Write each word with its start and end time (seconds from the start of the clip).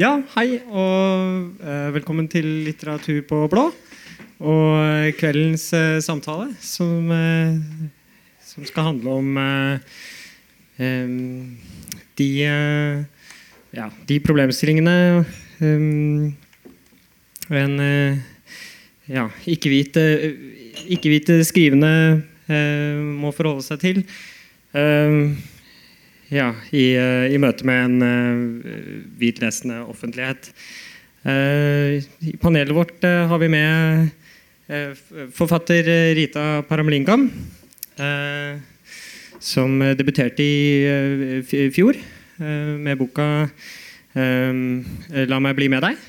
Ja, 0.00 0.14
hei 0.34 0.56
og 0.72 1.60
eh, 1.60 1.88
velkommen 1.92 2.28
til 2.32 2.46
Litteratur 2.66 3.20
på 3.28 3.42
blå. 3.52 3.66
Og 4.42 5.12
kveldens 5.18 5.68
eh, 5.76 6.00
samtale, 6.02 6.48
som, 6.64 7.10
eh, 7.12 7.58
som 8.42 8.64
skal 8.66 8.88
handle 8.88 9.16
om 9.20 9.36
eh, 9.38 11.04
de, 12.18 12.30
eh, 12.48 13.28
ja, 13.76 13.90
de 14.08 14.18
problemstillingene 14.24 14.96
em, 15.60 16.32
en 17.52 17.78
eh, 17.86 18.18
ja, 19.12 19.28
ikke-hvite 19.44 20.06
ikke-hvite 20.88 21.42
skrivende 21.46 21.94
eh, 22.48 22.96
må 22.96 23.30
forholde 23.36 23.68
seg 23.68 23.82
til. 23.84 24.04
Eh, 24.72 25.51
ja, 26.32 26.48
i, 26.72 26.94
eh, 26.96 27.28
i 27.34 27.38
møte 27.40 27.66
med 27.68 27.84
en 27.84 28.02
uh, 28.02 28.72
hvitlesende 29.20 29.82
offentlighet. 29.84 30.50
Eh, 31.22 32.02
I 32.26 32.32
panelet 32.42 32.74
vårt 32.74 33.04
eh, 33.06 33.28
har 33.30 33.38
vi 33.38 33.46
med 33.52 34.08
eh, 34.66 34.96
forfatter 35.30 35.86
eh, 35.86 36.14
Rita 36.18 36.64
Paramlingam. 36.66 37.28
eh, 37.94 38.58
som 39.42 39.82
eh, 39.82 39.94
debuterte 39.98 40.42
i 40.42 41.42
eh, 41.42 41.70
fjor 41.74 41.94
eh, 41.94 42.74
med 42.78 42.98
boka 42.98 43.48
eh, 44.14 44.52
'La 45.26 45.38
meg 45.38 45.56
bli 45.56 45.68
med 45.68 45.82
deg'. 45.82 46.08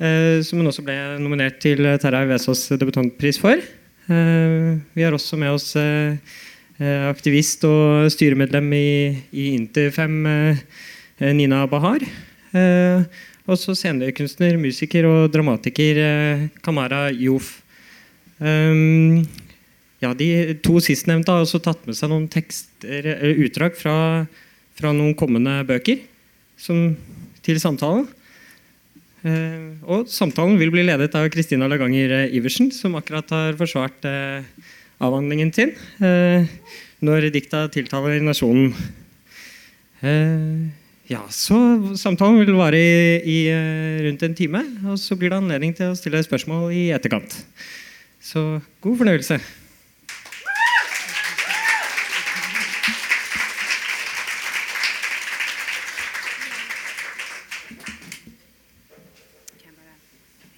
Uh, 0.00 0.40
som 0.40 0.56
hun 0.56 0.70
også 0.70 0.80
ble 0.80 0.94
nominert 1.20 1.58
til 1.60 1.84
Terra 2.00 2.22
Vesaas 2.24 2.70
debutantpris 2.72 3.36
for. 3.36 3.60
Uh, 4.08 4.80
vi 4.96 5.04
har 5.04 5.12
også 5.12 5.36
med 5.36 5.52
oss 5.52 5.74
eh, 5.76 6.16
eh, 6.16 6.16
aktivist 6.80 7.64
og 7.68 8.08
styremedlem 8.12 8.70
i, 8.72 8.92
i 9.36 9.50
Interfem, 9.56 10.20
eh, 10.26 10.60
eh, 11.20 11.34
Nina 11.36 11.66
Bahar. 11.68 12.00
Og 12.50 13.52
også 13.56 13.74
scenekunstner, 13.76 14.56
musiker 14.60 15.08
og 15.08 15.30
dramatiker 15.34 16.00
eh, 16.00 16.46
Kamara. 16.64 17.10
Um, 18.40 19.26
ja, 20.00 20.14
de 20.16 20.54
to 20.64 20.80
sistnevnte 20.80 21.34
har 21.34 21.44
også 21.44 21.60
tatt 21.60 21.84
med 21.84 21.98
seg 21.98 22.08
noen 22.08 22.28
tekster, 22.32 23.10
utdrag 23.44 23.76
fra, 23.76 24.24
fra 24.78 24.94
noen 24.96 25.12
kommende 25.18 25.60
bøker 25.68 26.00
som, 26.56 26.94
til 27.44 27.60
samtalen. 27.60 28.08
Eh, 29.20 29.76
og 29.84 30.08
samtalen 30.08 30.56
vil 30.60 30.72
bli 30.72 30.86
ledet 30.86 31.12
av 31.18 31.26
Kristina 31.32 31.68
Laganger 31.68 32.14
eh, 32.22 32.36
Iversen, 32.38 32.70
som 32.72 32.96
akkurat 32.96 33.28
har 33.34 33.58
forsvart 33.58 34.06
eh, 34.08 34.46
avhandlingen 35.00 35.52
sin 35.54 35.72
eh, 36.04 36.48
når 37.00 37.30
dikta 37.32 37.64
tiltaler 37.72 38.20
nasjonen. 38.24 38.74
Eh, 40.04 40.68
ja, 41.10 41.22
så 41.32 41.56
Samtalen 41.98 42.38
vil 42.44 42.58
vare 42.58 42.78
i, 42.78 43.16
i 43.24 43.38
eh, 43.50 44.02
rundt 44.04 44.22
en 44.26 44.36
time, 44.36 44.60
og 44.84 45.00
så 45.00 45.16
blir 45.16 45.32
det 45.32 45.40
anledning 45.40 45.72
til 45.76 45.90
å 45.90 45.96
stille 45.98 46.20
spørsmål 46.24 46.68
i 46.76 46.90
etterkant. 46.94 47.40
Så 48.20 48.60
god 48.84 49.00
fornøyelse. 49.00 49.40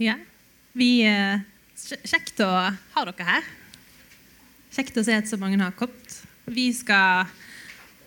Ja. 0.03 0.17
Vi, 0.75 1.05
kjekt 2.03 2.41
å 2.43 2.49
ha 2.51 3.03
dere 3.07 3.27
her. 3.29 3.51
Kjekt 4.73 4.97
å 4.97 5.05
se 5.05 5.17
at 5.19 5.29
så 5.29 5.37
mange 5.41 5.61
har 5.61 5.75
kommet. 5.77 6.15
Vi 6.49 6.71
skal, 6.75 7.29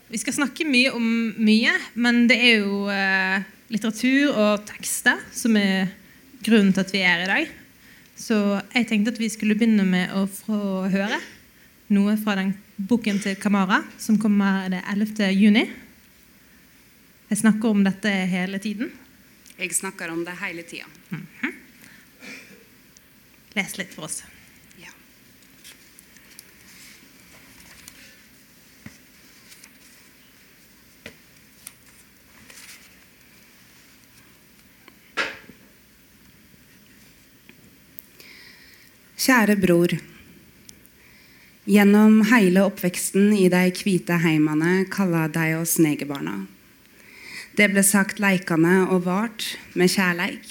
vi 0.10 0.18
skal 0.18 0.34
snakke 0.40 0.66
mye 0.66 0.94
om 0.98 1.06
mye, 1.38 1.76
men 1.94 2.26
det 2.30 2.40
er 2.42 2.66
jo 2.66 2.88
eh, 2.90 3.46
litteratur 3.70 4.34
og 4.34 4.66
tekster 4.66 5.22
som 5.36 5.56
er 5.62 5.94
grunnen 6.46 6.74
til 6.74 6.82
at 6.82 6.94
vi 6.94 7.06
er 7.06 7.24
i 7.24 7.30
dag. 7.30 7.54
Så 8.18 8.38
jeg 8.74 8.90
tenkte 8.90 9.14
at 9.14 9.22
vi 9.22 9.30
skulle 9.30 9.58
begynne 9.58 9.86
med 9.86 10.14
å 10.16 10.26
få 10.32 10.88
høre 10.90 11.20
noe 11.94 12.16
fra 12.18 12.38
den 12.40 12.56
boken 12.76 13.22
til 13.22 13.38
Kamara, 13.38 13.84
som 14.02 14.18
kommer 14.20 14.70
det 14.74 14.82
11. 14.90 15.30
juni. 15.38 15.66
Jeg 17.30 17.42
snakker 17.42 17.74
om 17.74 17.86
dette 17.86 18.10
hele 18.32 18.58
tiden. 18.62 18.90
Jeg 19.56 19.74
snakker 19.78 20.12
om 20.12 20.26
det 20.26 20.34
hele 20.42 20.66
tida. 20.68 20.90
Les 23.56 23.78
litt 23.80 23.94
for 23.94 24.10
oss. 24.10 24.24
Kjære 39.26 39.56
bror. 39.58 39.90
Gjennom 41.66 42.20
hele 42.30 42.62
oppveksten 42.62 43.32
i 43.34 43.48
de 43.50 43.62
hvite 43.74 44.20
heimene 44.22 44.84
kalla 44.94 45.24
de 45.34 45.56
oss 45.58 45.80
negerbarna. 45.82 46.44
Det 47.58 47.72
ble 47.72 47.82
sagt 47.88 48.22
leikende 48.22 48.76
og 48.84 49.08
vart 49.08 49.48
med 49.74 49.90
kjærleik. 49.90 50.46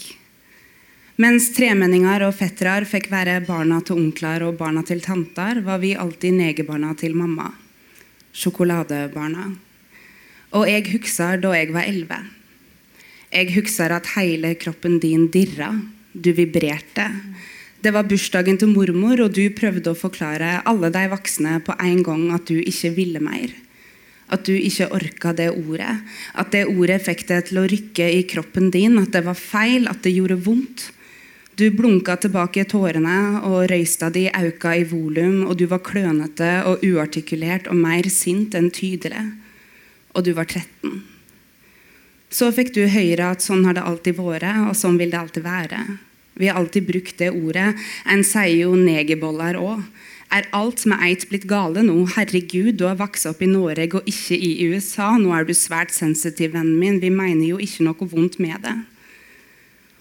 Mens 1.22 1.52
tremenninger 1.54 2.26
og 2.26 2.34
fettere 2.34 2.82
fikk 2.96 3.12
være 3.14 3.38
barna 3.46 3.78
til 3.78 4.00
onkler 4.08 4.48
og 4.48 4.58
barna 4.58 4.82
til 4.82 5.06
tanter, 5.06 5.62
var 5.62 5.78
vi 5.78 5.94
alltid 5.94 6.34
negerbarna 6.40 6.96
til 6.98 7.14
mamma. 7.14 7.52
Sjokoladebarna. 8.34 9.52
Og 10.58 10.66
jeg 10.66 10.88
husker 10.96 11.38
da 11.46 11.54
jeg 11.60 11.70
var 11.78 11.86
elleve. 11.86 12.24
Jeg 13.30 13.54
husker 13.54 13.94
at 13.94 14.16
hele 14.18 14.56
kroppen 14.58 14.98
din 14.98 15.28
dirra. 15.30 15.76
Du 16.10 16.32
vibrerte. 16.34 17.12
Det 17.84 17.92
var 17.92 18.06
bursdagen 18.08 18.56
til 18.56 18.70
mormor, 18.72 19.20
og 19.20 19.34
du 19.36 19.42
prøvde 19.52 19.92
å 19.92 19.98
forklare 19.98 20.62
alle 20.64 20.88
de 20.88 21.02
voksne 21.12 21.58
på 21.66 21.74
en 21.84 21.98
gang 22.06 22.22
at 22.32 22.46
du 22.48 22.56
ikke 22.56 22.94
ville 22.96 23.20
mer. 23.20 23.50
At 24.32 24.46
du 24.48 24.54
ikke 24.56 24.88
orka 24.96 25.34
det 25.36 25.50
ordet. 25.52 25.98
At 26.32 26.54
det 26.54 26.62
ordet 26.70 27.02
fikk 27.04 27.26
deg 27.28 27.50
til 27.50 27.60
å 27.60 27.66
rykke 27.68 28.06
i 28.08 28.22
kroppen 28.30 28.70
din. 28.72 28.96
At 29.02 29.12
det 29.12 29.20
var 29.26 29.36
feil, 29.36 29.84
at 29.90 30.00
det 30.06 30.14
gjorde 30.14 30.40
vondt. 30.46 30.86
Du 31.60 31.66
blunka 31.76 32.16
tilbake 32.24 32.64
tårene, 32.72 33.18
og 33.44 33.68
røysta 33.68 34.08
di 34.10 34.24
auka 34.32 34.72
i 34.80 34.88
volum, 34.88 35.44
og 35.44 35.60
du 35.60 35.66
var 35.68 35.84
klønete 35.84 36.54
og 36.70 36.80
uartikulert 36.88 37.68
og 37.68 37.76
mer 37.84 38.08
sint 38.08 38.56
enn 38.56 38.72
tydelig. 38.72 39.26
Og 40.16 40.24
du 40.24 40.32
var 40.32 40.48
13. 40.48 41.04
Så 42.32 42.48
fikk 42.56 42.72
du 42.74 42.86
høre 42.88 43.28
at 43.36 43.44
sånn 43.44 43.68
har 43.68 43.76
det 43.76 43.84
alltid 43.84 44.16
vært, 44.16 44.48
og 44.70 44.74
sånn 44.78 44.96
vil 44.98 45.12
det 45.12 45.20
alltid 45.20 45.44
være. 45.44 45.84
Vi 46.34 46.48
har 46.48 46.58
alltid 46.58 46.86
brukt 46.86 47.18
det 47.18 47.30
ordet. 47.30 47.74
En 48.10 48.24
sier 48.26 48.64
jo 48.64 48.74
negerboller 48.78 49.58
òg. 49.60 49.84
Er 50.34 50.48
alt 50.56 50.82
med 50.90 50.98
eit 51.04 51.28
blitt 51.30 51.44
gale 51.46 51.84
nå? 51.86 51.94
Herregud, 52.16 52.74
du 52.80 52.88
har 52.88 52.98
vokst 52.98 53.28
opp 53.30 53.42
i 53.44 53.50
Norge 53.50 54.00
og 54.00 54.08
ikke 54.10 54.34
i 54.34 54.66
USA. 54.66 55.12
Nå 55.20 55.30
er 55.36 55.46
du 55.46 55.54
svært 55.54 55.94
sensitiv, 55.94 56.56
vennen 56.56 56.78
min. 56.80 56.98
Vi 57.02 57.12
mener 57.12 57.46
jo 57.52 57.60
ikke 57.62 57.86
noe 57.86 58.08
vondt 58.10 58.40
med 58.42 58.58
det. 58.64 58.74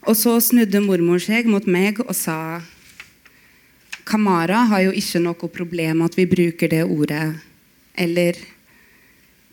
Og 0.10 0.18
så 0.20 0.36
snudde 0.42 0.82
mormor 0.84 1.22
seg 1.22 1.48
mot 1.48 1.68
meg 1.70 2.02
og 2.04 2.16
sa 2.18 2.64
Kamara 4.04 4.66
har 4.68 4.82
jo 4.88 4.96
ikke 5.00 5.22
noe 5.24 5.48
problem 5.54 6.02
at 6.04 6.18
vi 6.18 6.26
bruker 6.28 6.72
det 6.72 6.82
ordet. 6.84 7.38
Eller 7.96 8.36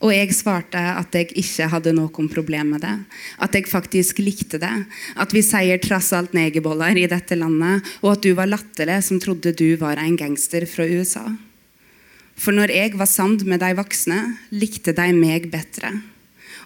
Og 0.01 0.15
jeg 0.15 0.33
svarte 0.33 0.81
at 0.81 1.13
jeg 1.13 1.29
ikke 1.37 1.67
hadde 1.75 1.93
noe 1.93 2.29
problem 2.33 2.73
med 2.73 2.81
det. 2.87 2.95
At 3.37 3.53
jeg 3.57 3.69
faktisk 3.69 4.23
likte 4.25 4.57
det. 4.61 4.73
At 5.21 5.35
vi 5.37 5.43
sier 5.45 5.81
trass 5.83 6.09
alt 6.17 6.33
negerboller 6.33 6.97
i 6.97 7.09
dette 7.11 7.37
landet. 7.37 7.85
Og 8.01 8.15
at 8.15 8.25
du 8.25 8.33
var 8.39 8.49
latterlig 8.49 9.03
som 9.05 9.21
trodde 9.21 9.53
du 9.53 9.77
var 9.77 10.01
en 10.01 10.17
gangster 10.17 10.65
fra 10.65 10.89
USA. 10.89 11.27
For 12.41 12.57
når 12.57 12.73
jeg 12.73 12.97
var 12.97 13.11
sammen 13.13 13.45
med 13.45 13.61
de 13.61 13.75
voksne, 13.77 14.21
likte 14.57 14.97
de 14.97 15.11
meg 15.13 15.51
bedre. 15.53 15.93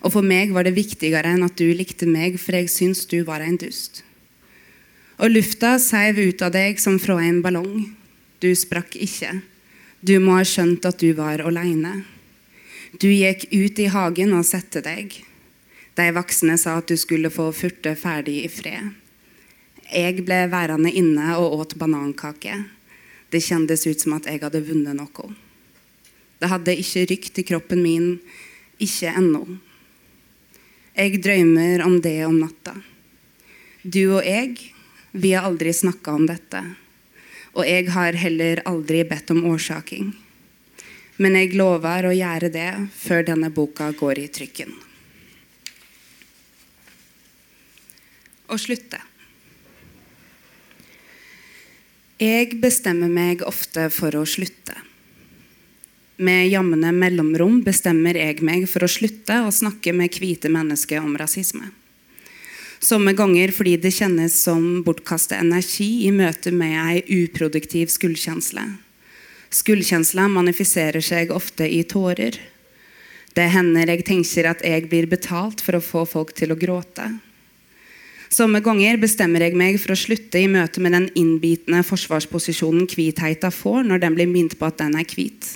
Og 0.07 0.15
for 0.15 0.23
meg 0.23 0.55
var 0.55 0.69
det 0.69 0.77
viktigere 0.77 1.35
enn 1.35 1.43
at 1.43 1.59
du 1.59 1.67
likte 1.75 2.07
meg, 2.07 2.39
for 2.39 2.55
jeg 2.55 2.71
syns 2.71 3.03
du 3.11 3.25
var 3.27 3.43
en 3.43 3.59
dust. 3.59 4.05
Og 5.19 5.33
lufta 5.33 5.75
seiv 5.83 6.21
ut 6.23 6.43
av 6.43 6.55
deg 6.55 6.79
som 6.83 7.01
fra 7.03 7.19
en 7.25 7.43
ballong. 7.43 7.89
Du 8.39 8.51
sprakk 8.55 8.95
ikke. 8.95 9.41
Du 10.05 10.21
må 10.23 10.39
ha 10.39 10.47
skjønt 10.47 10.87
at 10.87 11.01
du 11.03 11.11
var 11.19 11.43
aleine. 11.43 12.05
Du 13.01 13.09
gikk 13.11 13.49
ut 13.51 13.79
i 13.83 13.89
hagen 13.91 14.37
og 14.37 14.45
sette 14.47 14.79
deg. 14.85 15.17
De 15.99 16.05
voksne 16.15 16.55
sa 16.61 16.77
at 16.79 16.87
du 16.87 16.95
skulle 17.01 17.31
få 17.33 17.49
furte 17.51 17.97
ferdig 17.99 18.37
i 18.45 18.51
fred. 18.53 18.93
Jeg 19.91 20.23
ble 20.27 20.45
værende 20.53 20.93
inne 20.95 21.35
og 21.41 21.59
åt 21.59 21.75
banankake. 21.81 22.61
Det 23.35 23.43
kjentes 23.43 23.83
ut 23.89 24.05
som 24.05 24.15
at 24.15 24.29
jeg 24.31 24.45
hadde 24.45 24.63
vunnet 24.69 24.95
noe. 24.95 25.27
Det 26.39 26.51
hadde 26.53 26.77
ikke 26.79 27.07
rykt 27.11 27.43
i 27.43 27.47
kroppen 27.51 27.83
min, 27.83 28.09
ikke 28.79 29.11
ennå. 29.11 29.43
Jeg 30.95 31.19
drømmer 31.25 31.83
om 31.83 31.99
det 32.03 32.19
om 32.29 32.39
natta. 32.39 32.77
Du 33.83 34.21
og 34.21 34.23
jeg, 34.23 34.55
vi 35.11 35.35
har 35.35 35.49
aldri 35.51 35.75
snakka 35.75 36.15
om 36.15 36.29
dette. 36.31 36.63
Og 37.59 37.67
jeg 37.67 37.91
har 37.91 38.23
heller 38.23 38.63
aldri 38.71 39.03
bedt 39.09 39.35
om 39.35 39.43
årsaking. 39.51 40.13
Men 41.23 41.39
jeg 41.39 41.55
lover 41.55 42.09
å 42.09 42.17
gjøre 42.17 42.51
det 42.51 42.71
før 42.97 43.23
denne 43.31 43.53
boka 43.55 43.93
går 43.95 44.25
i 44.25 44.31
trykken. 44.35 44.75
å 48.55 48.59
slutte. 48.61 49.01
Jeg 52.21 52.59
bestemmer 52.63 53.11
meg 53.11 53.43
ofte 53.47 53.89
for 53.93 54.15
å 54.17 54.25
slutte. 54.29 54.77
Med 56.25 56.47
jevne 56.47 56.93
mellomrom 56.95 57.59
bestemmer 57.67 58.15
jeg 58.21 58.45
meg 58.47 58.69
for 58.71 58.87
å 58.87 58.91
slutte 58.91 59.41
å 59.43 59.51
snakke 59.53 59.93
med 59.97 60.15
hvite 60.15 60.53
mennesker 60.53 61.03
om 61.03 61.17
rasisme. 61.19 61.73
Somme 62.85 63.15
ganger 63.17 63.51
fordi 63.55 63.75
det 63.81 63.95
kjennes 63.97 64.37
som 64.45 64.85
bortkastet 64.87 65.41
energi 65.41 66.05
i 66.07 66.13
møte 66.15 66.53
med 66.55 66.77
ei 66.85 67.23
uproduktiv 67.25 67.91
skuldkjensle. 67.91 68.67
Skuldkjensla 69.55 70.27
manifiserer 70.33 71.05
seg 71.05 71.31
ofte 71.31 71.69
i 71.71 71.85
tårer. 71.87 72.41
Det 73.35 73.45
hender 73.55 73.91
jeg 73.91 74.07
tenker 74.07 74.49
at 74.51 74.65
jeg 74.67 74.89
blir 74.91 75.07
betalt 75.11 75.63
for 75.63 75.79
å 75.79 75.83
få 75.83 76.03
folk 76.11 76.35
til 76.35 76.55
å 76.55 76.59
gråte. 76.59 77.07
Somme 78.35 78.59
ganger 78.65 78.99
bestemmer 78.99 79.45
jeg 79.45 79.55
meg 79.59 79.79
for 79.79 79.95
å 79.95 79.99
slutte 79.99 80.41
i 80.43 80.51
møte 80.51 80.83
med 80.83 80.97
den 80.97 81.07
innbitende 81.15 81.85
forsvarsposisjonen 81.87 82.89
hvitheta 82.91 83.53
får 83.55 83.87
når 83.87 84.03
den 84.03 84.17
blir 84.19 84.31
minnet 84.31 84.59
på 84.59 84.67
at 84.67 84.81
den 84.83 84.97
er 84.99 85.07
hvit. 85.07 85.53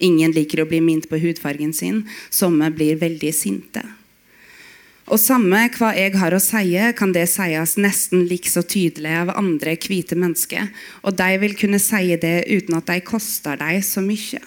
Ingen 0.00 0.32
liker 0.32 0.62
å 0.62 0.68
bli 0.70 0.80
minnet 0.80 1.08
på 1.10 1.20
hudfargen 1.20 1.74
sin. 1.76 2.06
Somme 2.30 2.70
blir 2.72 2.96
veldig 3.00 3.34
sinte. 3.34 3.84
Og 5.08 5.16
samme 5.16 5.62
hva 5.72 5.94
jeg 5.96 6.12
har 6.20 6.34
å 6.36 6.40
si, 6.42 6.74
kan 6.96 7.14
det 7.16 7.24
sies 7.32 7.78
nesten 7.80 8.26
likså 8.28 8.60
tydelig 8.68 9.14
av 9.22 9.32
andre 9.40 9.72
hvite 9.80 10.18
mennesker. 10.18 10.68
Og 11.00 11.16
de 11.16 11.38
vil 11.40 11.56
kunne 11.56 11.80
si 11.80 12.12
det 12.20 12.44
uten 12.50 12.76
at 12.76 12.90
de 12.90 13.00
koster 13.00 13.56
deg 13.56 13.80
så 13.86 14.04
mye. 14.04 14.42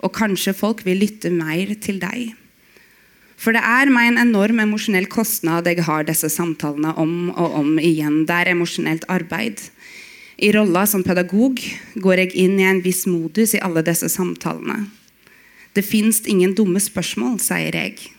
Og 0.00 0.14
kanskje 0.16 0.56
folk 0.56 0.80
vil 0.86 1.02
lytte 1.04 1.32
mer 1.32 1.74
til 1.84 2.00
deg. 2.00 2.32
For 3.36 3.52
det 3.52 3.60
er 3.68 3.92
meg 3.92 4.14
en 4.14 4.22
enorm 4.22 4.62
emosjonell 4.64 5.10
kostnad 5.12 5.68
jeg 5.68 5.84
har 5.84 6.08
disse 6.08 6.30
samtalene 6.32 6.94
om 6.96 7.28
og 7.36 7.60
om 7.60 7.76
igjen. 7.76 8.24
Det 8.24 8.32
er 8.32 8.54
emosjonelt 8.54 9.04
arbeid. 9.12 9.60
I 10.40 10.54
rolla 10.56 10.86
som 10.88 11.04
pedagog 11.04 11.60
går 12.00 12.24
jeg 12.24 12.36
inn 12.46 12.56
i 12.60 12.68
en 12.68 12.80
viss 12.84 13.04
modus 13.08 13.52
i 13.56 13.60
alle 13.64 13.84
disse 13.84 14.08
samtalene. 14.12 14.86
Det 15.76 15.84
fins 15.84 16.22
ingen 16.24 16.56
dumme 16.56 16.80
spørsmål, 16.80 17.36
sier 17.44 17.76
jeg. 17.76 18.15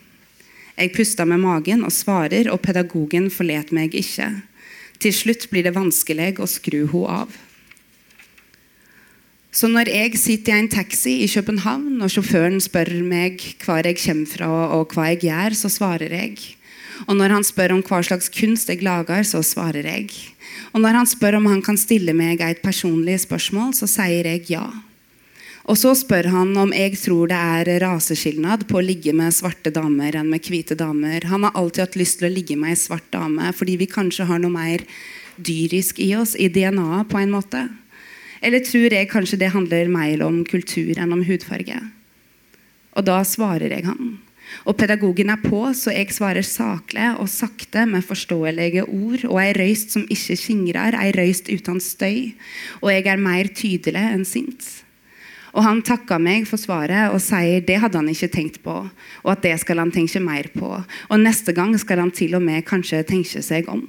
Jeg 0.78 0.94
puster 0.94 1.26
med 1.26 1.42
magen 1.42 1.82
og 1.88 1.94
svarer, 1.94 2.52
og 2.54 2.62
pedagogen 2.62 3.32
forlet 3.34 3.72
meg 3.74 3.96
ikke. 3.98 4.30
Til 5.02 5.14
slutt 5.14 5.48
blir 5.50 5.66
det 5.66 5.76
vanskelig 5.78 6.36
å 6.38 6.50
skru 6.50 6.84
henne 6.86 7.20
av. 7.24 7.36
Så 9.58 9.66
når 9.72 9.90
jeg 9.90 10.20
sitter 10.22 10.54
i 10.54 10.62
en 10.62 10.70
taxi 10.70 11.16
i 11.24 11.30
København, 11.32 11.98
og 12.06 12.12
sjåføren 12.14 12.60
spør 12.62 12.92
meg 13.02 13.42
hvor 13.64 13.82
jeg 13.82 13.98
kommer 14.04 14.30
fra 14.30 14.50
og 14.78 14.94
hva 14.94 15.08
jeg 15.16 15.24
gjør, 15.32 15.58
så 15.58 15.72
svarer 15.74 16.14
jeg. 16.14 16.36
Og 17.08 17.18
når 17.18 17.34
han 17.34 17.46
spør 17.46 17.74
om 17.74 17.82
hva 17.86 18.04
slags 18.06 18.30
kunst 18.34 18.70
jeg 18.70 18.86
lager, 18.86 19.26
så 19.26 19.42
svarer 19.46 19.86
jeg. 19.86 20.12
Og 20.74 20.84
når 20.84 21.02
han 21.02 21.10
spør 21.10 21.40
om 21.40 21.50
han 21.50 21.64
kan 21.66 21.78
stille 21.78 22.14
meg 22.14 22.42
et 22.46 22.62
personlig 22.62 23.18
spørsmål, 23.26 23.74
så 23.78 23.90
sier 23.90 24.30
jeg 24.30 24.46
ja. 24.54 24.68
Og 25.68 25.76
så 25.76 25.92
spør 26.00 26.30
han 26.32 26.54
om 26.56 26.70
jeg 26.72 26.96
tror 27.02 27.28
det 27.28 27.38
er 27.38 27.82
raseskilnad 27.84 28.64
på 28.70 28.80
å 28.80 28.86
ligge 28.86 29.12
med 29.16 29.36
svarte 29.36 29.74
damer 29.76 30.16
enn 30.16 30.30
med 30.32 30.48
hvite 30.48 30.78
damer. 30.80 31.28
Han 31.28 31.44
har 31.44 31.58
alltid 31.60 31.84
hatt 31.84 31.98
lyst 32.00 32.22
til 32.22 32.30
å 32.30 32.32
ligge 32.32 32.56
med 32.60 32.72
ei 32.72 32.80
svart 32.80 33.10
dame 33.12 33.52
fordi 33.56 33.76
vi 33.82 33.90
kanskje 33.92 34.30
har 34.30 34.40
noe 34.40 34.54
mer 34.54 34.86
dyrisk 35.36 36.00
i 36.00 36.14
oss, 36.16 36.38
i 36.40 36.48
DNA-et 36.48 37.12
på 37.12 37.20
en 37.20 37.36
måte. 37.36 37.66
Eller 38.40 38.64
tror 38.64 38.96
jeg 38.96 39.12
kanskje 39.12 39.42
det 39.42 39.52
handler 39.52 39.92
mer 39.92 40.24
om 40.24 40.40
kultur 40.48 40.96
enn 40.96 41.12
om 41.12 41.26
hudfarge? 41.28 41.82
Og 42.96 43.06
da 43.06 43.20
svarer 43.28 43.76
jeg 43.76 43.86
han. 43.90 44.16
Og 44.64 44.78
pedagogen 44.80 45.30
er 45.34 45.44
på, 45.44 45.60
så 45.76 45.92
jeg 45.92 46.16
svarer 46.16 46.46
saklig 46.48 47.12
og 47.20 47.28
sakte 47.28 47.84
med 47.90 48.08
forståelige 48.08 48.88
ord 48.88 49.28
og 49.28 49.42
ei 49.44 49.52
røyst 49.58 49.92
som 49.98 50.08
ikke 50.08 50.40
skingrer, 50.40 50.96
ei 50.96 51.12
røyst 51.12 51.52
uten 51.52 51.84
støy. 51.84 52.32
Og 52.80 52.94
jeg 52.94 53.10
er 53.12 53.20
mer 53.20 53.52
tydelig 53.52 54.06
enn 54.16 54.24
sint. 54.28 54.77
Og 55.58 55.64
han 55.66 55.80
takka 55.82 56.20
meg 56.22 56.46
for 56.46 56.62
svaret 56.62 57.10
og 57.10 57.22
sier 57.24 57.64
det 57.66 57.80
hadde 57.82 57.98
han 57.98 58.10
ikke 58.12 58.30
tenkt 58.30 58.60
på, 58.62 58.76
og 59.24 59.30
at 59.34 59.42
det 59.42 59.56
skal 59.64 59.82
han 59.82 59.94
tenke 59.94 60.22
mer 60.22 60.52
på. 60.54 60.70
Og 61.10 61.24
neste 61.24 61.56
gang 61.58 61.74
skal 61.82 62.04
han 62.04 62.14
til 62.14 62.38
og 62.38 62.44
med 62.46 62.66
kanskje 62.68 63.02
tenke 63.08 63.42
seg 63.42 63.70
om. 63.74 63.88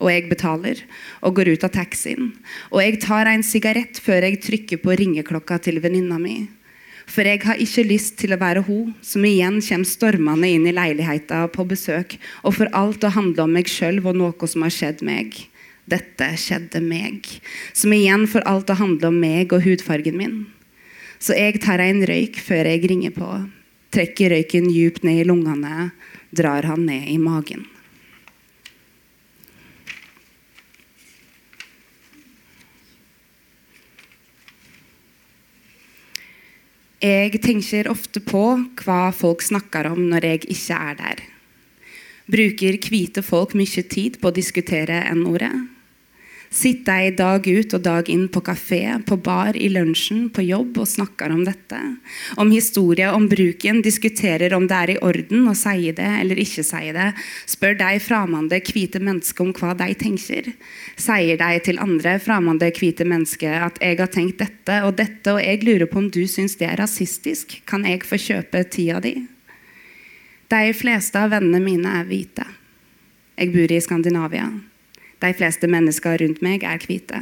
Og 0.00 0.08
jeg 0.08 0.30
betaler 0.30 0.80
og 1.20 1.34
går 1.36 1.52
ut 1.52 1.66
av 1.66 1.74
taxien. 1.74 2.30
Og 2.72 2.80
jeg 2.80 3.02
tar 3.04 3.28
en 3.28 3.44
sigarett 3.44 4.00
før 4.00 4.24
jeg 4.24 4.40
trykker 4.46 4.80
på 4.80 4.96
ringeklokka 4.96 5.58
til 5.66 5.82
venninna 5.84 6.16
mi. 6.16 6.46
For 7.10 7.26
jeg 7.26 7.42
har 7.44 7.60
ikke 7.60 7.84
lyst 7.84 8.16
til 8.22 8.32
å 8.32 8.38
være 8.40 8.62
hun 8.64 8.94
som 9.04 9.24
igjen 9.26 9.58
kommer 9.66 9.88
stormende 9.88 10.48
inn 10.48 10.64
i 10.70 10.72
leiligheten 10.72 11.50
på 11.52 11.66
besøk 11.68 12.14
og 12.40 12.54
får 12.56 12.70
alt 12.80 13.04
å 13.04 13.12
handle 13.12 13.44
om 13.44 13.52
meg 13.58 13.68
sjøl 13.68 13.98
og 14.00 14.16
noe 14.16 14.48
som 14.48 14.64
har 14.64 14.72
skjedd 14.72 15.02
meg. 15.04 15.34
Dette 15.90 16.30
skjedde 16.38 16.80
meg. 16.84 17.26
Som 17.74 17.92
igjen 17.96 18.24
får 18.30 18.46
alt 18.48 18.70
å 18.70 18.78
handle 18.78 19.10
om 19.10 19.20
meg 19.20 19.52
og 19.52 19.66
hudfargen 19.66 20.16
min. 20.16 20.38
Så 21.20 21.36
jeg 21.36 21.60
tar 21.60 21.82
en 21.84 22.00
røyk 22.08 22.38
før 22.40 22.70
jeg 22.70 22.86
ringer 22.88 23.12
på. 23.12 23.28
Trekker 23.92 24.32
røyken 24.32 24.70
djupt 24.72 25.04
ned 25.04 25.20
i 25.20 25.26
lungene, 25.28 25.90
drar 26.32 26.64
han 26.64 26.86
ned 26.88 27.10
i 27.12 27.18
magen. 27.20 27.66
Jeg 37.00 37.40
tenker 37.40 37.88
ofte 37.88 38.20
på 38.20 38.42
hva 38.84 39.02
folk 39.16 39.40
snakker 39.44 39.88
om 39.88 40.02
når 40.10 40.26
jeg 40.26 40.42
ikke 40.52 40.76
er 40.76 40.98
der. 40.98 41.22
Bruker 42.30 42.76
hvite 42.92 43.24
folk 43.24 43.56
mye 43.56 43.84
tid 43.88 44.20
på 44.20 44.28
å 44.28 44.36
diskutere 44.36 45.02
N-ordet? 45.16 45.52
Sitter 46.50 47.04
jeg 47.04 47.12
dag 47.14 47.44
ut 47.46 47.74
og 47.76 47.82
dag 47.84 48.08
inn 48.10 48.24
på 48.26 48.40
kafé, 48.42 48.82
på 49.06 49.14
bar, 49.22 49.54
i 49.54 49.68
lunsjen, 49.70 50.24
på 50.34 50.42
jobb 50.42 50.80
og 50.82 50.88
snakker 50.90 51.30
om 51.30 51.44
dette. 51.46 51.78
Om 52.42 52.48
historie, 52.50 53.06
om 53.14 53.28
bruken, 53.30 53.78
diskuterer 53.86 54.56
om 54.56 54.64
det 54.66 54.80
er 54.80 54.90
i 54.90 54.96
orden 54.98 55.46
å 55.46 55.54
si 55.54 55.92
det 55.94 56.08
eller 56.18 56.40
ikke 56.42 56.64
si 56.66 56.88
det. 56.96 57.12
Spør 57.46 57.76
de 57.78 58.00
fremmede 58.02 58.58
hvite 58.66 58.98
mennesker 58.98 59.46
om 59.46 59.52
hva 59.54 59.76
de 59.78 59.94
tenker. 60.00 60.48
Sier 60.98 61.38
de 61.38 61.60
til 61.62 61.78
andre 61.78 62.16
fremmede 62.18 62.72
hvite 62.74 63.06
mennesker 63.06 63.54
at 63.68 63.78
'jeg 63.78 64.00
har 64.00 64.10
tenkt 64.10 64.42
dette 64.42 64.82
og 64.82 64.96
dette', 64.98 65.30
og 65.30 65.38
jeg 65.38 65.62
lurer 65.62 65.86
på 65.86 65.98
om 65.98 66.10
du 66.10 66.26
syns 66.26 66.58
det 66.58 66.66
er 66.66 66.82
rasistisk. 66.82 67.62
Kan 67.64 67.84
jeg 67.84 68.02
få 68.02 68.18
kjøpe 68.18 68.66
tida 68.68 68.98
di? 68.98 69.28
De 70.50 70.72
fleste 70.74 71.14
av 71.14 71.30
vennene 71.30 71.62
mine 71.62 71.86
er 71.86 72.04
hvite. 72.04 72.46
Jeg 73.38 73.52
bor 73.52 73.70
i 73.70 73.80
Skandinavia. 73.80 74.69
De 75.20 75.34
fleste 75.36 75.68
mennesker 75.68 76.18
rundt 76.22 76.40
meg 76.44 76.64
er 76.64 76.80
hvite. 76.80 77.20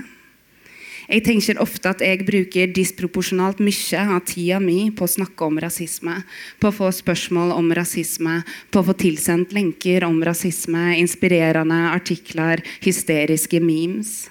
Jeg 1.09 1.23
tenker 1.25 1.57
ofte 1.63 1.89
at 1.89 2.03
jeg 2.05 2.21
bruker 2.29 2.69
disproporsjonalt 2.77 3.63
mye 3.65 4.01
av 4.03 4.19
tida 4.29 4.59
mi 4.61 4.91
på 4.93 5.07
å 5.07 5.13
snakke 5.15 5.47
om 5.47 5.57
rasisme, 5.65 6.19
på 6.61 6.69
å 6.69 6.77
få 6.83 6.91
spørsmål 6.93 7.55
om 7.57 7.73
rasisme, 7.73 8.43
på 8.69 8.83
å 8.83 8.89
få 8.91 8.97
tilsendt 9.07 9.55
lenker 9.57 10.05
om 10.05 10.21
rasisme, 10.21 10.99
inspirerende 11.01 11.81
artikler, 11.95 12.61
hysteriske 12.85 13.63
memes. 13.65 14.29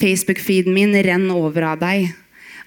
Facebook-feeden 0.00 0.74
min 0.74 0.98
renner 0.98 1.38
over 1.38 1.70
av 1.76 1.80
deg. 1.86 2.10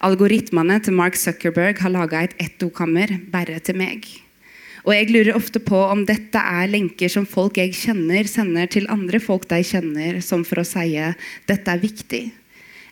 Algoritmene 0.04 0.80
til 0.84 0.96
Mark 0.96 1.20
Zuckerberg 1.20 1.84
har 1.84 1.92
laga 1.92 2.24
et 2.24 2.40
ettokammer 2.40 3.18
bare 3.32 3.60
til 3.60 3.76
meg. 3.76 4.08
Og 4.84 4.92
jeg 4.92 5.12
lurer 5.14 5.38
ofte 5.38 5.62
på 5.64 5.80
om 5.80 6.04
dette 6.04 6.40
er 6.40 6.68
lenker 6.68 7.12
som 7.12 7.28
folk 7.30 7.56
jeg 7.60 7.72
kjenner, 7.78 8.28
sender 8.28 8.68
til 8.68 8.90
andre 8.92 9.22
folk 9.24 9.48
de 9.52 9.62
kjenner, 9.64 10.20
som 10.20 10.44
for 10.44 10.60
å 10.60 10.68
si 10.68 11.00
'dette 11.48 11.72
er 11.72 11.80
viktig'. 11.80 12.32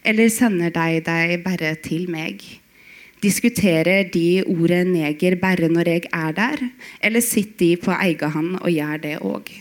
Eller 0.03 0.29
sender 0.29 0.71
de 0.71 1.01
dem 1.03 1.43
bare 1.43 1.75
til 1.75 2.09
meg? 2.09 2.41
Diskuterer 3.21 4.09
de 4.09 4.41
ordet 4.47 4.87
'neger' 4.87 5.39
bare 5.39 5.67
når 5.67 5.87
jeg 5.87 6.03
er 6.13 6.31
der, 6.31 6.69
eller 7.01 7.19
sitter 7.21 7.57
de 7.57 7.77
på 7.77 7.91
egen 7.91 8.31
hånd 8.31 8.55
og 8.61 8.71
gjør 8.71 9.01
det 9.01 9.19
òg? 9.19 9.51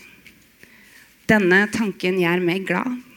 Denne 1.27 1.67
tanken 1.71 2.17
gjør 2.17 2.39
meg 2.41 2.65
glad. 2.65 3.10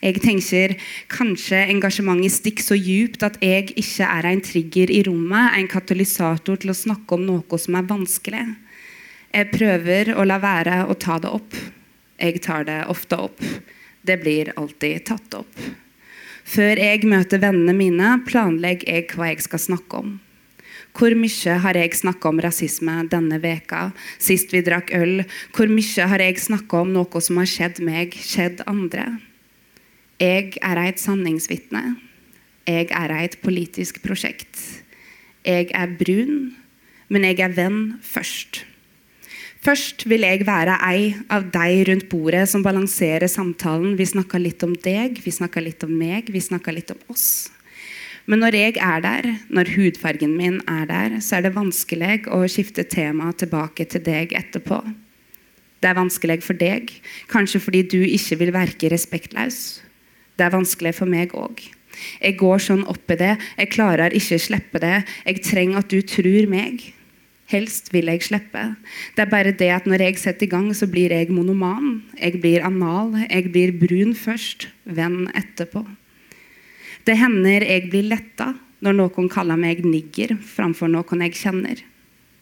Jeg 0.00 0.20
tenker 0.22 0.76
kanskje 1.12 1.58
engasjementet 1.72 2.32
stikker 2.32 2.64
så 2.64 2.76
djupt 2.78 3.24
at 3.26 3.36
jeg 3.44 3.72
ikke 3.80 4.06
er 4.06 4.28
en 4.30 4.42
trigger 4.44 4.92
i 4.92 5.02
rommet, 5.08 5.56
en 5.56 5.68
katalysator 5.68 6.60
til 6.60 6.72
å 6.72 6.76
snakke 6.76 7.16
om 7.16 7.26
noe 7.26 7.60
som 7.60 7.76
er 7.76 7.88
vanskelig. 7.88 8.46
Jeg 9.30 9.50
prøver 9.52 10.14
å 10.16 10.24
la 10.26 10.40
være 10.42 10.82
å 10.90 10.96
ta 10.98 11.18
det 11.22 11.30
opp. 11.30 11.58
Jeg 12.20 12.40
tar 12.44 12.64
det 12.68 12.80
ofte 12.92 13.20
opp. 13.28 13.44
Det 14.02 14.16
blir 14.20 14.52
alltid 14.56 15.04
tatt 15.08 15.36
opp. 15.38 15.62
Før 16.50 16.80
jeg 16.80 17.06
møter 17.06 17.40
vennene 17.42 17.76
mine, 17.76 18.16
planlegger 18.26 18.88
jeg 18.88 19.08
hva 19.14 19.30
jeg 19.30 19.44
skal 19.46 19.62
snakke 19.68 20.00
om. 20.02 20.18
Hvor 20.96 21.14
mye 21.14 21.56
har 21.62 21.78
jeg 21.78 21.94
snakka 22.00 22.32
om 22.32 22.40
rasisme 22.42 22.96
denne 23.12 23.38
veka, 23.38 23.90
sist 24.18 24.50
vi 24.50 24.64
drakk 24.66 24.90
øl? 24.96 25.22
Hvor 25.54 25.70
mye 25.70 26.08
har 26.10 26.24
jeg 26.24 26.42
snakka 26.42 26.82
om 26.82 26.94
noe 26.96 27.22
som 27.22 27.38
har 27.38 27.48
skjedd 27.48 27.78
meg, 27.86 28.16
skjedd 28.18 28.64
andre? 28.66 29.06
Jeg 30.20 30.58
er 30.60 30.76
et 30.82 31.00
sanningsvitne. 31.00 31.96
Jeg 32.68 32.90
er 32.92 33.12
et 33.16 33.38
politisk 33.40 34.02
prosjekt. 34.04 34.58
Jeg 35.48 35.70
er 35.72 35.94
brun, 35.96 36.50
men 37.08 37.24
jeg 37.24 37.40
er 37.40 37.54
venn 37.56 37.96
først. 38.04 38.66
Først 39.64 40.04
vil 40.08 40.26
jeg 40.28 40.44
være 40.44 40.76
ei 40.84 41.14
av 41.32 41.48
deg 41.54 41.86
rundt 41.88 42.06
bordet 42.12 42.46
som 42.52 42.60
balanserer 42.64 43.32
samtalen. 43.32 43.96
Vi 43.96 44.10
snakka 44.12 44.36
litt 44.40 44.60
om 44.64 44.76
deg, 44.76 45.22
vi 45.24 45.32
snakka 45.32 45.64
litt 45.64 45.88
om 45.88 45.96
meg, 45.96 46.28
vi 46.28 46.44
snakka 46.44 46.76
litt 46.76 46.92
om 46.92 47.00
oss. 47.12 47.48
Men 48.28 48.44
når 48.44 48.60
jeg 48.60 48.76
er 48.76 49.00
der, 49.00 49.32
når 49.48 49.72
hudfargen 49.72 50.36
min 50.36 50.60
er 50.68 50.84
der, 50.88 51.20
så 51.24 51.38
er 51.38 51.48
det 51.48 51.56
vanskelig 51.56 52.26
å 52.28 52.44
skifte 52.44 52.84
tema 52.84 53.32
tilbake 53.32 53.88
til 53.88 54.04
deg 54.04 54.36
etterpå. 54.36 54.84
Det 55.80 55.88
er 55.88 55.96
vanskelig 55.96 56.42
for 56.44 56.60
deg, 56.60 56.92
kanskje 57.32 57.64
fordi 57.64 57.86
du 57.88 58.02
ikke 58.04 58.36
vil 58.44 58.52
verke 58.52 58.92
respektløs. 58.92 59.80
Det 60.40 60.46
er 60.46 60.54
vanskelig 60.54 60.94
for 60.96 61.10
meg 61.10 61.34
òg. 61.36 61.60
Jeg 62.22 62.38
går 62.40 62.62
sånn 62.64 62.86
opp 62.88 63.12
i 63.12 63.18
det, 63.20 63.34
jeg 63.58 63.72
klarer 63.74 64.14
ikke 64.16 64.38
å 64.38 64.40
slippe 64.40 64.80
det. 64.80 65.02
Jeg 65.26 65.42
trenger 65.44 65.82
at 65.82 65.92
du 65.92 66.00
tror 66.00 66.48
meg. 66.48 66.86
Helst 67.50 67.90
vil 67.92 68.08
jeg 68.08 68.22
slippe. 68.24 68.62
Det 69.16 69.26
er 69.26 69.28
bare 69.28 69.52
det 69.52 69.68
at 69.74 69.88
når 69.90 70.06
jeg 70.06 70.20
setter 70.22 70.46
i 70.46 70.50
gang, 70.54 70.70
så 70.72 70.88
blir 70.88 71.12
jeg 71.12 71.28
monoman. 71.34 71.98
Jeg 72.16 72.40
blir 72.40 72.64
anal. 72.64 73.12
Jeg 73.26 73.50
blir 73.52 73.74
brun 73.76 74.14
først, 74.16 74.70
venn 74.86 75.26
etterpå. 75.36 75.82
Det 77.04 77.18
hender 77.20 77.66
jeg 77.66 77.90
blir 77.92 78.08
letta 78.08 78.54
når 78.80 78.96
noen 78.96 79.28
kaller 79.28 79.60
meg 79.60 79.84
nigger 79.84 80.38
framfor 80.40 80.88
noen 80.88 81.26
jeg 81.26 81.36
kjenner. 81.36 81.84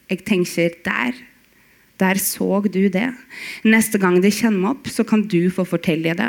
Jeg 0.07 0.23
tenker 0.29 0.77
der 0.87 1.19
der 1.99 2.19
så 2.23 2.61
du 2.67 2.89
det. 2.93 3.09
Neste 3.67 3.99
gang 3.99 4.21
det 4.23 4.33
kommer 4.39 4.75
opp, 4.75 4.89
så 4.91 5.05
kan 5.07 5.25
du 5.27 5.51
få 5.51 5.65
fortelle 5.67 6.15
det. 6.15 6.29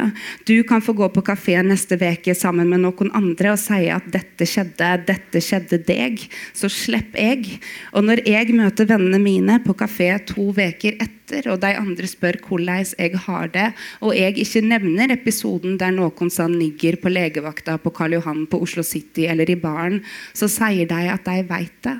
Du 0.49 0.63
kan 0.67 0.81
få 0.81 0.95
gå 0.97 1.09
på 1.13 1.23
kafé 1.25 1.59
neste 1.65 1.97
uke 1.99 2.33
sammen 2.37 2.69
med 2.71 2.83
noen 2.83 3.11
andre 3.17 3.53
og 3.53 3.61
si 3.61 3.87
at 3.89 4.05
'dette 4.09 4.47
skjedde, 4.49 4.89
dette 5.05 5.41
skjedde 5.43 5.81
deg'. 5.85 6.27
Så 6.53 6.69
slipper 6.69 7.19
jeg. 7.19 7.59
Og 7.93 8.03
når 8.03 8.25
jeg 8.25 8.53
møter 8.55 8.89
vennene 8.89 9.19
mine 9.21 9.59
på 9.65 9.73
kafé 9.77 10.17
to 10.25 10.49
uker 10.49 10.97
etter, 10.97 11.51
og 11.51 11.61
de 11.61 11.75
andre 11.77 12.07
spør 12.07 12.39
hvordan 12.41 12.85
jeg 12.97 13.13
har 13.25 13.47
det, 13.53 13.73
og 14.01 14.15
jeg 14.17 14.37
ikke 14.37 14.65
nevner 14.65 15.13
episoden 15.13 15.77
der 15.77 15.91
noen 15.91 16.29
sa 16.29 16.47
'nigger' 16.47 17.01
på 17.01 17.09
legevakta 17.09 17.77
på 17.77 17.93
Karl 17.93 18.13
Johan 18.13 18.47
på 18.47 18.61
Oslo 18.61 18.83
City 18.83 19.27
eller 19.27 19.49
i 19.49 19.55
baren, 19.55 20.01
så 20.33 20.49
sier 20.49 20.87
de 20.87 21.09
at 21.09 21.25
de 21.25 21.43
vet 21.43 21.77
det. 21.83 21.99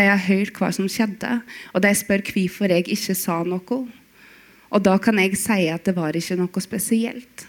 De 0.00 0.06
jeg 0.06 0.26
hørt 0.30 0.56
hva 0.56 0.70
som 0.72 0.86
skjedde, 0.88 1.42
og 1.76 1.82
de 1.84 1.90
spør 1.92 2.22
hvorfor 2.24 2.72
jeg 2.72 2.86
ikke 2.88 3.16
sa 3.18 3.42
noe. 3.44 3.80
Og 4.70 4.84
da 4.86 4.94
kan 5.02 5.18
jeg 5.20 5.36
si 5.36 5.66
at 5.68 5.84
det 5.84 5.92
var 5.98 6.16
ikke 6.16 6.38
noe 6.40 6.62
spesielt. 6.64 7.44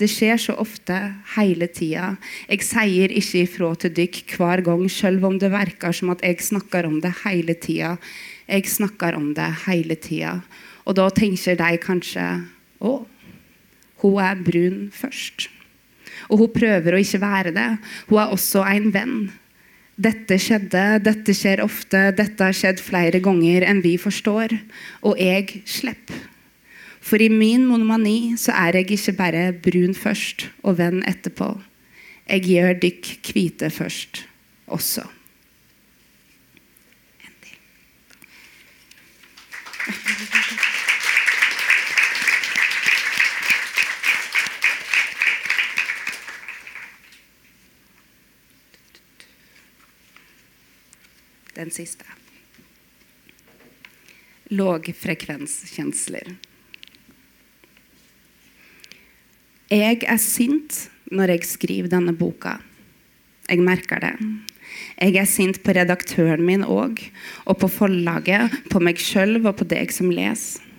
Det 0.00 0.08
skjer 0.08 0.40
så 0.40 0.54
ofte 0.58 0.96
hele 1.36 1.68
tida. 1.70 2.14
Jeg 2.48 2.64
sier 2.64 3.12
ikke 3.12 3.42
ifra 3.44 3.68
til 3.76 3.92
dykk 3.98 4.22
hver 4.38 4.62
gang, 4.64 4.86
selv 4.90 5.26
om 5.28 5.36
det 5.38 5.52
verker 5.52 5.92
som 5.94 6.14
at 6.14 6.24
jeg 6.24 6.40
snakker 6.42 6.88
om 6.88 6.96
det 7.04 7.12
hele 7.26 7.54
tida. 7.60 7.98
Jeg 8.48 8.72
snakker 8.72 9.18
om 9.18 9.34
det 9.36 9.50
hele 9.66 9.98
tida. 10.00 10.38
Og 10.88 10.96
da 10.96 11.10
tenker 11.12 11.60
de 11.60 11.76
kanskje 11.82 12.24
å, 12.80 13.02
hun 14.02 14.18
er 14.24 14.40
brun 14.42 14.88
først. 14.96 15.50
Og 16.32 16.40
hun 16.40 16.54
prøver 16.56 16.96
å 16.96 17.04
ikke 17.04 17.22
være 17.22 17.52
det. 17.54 17.68
Hun 18.08 18.24
er 18.24 18.32
også 18.32 18.64
en 18.72 18.90
venn. 18.94 19.16
Dette 20.02 20.38
skjedde, 20.40 20.82
dette 21.04 21.34
skjer 21.36 21.60
ofte, 21.62 22.00
dette 22.16 22.42
har 22.42 22.56
skjedd 22.56 22.80
flere 22.82 23.20
ganger 23.22 23.62
enn 23.68 23.82
vi 23.84 23.94
forstår. 24.00 24.54
Og 25.06 25.20
jeg 25.20 25.62
slipper. 25.68 26.28
For 27.02 27.22
i 27.22 27.28
min 27.30 27.66
monomani 27.66 28.34
så 28.38 28.54
er 28.54 28.78
jeg 28.78 28.94
ikke 28.94 29.16
bare 29.18 29.42
brun 29.64 29.94
først 29.98 30.46
og 30.62 30.78
venn 30.78 31.02
etterpå. 31.10 31.50
Jeg 32.30 32.46
gjør 32.46 32.78
dykk 32.84 33.10
hvite 33.32 33.70
først 33.74 34.22
også. 34.70 35.02
En 37.26 37.34
til. 37.42 37.56
Den 51.56 51.70
siste. 51.70 52.06
Lågfrekvenskjensler. 54.52 56.34
Jeg 59.72 60.02
er 60.04 60.20
sint 60.20 60.86
når 61.12 61.34
jeg 61.34 61.48
skriver 61.48 61.92
denne 61.92 62.12
boka. 62.16 62.58
Jeg 63.48 63.64
merker 63.64 64.00
det. 64.00 64.16
Jeg 64.96 65.16
er 65.20 65.28
sint 65.28 65.60
på 65.64 65.74
redaktøren 65.76 66.44
min 66.44 66.64
òg, 66.64 67.00
og 67.44 67.58
på 67.60 67.68
forlaget, 67.68 68.52
på 68.72 68.80
meg 68.80 69.00
sjøl 69.00 69.40
og 69.42 69.56
på 69.60 69.68
deg 69.68 69.92
som 69.92 70.12
leser. 70.12 70.71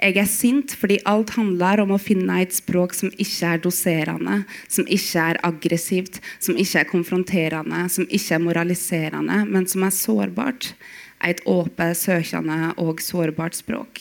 Jeg 0.00 0.16
er 0.16 0.28
sint 0.28 0.72
fordi 0.80 0.96
alt 1.08 1.34
handler 1.36 1.82
om 1.82 1.90
å 1.92 2.00
finne 2.00 2.38
et 2.40 2.54
språk 2.56 2.94
som 2.96 3.10
ikke 3.20 3.50
er 3.54 3.60
doserende, 3.60 4.38
som 4.64 4.88
ikke 4.88 5.26
er 5.32 5.40
aggressivt, 5.44 6.22
som 6.40 6.56
ikke 6.56 6.80
er 6.80 6.88
konfronterende, 6.88 7.82
som 7.92 8.08
ikke 8.08 8.38
er 8.38 8.44
moraliserende, 8.46 9.42
men 9.44 9.68
som 9.68 9.84
er 9.84 9.92
sårbart. 9.92 10.72
Et 11.20 11.42
åpent, 11.44 11.98
søkende 12.00 12.72
og 12.80 13.04
sårbart 13.04 13.58
språk. 13.58 14.00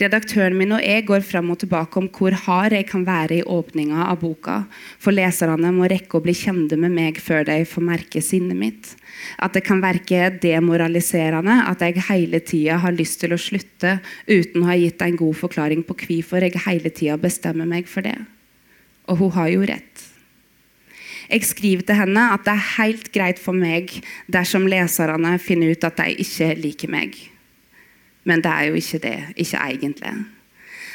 Redaktøren 0.00 0.54
min 0.56 0.72
og 0.72 0.80
jeg 0.80 1.04
går 1.04 1.24
frem 1.26 1.50
og 1.52 1.58
tilbake 1.60 1.98
om 2.00 2.06
hvor 2.16 2.32
hard 2.46 2.72
jeg 2.72 2.86
kan 2.88 3.04
være 3.04 3.38
i 3.38 3.44
åpninga 3.44 4.06
av 4.06 4.22
boka, 4.22 4.62
for 5.02 5.12
leserne 5.12 5.72
må 5.74 5.88
rekke 5.90 6.16
å 6.16 6.24
bli 6.24 6.32
kjente 6.36 6.78
med 6.80 6.94
meg 6.96 7.20
før 7.20 7.44
de 7.48 7.58
får 7.68 7.84
merke 7.84 8.22
sinnet 8.24 8.56
mitt. 8.56 8.92
At 9.36 9.52
det 9.52 9.64
kan 9.66 9.82
virke 9.84 10.30
demoraliserende 10.42 11.58
at 11.68 11.84
jeg 11.84 12.06
hele 12.08 12.40
tida 12.40 12.78
har 12.80 12.96
lyst 12.96 13.20
til 13.20 13.36
å 13.36 13.40
slutte 13.40 13.98
uten 14.30 14.62
å 14.62 14.70
ha 14.70 14.78
gitt 14.80 15.04
en 15.04 15.18
god 15.20 15.36
forklaring 15.42 15.84
på 15.84 15.98
hvorfor 16.06 16.46
jeg 16.46 16.64
hele 16.64 16.92
tida 16.94 17.18
bestemmer 17.20 17.68
meg 17.68 17.90
for 17.90 18.06
det. 18.06 18.16
Og 19.12 19.20
hun 19.20 19.36
har 19.36 19.52
jo 19.52 19.66
rett. 19.68 20.08
Jeg 21.32 21.46
skriver 21.48 21.84
til 21.88 22.00
henne 22.00 22.24
at 22.34 22.44
det 22.44 22.54
er 22.56 22.70
helt 22.78 23.12
greit 23.12 23.38
for 23.40 23.56
meg 23.56 23.92
dersom 24.32 24.66
leserne 24.68 25.36
finner 25.40 25.72
ut 25.72 25.84
at 25.88 26.00
de 26.00 26.16
ikke 26.24 26.50
liker 26.60 26.92
meg. 26.92 27.16
Men 28.28 28.42
det 28.44 28.52
er 28.52 28.70
jo 28.70 28.78
ikke 28.78 29.02
det. 29.02 29.18
Ikke 29.36 29.60
egentlig. 29.62 30.14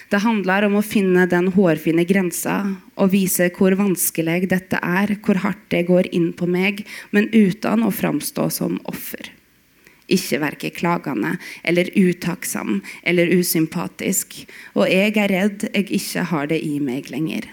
Det 0.07 0.21
handler 0.23 0.63
om 0.69 0.77
å 0.79 0.85
finne 0.85 1.25
den 1.27 1.49
hårfine 1.51 2.05
grensa 2.07 2.59
og 2.95 3.11
vise 3.11 3.49
hvor 3.57 3.75
vanskelig 3.75 4.45
dette 4.53 4.79
er, 4.79 5.17
hvor 5.23 5.41
hardt 5.43 5.65
det 5.73 5.83
går 5.89 6.07
inn 6.15 6.29
på 6.31 6.47
meg, 6.47 6.85
men 7.11 7.27
uten 7.33 7.83
å 7.83 7.91
framstå 7.91 8.47
som 8.55 8.77
offer. 8.87 9.33
Ikke 10.07 10.39
verke 10.39 10.71
klagende 10.71 11.33
eller 11.67 11.91
utakksam 11.91 12.79
eller 13.03 13.33
usympatisk. 13.35 14.45
Og 14.79 14.87
jeg 14.87 15.17
er 15.19 15.33
redd 15.33 15.67
jeg 15.73 15.91
ikke 15.99 16.23
har 16.31 16.47
det 16.53 16.61
i 16.63 16.77
meg 16.79 17.11
lenger. 17.11 17.49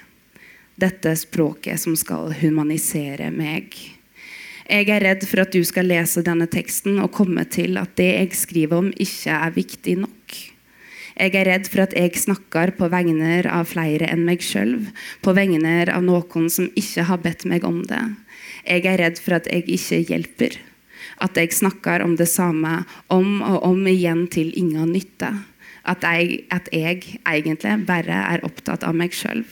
Dette 0.78 1.16
språket 1.18 1.82
som 1.82 1.98
skal 1.98 2.30
humanisere 2.38 3.32
meg. 3.34 3.74
Jeg 4.64 4.88
er 4.88 5.02
redd 5.04 5.26
for 5.28 5.42
at 5.42 5.52
du 5.52 5.60
skal 5.66 5.90
lese 5.90 6.22
denne 6.24 6.46
teksten 6.48 6.96
og 7.02 7.12
komme 7.12 7.44
til 7.52 7.76
at 7.76 7.92
det 8.00 8.08
jeg 8.14 8.36
skriver 8.38 8.80
om, 8.80 8.90
ikke 8.96 9.36
er 9.36 9.52
viktig 9.52 9.96
nok. 10.00 10.36
Jeg 11.14 11.34
er 11.36 11.46
redd 11.46 11.68
for 11.70 11.84
at 11.84 11.92
jeg 11.94 12.16
snakker 12.18 12.72
på 12.78 12.88
vegne 12.90 13.42
av 13.46 13.68
flere 13.70 14.08
enn 14.10 14.24
meg 14.26 14.42
sjøl, 14.42 14.78
på 15.22 15.34
vegne 15.36 15.84
av 15.92 16.02
noen 16.02 16.48
som 16.50 16.70
ikke 16.74 17.04
har 17.10 17.20
bedt 17.22 17.44
meg 17.46 17.66
om 17.68 17.84
det. 17.86 18.02
Jeg 18.64 18.88
er 18.88 18.98
redd 19.04 19.20
for 19.20 19.36
at 19.36 19.46
jeg 19.52 19.68
ikke 19.68 20.00
hjelper. 20.08 20.56
At 21.22 21.36
jeg 21.38 21.52
snakker 21.54 22.02
om 22.02 22.16
det 22.18 22.26
samme 22.32 22.82
om 23.12 23.44
og 23.44 23.62
om 23.68 23.86
igjen 23.86 24.26
til 24.32 24.50
ingen 24.58 24.90
nytte. 24.96 25.30
At 25.84 26.02
jeg, 26.02 26.46
at 26.50 26.72
jeg 26.72 27.20
egentlig 27.20 27.76
bare 27.86 28.24
er 28.32 28.42
opptatt 28.48 28.82
av 28.82 28.96
meg 28.96 29.12
sjøl. 29.14 29.44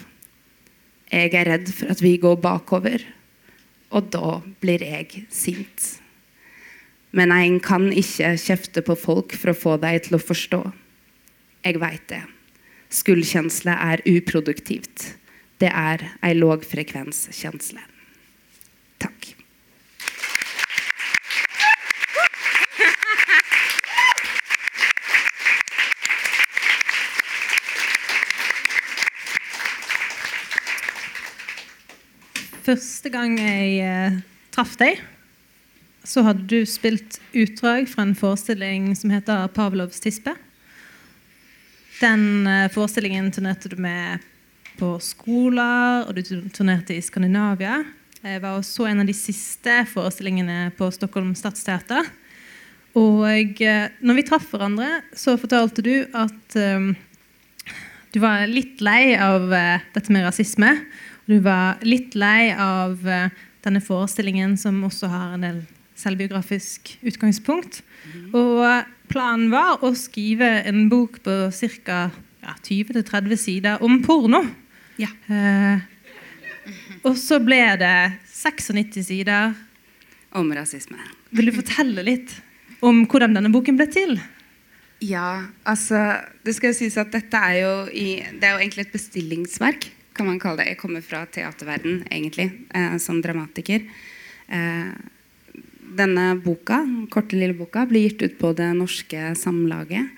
Jeg 1.13 1.37
er 1.37 1.51
redd 1.53 1.69
for 1.69 1.93
at 1.93 2.01
vi 2.01 2.17
går 2.17 2.41
bakover, 2.41 3.05
og 3.93 4.11
da 4.15 4.41
blir 4.63 4.83
jeg 4.85 5.27
sint. 5.33 5.89
Men 7.13 7.33
en 7.35 7.59
kan 7.61 7.91
ikke 7.93 8.35
kjefte 8.41 8.83
på 8.85 8.97
folk 8.97 9.37
for 9.37 9.53
å 9.53 9.59
få 9.59 9.77
dem 9.83 10.01
til 10.01 10.17
å 10.17 10.23
forstå. 10.23 10.63
Jeg 11.63 11.81
veit 11.83 12.07
det. 12.09 12.23
Skuldkjensle 12.93 13.75
er 13.77 14.03
uproduktivt. 14.09 15.13
Det 15.61 15.71
er 15.71 16.09
ei 16.25 16.33
lågfrekvenskjensle. 16.35 17.85
Første 32.73 33.11
gang 33.13 33.35
jeg 33.37 33.83
eh, 33.85 34.15
traff 34.55 34.79
deg, 34.81 35.01
så 36.09 36.23
hadde 36.25 36.47
du 36.49 36.63
spilt 36.65 37.19
utdrag 37.37 37.85
fra 37.91 38.07
en 38.07 38.15
forestilling 38.17 38.87
som 38.97 39.13
heter 39.13 39.51
'Pavlovs 39.53 40.01
tispe'. 40.01 40.33
Den 42.01 42.47
eh, 42.49 42.71
forestillingen 42.73 43.29
turnerte 43.29 43.69
du 43.69 43.77
med 43.77 44.25
på 44.79 44.95
skoler, 45.05 46.09
og 46.09 46.17
du 46.17 46.49
turnerte 46.49 46.97
i 46.97 47.05
Skandinavia. 47.05 47.83
Jeg 48.25 48.41
var 48.41 48.57
også 48.57 48.89
en 48.89 49.05
av 49.05 49.07
de 49.11 49.19
siste 49.21 49.83
forestillingene 49.93 50.73
på 50.79 50.89
Stockholm 50.97 51.35
Stadsteater. 51.37 52.09
Og 52.97 53.61
eh, 53.61 53.93
når 54.01 54.17
vi 54.17 54.29
traff 54.33 54.49
hverandre, 54.49 55.03
så 55.13 55.37
fortalte 55.37 55.85
du 55.85 56.07
at 56.17 56.57
eh, 56.57 56.93
du 58.17 58.21
var 58.25 58.49
litt 58.49 58.81
lei 58.81 59.13
av 59.13 59.53
eh, 59.53 59.85
dette 59.93 60.09
med 60.09 60.25
rasisme. 60.25 60.79
Du 61.29 61.39
var 61.45 61.83
litt 61.87 62.17
lei 62.19 62.51
av 62.51 63.07
eh, 63.09 63.31
denne 63.63 63.83
forestillingen 63.85 64.57
som 64.59 64.81
også 64.87 65.11
har 65.13 65.37
en 65.37 65.47
del 65.47 65.63
selvbiografisk 65.99 66.97
utgangspunkt. 67.07 67.83
Og 68.35 68.65
eh, 68.67 68.91
planen 69.13 69.53
var 69.53 69.85
å 69.85 69.93
skrive 69.99 70.49
en 70.69 70.89
bok 70.93 71.21
på 71.25 71.39
ca. 71.87 72.03
Ja, 72.43 72.57
20-30 72.59 73.39
sider 73.39 73.83
om 73.87 74.01
porno. 74.03 74.43
Ja. 74.99 75.13
Eh, 75.31 75.85
og 77.07 77.15
så 77.19 77.39
ble 77.43 77.61
det 77.79 77.97
96 78.27 79.03
sider. 79.07 79.55
Om 80.33 80.51
rasisme. 80.57 80.99
Vil 81.31 81.51
du 81.51 81.55
fortelle 81.55 82.03
litt 82.07 82.33
om 82.83 83.05
hvordan 83.07 83.37
denne 83.37 83.53
boken 83.53 83.79
ble 83.79 83.87
til? 83.93 84.17
Ja, 85.03 85.45
altså 85.67 85.99
Det 86.47 86.55
skal 86.55 86.71
jo 86.73 86.79
sies 86.79 86.97
at 87.01 87.11
dette 87.15 87.39
er 87.39 87.57
jo, 87.59 87.73
i, 87.91 88.23
det 88.39 88.47
er 88.47 88.57
jo 88.57 88.63
egentlig 88.63 88.87
et 88.87 88.95
bestillingsverk, 88.95 89.89
kan 90.15 90.29
man 90.29 90.41
kalle 90.41 90.63
det. 90.63 90.73
Jeg 90.73 90.81
kommer 90.83 91.05
fra 91.05 91.25
teaterverden, 91.27 92.03
egentlig, 92.11 92.51
eh, 92.75 92.97
som 92.99 93.23
dramatiker. 93.23 93.85
Eh, 94.49 94.93
denne 95.97 96.27
boka, 96.41 96.83
korte 97.11 97.37
lille 97.37 97.55
boka 97.57 97.87
blir 97.87 98.09
gitt 98.09 98.23
ut 98.23 98.39
på 98.39 98.53
Det 98.57 98.71
Norske 98.77 99.35
Samlaget. 99.37 100.09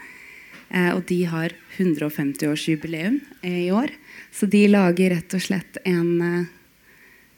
Eh, 0.70 0.90
og 0.94 1.04
de 1.06 1.24
har 1.30 1.54
150-årsjubileum 1.76 3.20
i 3.42 3.70
år. 3.70 3.90
Så 4.32 4.46
de 4.50 4.66
lager 4.68 5.14
rett 5.14 5.34
og 5.36 5.42
slett 5.42 5.78
en, 5.84 6.22
eh, 6.22 6.46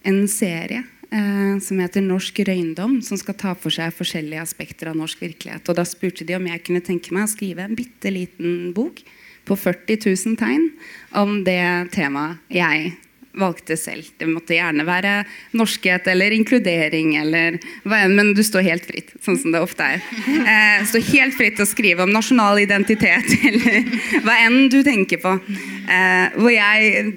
en 0.08 0.28
serie 0.28 0.84
eh, 1.10 1.58
som 1.60 1.78
heter 1.78 2.04
Norsk 2.04 2.38
røyndom, 2.48 3.02
som 3.02 3.18
skal 3.20 3.34
ta 3.34 3.54
for 3.54 3.70
seg 3.70 3.94
forskjellige 3.94 4.42
aspekter 4.42 4.88
av 4.88 4.96
norsk 4.96 5.20
virkelighet. 5.20 5.68
Og 5.68 5.76
da 5.76 5.84
spurte 5.84 6.26
de 6.26 6.36
om 6.36 6.46
jeg 6.46 6.64
kunne 6.64 6.84
tenke 6.84 7.12
meg 7.12 7.28
å 7.28 7.34
skrive 7.34 7.64
en 7.64 7.76
bitte 7.76 8.12
liten 8.12 8.72
bok 8.76 9.02
på 9.46 9.56
40 9.58 9.98
000 10.04 10.38
tegn 10.40 10.70
om 11.16 11.42
det 11.46 11.90
temaet 11.94 12.42
jeg 12.52 12.94
valgte 13.36 13.76
selv. 13.76 14.06
Det 14.16 14.28
måtte 14.30 14.56
gjerne 14.56 14.86
være 14.86 15.12
norskhet 15.56 16.08
eller 16.08 16.32
inkludering 16.32 17.14
eller 17.20 17.58
hva 17.84 18.00
enn, 18.06 18.16
men 18.16 18.32
du 18.36 18.40
står 18.46 18.64
helt 18.64 18.86
fritt, 18.88 19.12
sånn 19.24 19.38
som 19.40 19.52
det 19.52 19.60
ofte 19.60 19.84
er. 19.96 20.04
Eh, 20.24 20.84
står 20.88 21.04
helt 21.12 21.36
fritt 21.36 21.58
til 21.58 21.66
å 21.66 21.68
skrive 21.68 22.06
om 22.06 22.14
nasjonal 22.14 22.62
identitet 22.64 23.34
eller 23.50 23.90
hva 24.24 24.38
enn 24.46 24.70
du 24.72 24.80
tenker 24.86 25.20
på. 25.22 25.36
Eh, 25.36 26.38
hvor 26.38 26.52
jeg 26.52 27.12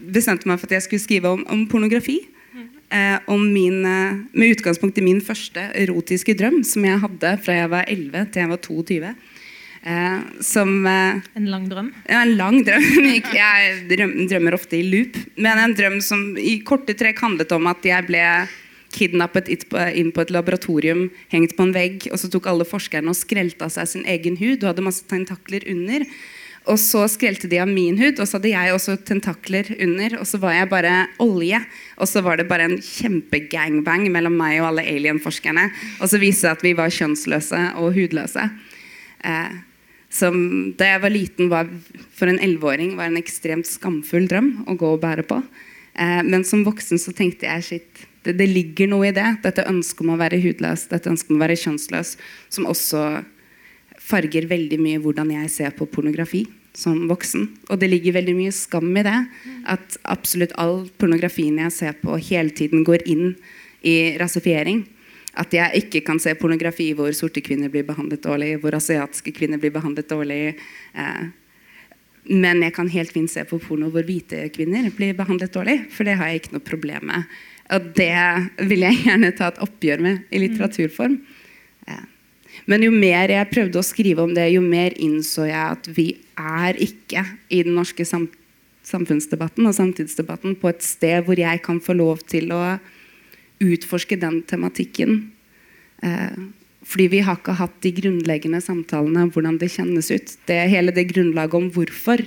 bestemte 0.00 0.48
meg 0.48 0.60
for 0.60 0.70
at 0.70 0.78
jeg 0.78 0.86
skulle 0.86 1.06
skrive 1.08 1.34
om, 1.34 1.42
om 1.50 1.66
pornografi. 1.70 2.20
Eh, 2.90 3.18
om 3.30 3.42
min, 3.52 3.84
eh, 3.86 4.16
med 4.32 4.56
utgangspunkt 4.56 4.98
i 4.98 5.04
min 5.06 5.20
første 5.22 5.62
erotiske 5.78 6.34
drøm, 6.34 6.64
som 6.66 6.82
jeg 6.84 6.98
hadde 6.98 7.36
fra 7.44 7.54
jeg 7.54 7.70
var 7.70 7.84
11 7.86 8.24
til 8.32 8.42
jeg 8.42 8.50
var 8.50 8.58
22. 8.64 9.12
Eh, 9.82 10.18
som 10.44 10.86
eh, 10.86 11.20
En 11.38 11.46
lang 11.48 11.68
drøm? 11.70 11.86
ja, 12.08 12.22
en 12.22 12.34
lang 12.36 12.58
drøm. 12.66 12.84
Jeg 13.40 13.86
drømmer 14.28 14.54
ofte 14.58 14.76
i 14.76 14.82
loop. 14.84 15.16
Men 15.40 15.58
en 15.62 15.74
drøm 15.78 16.00
som 16.04 16.34
i 16.36 16.58
korte 16.66 16.92
trekk 16.98 17.22
handlet 17.24 17.52
om 17.56 17.66
at 17.70 17.86
jeg 17.88 18.04
ble 18.10 18.24
kidnappet 18.92 19.48
inn 19.48 20.10
på- 20.12 20.20
et 20.20 20.30
laboratorium, 20.34 21.06
hengt 21.30 21.54
på 21.56 21.62
en 21.62 21.72
vegg, 21.72 22.08
og 22.10 22.18
så 22.18 22.28
tok 22.28 22.48
alle 22.50 22.66
forskerne 22.66 23.08
og 23.08 23.16
skrelte 23.16 23.62
av 23.64 23.70
seg 23.70 23.86
sin 23.88 24.04
egen 24.04 24.36
hud 24.36 24.64
og 24.64 24.72
hadde 24.72 24.84
masse 24.84 25.06
tentakler 25.08 25.64
under. 25.70 26.04
Og 26.68 26.76
så 26.76 27.06
skrelte 27.08 27.48
de 27.48 27.56
av 27.62 27.70
min 27.70 27.96
hud, 27.96 28.18
og 28.20 28.26
så 28.28 28.36
hadde 28.36 28.50
jeg 28.52 28.74
også 28.74 28.98
tentakler 29.08 29.70
under. 29.80 30.18
Og 30.20 30.26
så 30.28 30.36
var 30.42 30.52
jeg 30.58 30.68
bare 30.68 31.06
olje. 31.22 31.62
Og 31.96 32.06
så 32.10 32.20
var 32.22 32.36
det 32.36 32.48
bare 32.50 32.66
en 32.68 32.76
kjempegangbang 32.84 34.04
mellom 34.12 34.36
meg 34.36 34.58
og 34.60 34.68
alle 34.74 34.84
alien-forskerne. 34.90 35.70
Og 36.02 36.10
så 36.12 36.20
viste 36.20 36.50
det 36.50 36.58
at 36.58 36.66
vi 36.66 36.74
var 36.76 36.92
kjønnsløse 36.92 37.62
og 37.80 37.94
hudløse. 37.96 38.44
Eh, 39.24 39.56
som 40.10 40.36
da 40.78 40.92
jeg 40.92 41.02
var 41.04 41.14
liten, 41.14 41.50
var 41.52 41.70
for 42.18 42.30
en 42.30 42.40
elleveåring 42.42 42.96
var 42.98 43.10
en 43.10 43.20
ekstremt 43.20 43.68
skamfull 43.68 44.26
drøm 44.30 44.52
å 44.68 44.74
gå 44.78 44.94
og 44.96 45.02
bære 45.04 45.24
på. 45.28 45.38
Eh, 45.94 46.22
men 46.26 46.44
som 46.46 46.64
voksen 46.66 46.98
så 46.98 47.14
tenkte 47.16 47.46
jeg 47.46 47.66
shit, 47.66 48.06
det, 48.26 48.34
det 48.36 48.48
ligger 48.50 48.90
noe 48.90 49.08
i 49.08 49.16
det. 49.16 49.28
Dette 49.44 49.68
ønsket 49.70 50.04
om 50.04 50.14
å 50.14 50.20
være 50.20 50.40
hudløs, 50.42 50.88
dette 50.90 51.10
ønsket 51.12 51.32
om 51.32 51.38
å 51.38 51.44
være 51.44 51.58
kjønnsløs, 51.62 52.16
som 52.52 52.68
også 52.68 53.04
farger 54.00 54.48
veldig 54.50 54.80
mye 54.82 55.00
hvordan 55.02 55.30
jeg 55.36 55.52
ser 55.54 55.76
på 55.76 55.88
pornografi 55.88 56.44
som 56.76 57.06
voksen. 57.10 57.48
Og 57.70 57.80
det 57.80 57.90
ligger 57.90 58.18
veldig 58.18 58.36
mye 58.38 58.54
skam 58.54 58.90
i 58.96 59.04
det. 59.06 59.16
At 59.70 59.98
absolutt 60.10 60.54
all 60.60 60.88
pornografien 61.00 61.58
jeg 61.62 61.76
ser 61.76 61.98
på, 62.02 62.18
hele 62.30 62.54
tiden 62.54 62.84
går 62.86 63.06
inn 63.10 63.34
i 63.86 64.16
rasifiering. 64.20 64.84
At 65.40 65.54
jeg 65.56 65.84
ikke 65.84 66.02
kan 66.04 66.20
se 66.20 66.34
pornografi 66.36 66.90
hvor 66.96 67.12
sorte 67.16 67.42
kvinner 67.44 67.72
blir 67.72 67.86
behandlet 67.88 68.22
dårlig, 68.26 68.58
hvor 68.60 68.76
asiatiske 68.76 69.32
kvinner 69.36 69.60
blir 69.62 69.72
behandlet 69.72 70.10
dårlig. 70.10 70.42
Eh, 70.94 71.22
men 72.30 72.60
jeg 72.62 72.74
kan 72.76 72.90
helt 72.92 73.14
fint 73.14 73.32
se 73.32 73.46
på 73.48 73.58
porno 73.64 73.88
hvor 73.90 74.04
hvite 74.04 74.44
kvinner 74.52 74.90
blir 74.92 75.16
behandlet 75.16 75.54
dårlig. 75.54 75.78
For 75.94 76.04
det 76.04 76.18
har 76.20 76.28
jeg 76.28 76.42
ikke 76.42 76.56
noe 76.58 76.66
problem 76.66 77.08
med. 77.08 77.38
Og 77.70 77.92
det 77.96 78.66
vil 78.68 78.84
jeg 78.84 79.04
gjerne 79.06 79.32
ta 79.38 79.48
et 79.50 79.62
oppgjør 79.64 80.02
med 80.04 80.24
i 80.28 80.42
litteraturform. 80.42 81.20
Eh, 81.88 82.04
Men 82.66 82.82
jo 82.82 82.90
mer 82.92 83.30
jeg 83.30 83.48
prøvde 83.50 83.78
å 83.80 83.86
skrive 83.86 84.24
om 84.26 84.34
det, 84.34 84.50
jo 84.52 84.60
mer 84.60 84.92
innså 85.00 85.46
jeg 85.48 85.78
at 85.78 85.86
vi 85.96 86.08
er 86.36 86.76
ikke 86.82 87.22
i 87.48 87.62
den 87.66 87.76
norske 87.78 88.04
samfunnsdebatten 88.04 89.68
og 89.70 89.76
samtidsdebatten 89.76 90.56
på 90.60 90.68
et 90.72 90.82
sted 90.84 91.24
hvor 91.24 91.38
jeg 91.38 91.62
kan 91.64 91.80
få 91.80 91.94
lov 91.96 92.24
til 92.28 92.50
å 92.52 92.78
utforske 93.60 94.18
den 94.20 94.40
tematikken. 94.48 95.30
Eh, 96.02 96.38
fordi 96.90 97.06
vi 97.12 97.20
har 97.24 97.36
ikke 97.38 97.58
hatt 97.58 97.76
de 97.84 97.92
grunnleggende 97.94 98.62
samtalene 98.64 99.26
om 99.26 99.32
hvordan 99.34 99.58
det 99.60 99.70
kjennes 99.74 100.08
ut. 100.10 100.34
Det 100.48 100.56
er 100.56 100.72
hele 100.72 100.94
det 100.96 101.10
grunnlaget 101.12 101.58
om 101.58 101.68
hvorfor, 101.74 102.22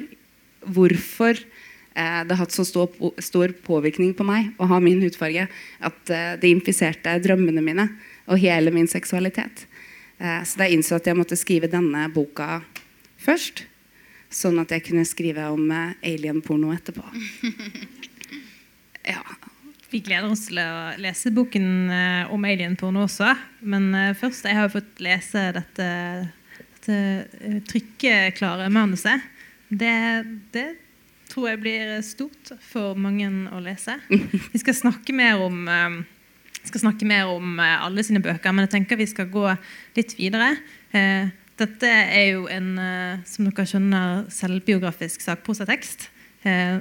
hvorfor 0.64 1.34
eh, 1.34 2.22
det 2.24 2.36
har 2.36 2.44
hatt 2.44 2.56
så 2.56 2.66
stor, 2.68 2.94
stor 3.18 3.54
påvirkning 3.66 4.14
på 4.18 4.28
meg 4.28 4.54
å 4.62 4.70
ha 4.70 4.80
min 4.84 5.02
hudfarge 5.04 5.48
at 5.50 6.14
eh, 6.14 6.34
det 6.40 6.54
infiserte 6.54 7.18
drømmene 7.26 7.66
mine 7.66 7.90
og 8.30 8.40
hele 8.40 8.72
min 8.72 8.88
seksualitet. 8.88 9.66
Eh, 10.22 10.42
så 10.46 10.62
da 10.62 10.70
innså 10.70 10.96
jeg 10.96 11.02
at 11.02 11.12
jeg 11.12 11.20
måtte 11.20 11.40
skrive 11.40 11.72
denne 11.72 12.06
boka 12.14 12.62
først. 13.24 13.66
Sånn 14.34 14.58
at 14.62 14.72
jeg 14.74 14.86
kunne 14.88 15.06
skrive 15.06 15.50
om 15.54 15.66
eh, 15.74 15.98
alien-porno 16.14 16.74
etterpå. 16.76 17.06
Ja. 19.04 19.20
Vi 19.94 20.00
gleder 20.02 20.32
oss 20.34 20.48
til 20.48 20.58
å 20.58 20.96
lese 20.98 21.30
boken 21.30 21.66
eh, 21.94 22.32
om 22.34 22.46
alien-porno 22.50 23.04
også. 23.06 23.28
Men 23.70 23.92
eh, 23.94 24.16
først, 24.18 24.48
jeg 24.50 24.58
har 24.58 24.72
fått 24.74 25.02
lese 25.06 25.44
dette, 25.54 25.90
dette 26.58 26.96
eh, 26.98 27.60
trykkeklare 27.70 28.72
manuset. 28.74 29.22
Det, 29.70 29.92
det 30.56 30.64
tror 31.30 31.52
jeg 31.52 31.60
blir 31.62 31.92
stort 32.08 32.56
for 32.72 32.98
mange 32.98 33.28
å 33.54 33.62
lese. 33.62 34.00
Vi 34.10 34.64
skal 34.64 34.80
snakke 34.80 35.14
mer 35.14 35.44
om 35.46 35.70
skal 36.64 36.86
snakke 36.88 37.06
mer 37.06 37.30
om 37.30 37.62
alle 37.62 38.06
sine 38.08 38.22
bøker, 38.24 38.54
men 38.56 38.66
jeg 38.66 38.74
tenker 38.78 38.98
vi 38.98 39.10
skal 39.12 39.30
gå 39.30 39.46
litt 39.98 40.14
videre. 40.18 40.56
Dette 41.60 41.90
er 41.90 42.28
jo 42.32 42.48
en 42.50 42.70
som 43.28 43.50
dere 43.50 43.66
skjønner, 43.68 44.26
selvbiografisk 44.32 45.26
sakprosatekst. 45.26 46.08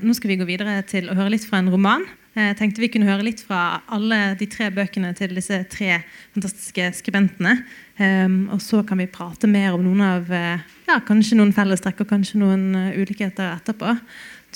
Nå 0.05 0.15
skal 0.17 0.33
vi 0.33 0.39
gå 0.39 0.47
videre 0.47 0.79
til 0.87 1.11
å 1.11 1.17
høre 1.19 1.35
litt 1.35 1.49
fra 1.49 1.61
en 1.61 1.73
roman. 1.73 2.07
Eh, 2.35 2.49
Jeg 2.49 2.57
tenkte 2.57 2.81
vi 2.81 2.89
kunne 2.89 3.09
høre 3.09 3.27
litt 3.27 3.43
fra 3.45 3.83
alle 3.93 4.35
de 4.41 4.47
tre 4.49 4.71
bøkene 4.73 5.11
til 5.17 5.35
disse 5.37 5.59
tre 5.73 5.99
fantastiske 6.35 6.91
skribentene. 7.03 7.59
Eh, 7.99 8.29
Og 8.53 8.61
så 8.65 8.83
kan 8.87 8.99
vi 8.99 9.07
prate 9.07 9.47
mer 9.51 9.75
om 9.77 9.85
noen 9.85 10.01
av 10.01 10.31
eh, 10.33 10.63
ja, 10.89 11.01
kanskje 11.01 11.37
noen 11.37 11.53
fellestrekk 11.53 12.01
og 12.05 12.09
kanskje 12.15 12.41
noen 12.41 12.75
eh, 12.75 12.97
ulikheter 13.01 13.59
etterpå. 13.59 13.99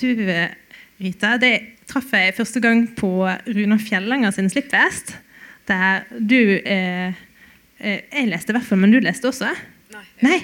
Du, 0.00 0.08
Rita, 1.00 1.36
det 1.40 1.52
traff 1.88 2.10
jeg 2.12 2.34
første 2.36 2.60
gang 2.60 2.86
på 2.96 3.10
Runar 3.24 3.80
Fjellanger 3.80 4.32
sin 4.32 4.48
slippvest. 4.52 5.14
Der 5.68 6.04
du 6.20 6.60
eh, 6.64 7.12
Jeg 7.76 8.28
leste 8.30 8.52
i 8.52 8.56
hvert 8.56 8.64
fall, 8.64 8.78
men 8.80 8.92
du 8.94 9.00
leste 9.04 9.28
også? 9.28 9.50
Nei. 9.92 10.04
Nei, 10.24 10.38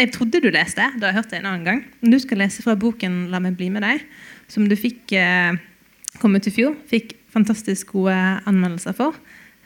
jeg 0.00 0.10
trodde 0.16 0.40
du 0.42 0.48
leste. 0.50 0.82
Da 0.98 1.10
jeg 1.10 1.14
hørte 1.20 1.30
det 1.36 1.38
en 1.42 1.50
annen 1.52 1.66
gang. 1.66 1.84
Men 2.00 2.10
Du 2.10 2.18
skal 2.18 2.38
lese 2.42 2.62
fra 2.64 2.74
boken 2.74 3.28
'La 3.30 3.38
meg 3.38 3.54
bli 3.56 3.68
med 3.70 3.82
deg', 3.82 4.02
som 4.48 4.66
du 4.68 4.74
fikk 4.74 5.12
eh, 5.14 5.54
kom 6.22 6.36
ut 6.38 6.46
i 6.46 6.54
fjor. 6.54 6.76
Fikk 6.90 7.16
fantastisk 7.32 7.96
gode 7.96 8.14
anmeldelser 8.48 8.94
for. 8.96 9.16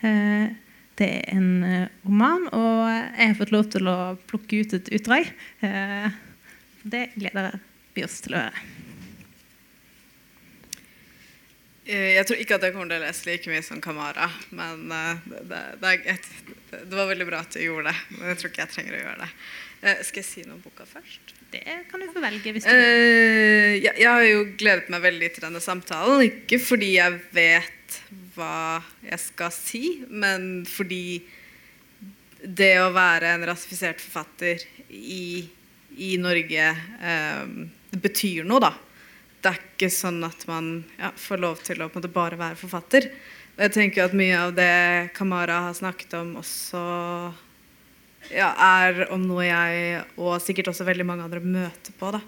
Eh, 0.00 0.48
det 0.96 1.08
er 1.18 1.34
en 1.34 1.50
eh, 1.66 1.90
roman, 2.06 2.46
og 2.56 2.80
jeg 2.88 3.28
har 3.28 3.36
fått 3.36 3.52
lov 3.52 3.68
til 3.74 3.90
å 3.92 3.98
plukke 4.30 4.62
ut 4.62 4.76
et 4.78 4.90
utdrag. 4.96 5.28
Eh, 5.66 6.08
det 6.86 7.10
gleder 7.18 7.58
vi 7.96 8.06
oss 8.06 8.22
til 8.24 8.38
å 8.38 8.46
høre. 8.46 8.66
Jeg 11.86 12.26
tror 12.26 12.40
ikke 12.42 12.56
at 12.56 12.64
jeg 12.66 12.74
kommer 12.74 12.88
til 12.90 12.98
å 12.98 13.04
lese 13.04 13.28
like 13.28 13.50
mye 13.52 13.62
som 13.62 13.78
Kamara, 13.78 14.26
men 14.58 14.88
det, 14.90 15.60
det, 15.78 15.92
det, 16.02 16.16
det 16.80 16.96
var 16.96 17.06
veldig 17.12 17.28
bra 17.28 17.44
at 17.44 17.54
du 17.54 17.60
gjorde 17.62 17.92
det. 17.92 18.16
Men 18.16 18.32
jeg 18.32 18.40
tror 18.40 18.50
ikke 18.50 18.64
jeg 18.64 18.72
trenger 18.72 18.96
å 18.96 19.02
gjøre 19.04 19.20
det. 19.20 19.28
Eh, 19.82 20.02
Skal 20.06 20.22
jeg 20.22 20.28
si 20.28 20.44
noe 20.46 20.56
om 20.56 20.62
boka 20.64 20.86
først? 20.88 21.34
Det 21.52 21.62
kan 21.90 22.02
du 22.02 22.08
få 22.12 22.22
velge 22.24 22.52
hvis 22.54 22.66
du 22.66 22.70
vil. 22.70 22.82
Eh, 22.82 23.74
jeg, 23.84 23.92
jeg 24.02 24.08
har 24.08 24.24
jo 24.26 24.44
gledet 24.58 24.92
meg 24.92 25.04
veldig 25.04 25.32
til 25.34 25.46
denne 25.46 25.62
samtalen. 25.62 26.24
Ikke 26.26 26.60
fordi 26.62 26.94
jeg 26.96 27.20
vet 27.36 27.98
hva 28.36 28.82
jeg 29.04 29.20
skal 29.22 29.52
si, 29.54 29.82
men 30.08 30.64
fordi 30.68 31.20
det 32.46 32.74
å 32.82 32.92
være 32.94 33.32
en 33.34 33.46
rasifisert 33.48 34.02
forfatter 34.02 34.60
i, 34.92 35.46
i 35.96 36.16
Norge 36.20 36.66
um, 37.00 37.54
betyr 37.96 38.44
noe, 38.46 38.60
da. 38.62 38.74
Det 39.40 39.52
er 39.52 39.62
ikke 39.62 39.88
sånn 39.92 40.20
at 40.26 40.44
man 40.50 40.70
ja, 40.98 41.12
får 41.16 41.42
lov 41.42 41.62
til 41.64 41.82
å 41.82 41.88
måte, 41.92 42.10
bare 42.12 42.38
være 42.38 42.58
forfatter. 42.60 43.08
Jeg 43.56 43.72
tenker 43.72 44.04
at 44.04 44.16
mye 44.16 44.36
av 44.36 44.54
det 44.56 45.12
Kamara 45.16 45.62
har 45.68 45.76
snakket 45.78 46.18
om, 46.18 46.34
også 46.42 46.82
ja, 48.34 48.50
er 48.52 49.06
om 49.14 49.22
noe 49.26 49.46
jeg 49.46 50.02
og 50.16 50.36
sikkert 50.42 50.72
også 50.72 50.86
veldig 50.88 51.06
mange 51.08 51.26
andre 51.26 51.40
møter 51.42 51.94
på. 51.98 52.12
da. 52.14 52.22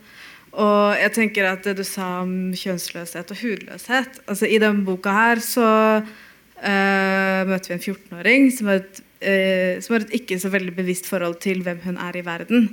Og 0.58 0.96
jeg 0.96 1.12
tenker 1.16 1.50
at 1.50 1.66
det 1.66 1.76
du 1.78 1.84
sa 1.86 2.22
om 2.22 2.54
kjønnsløshet 2.56 3.34
og 3.34 3.40
hudløshet 3.42 4.22
altså 4.24 4.48
I 4.48 4.60
denne 4.62 4.80
boka 4.86 5.12
her 5.12 5.42
så 5.44 5.66
uh, 6.00 7.40
møter 7.48 7.68
vi 7.68 7.76
en 7.76 7.84
14-åring 7.84 8.48
som, 8.56 8.70
uh, 8.72 9.74
som, 9.84 9.94
har 9.94 10.06
et 10.06 10.16
ikke 10.22 10.38
så 10.40 10.52
veldig 10.54 10.72
bevisst 10.78 11.10
forhold 11.10 11.36
til 11.44 11.60
hvem 11.66 11.82
hun 11.84 12.00
er 12.00 12.16
i 12.16 12.24
verden. 12.24 12.70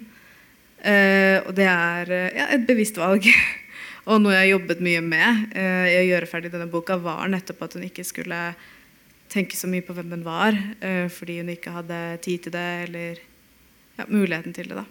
Uh, 0.85 1.43
og 1.43 1.51
det 1.57 1.67
er 1.67 2.15
ja, 2.37 2.47
et 2.55 2.65
bevisst 2.69 2.97
valg. 3.01 3.27
og 4.09 4.23
noe 4.23 4.37
jeg 4.37 4.45
har 4.45 4.53
jobbet 4.53 4.85
mye 4.85 5.01
med 5.01 5.55
i 5.57 5.95
å 5.97 6.07
gjøre 6.11 6.29
ferdig 6.29 6.51
denne 6.53 6.69
boka, 6.69 6.99
var 7.01 7.25
nettopp 7.31 7.63
at 7.65 7.77
hun 7.77 7.87
ikke 7.87 8.05
skulle 8.05 8.39
tenke 9.31 9.57
så 9.57 9.67
mye 9.67 9.83
på 9.85 9.95
hvem 9.97 10.11
hun 10.15 10.25
var, 10.25 10.57
fordi 11.11 11.39
hun 11.41 11.49
ikke 11.51 11.73
hadde 11.75 12.01
tid 12.23 12.45
til 12.45 12.53
det 12.55 12.67
eller 12.85 13.23
ja, 13.97 14.05
muligheten 14.07 14.53
til 14.55 14.69
det. 14.69 14.83
da. 14.83 14.85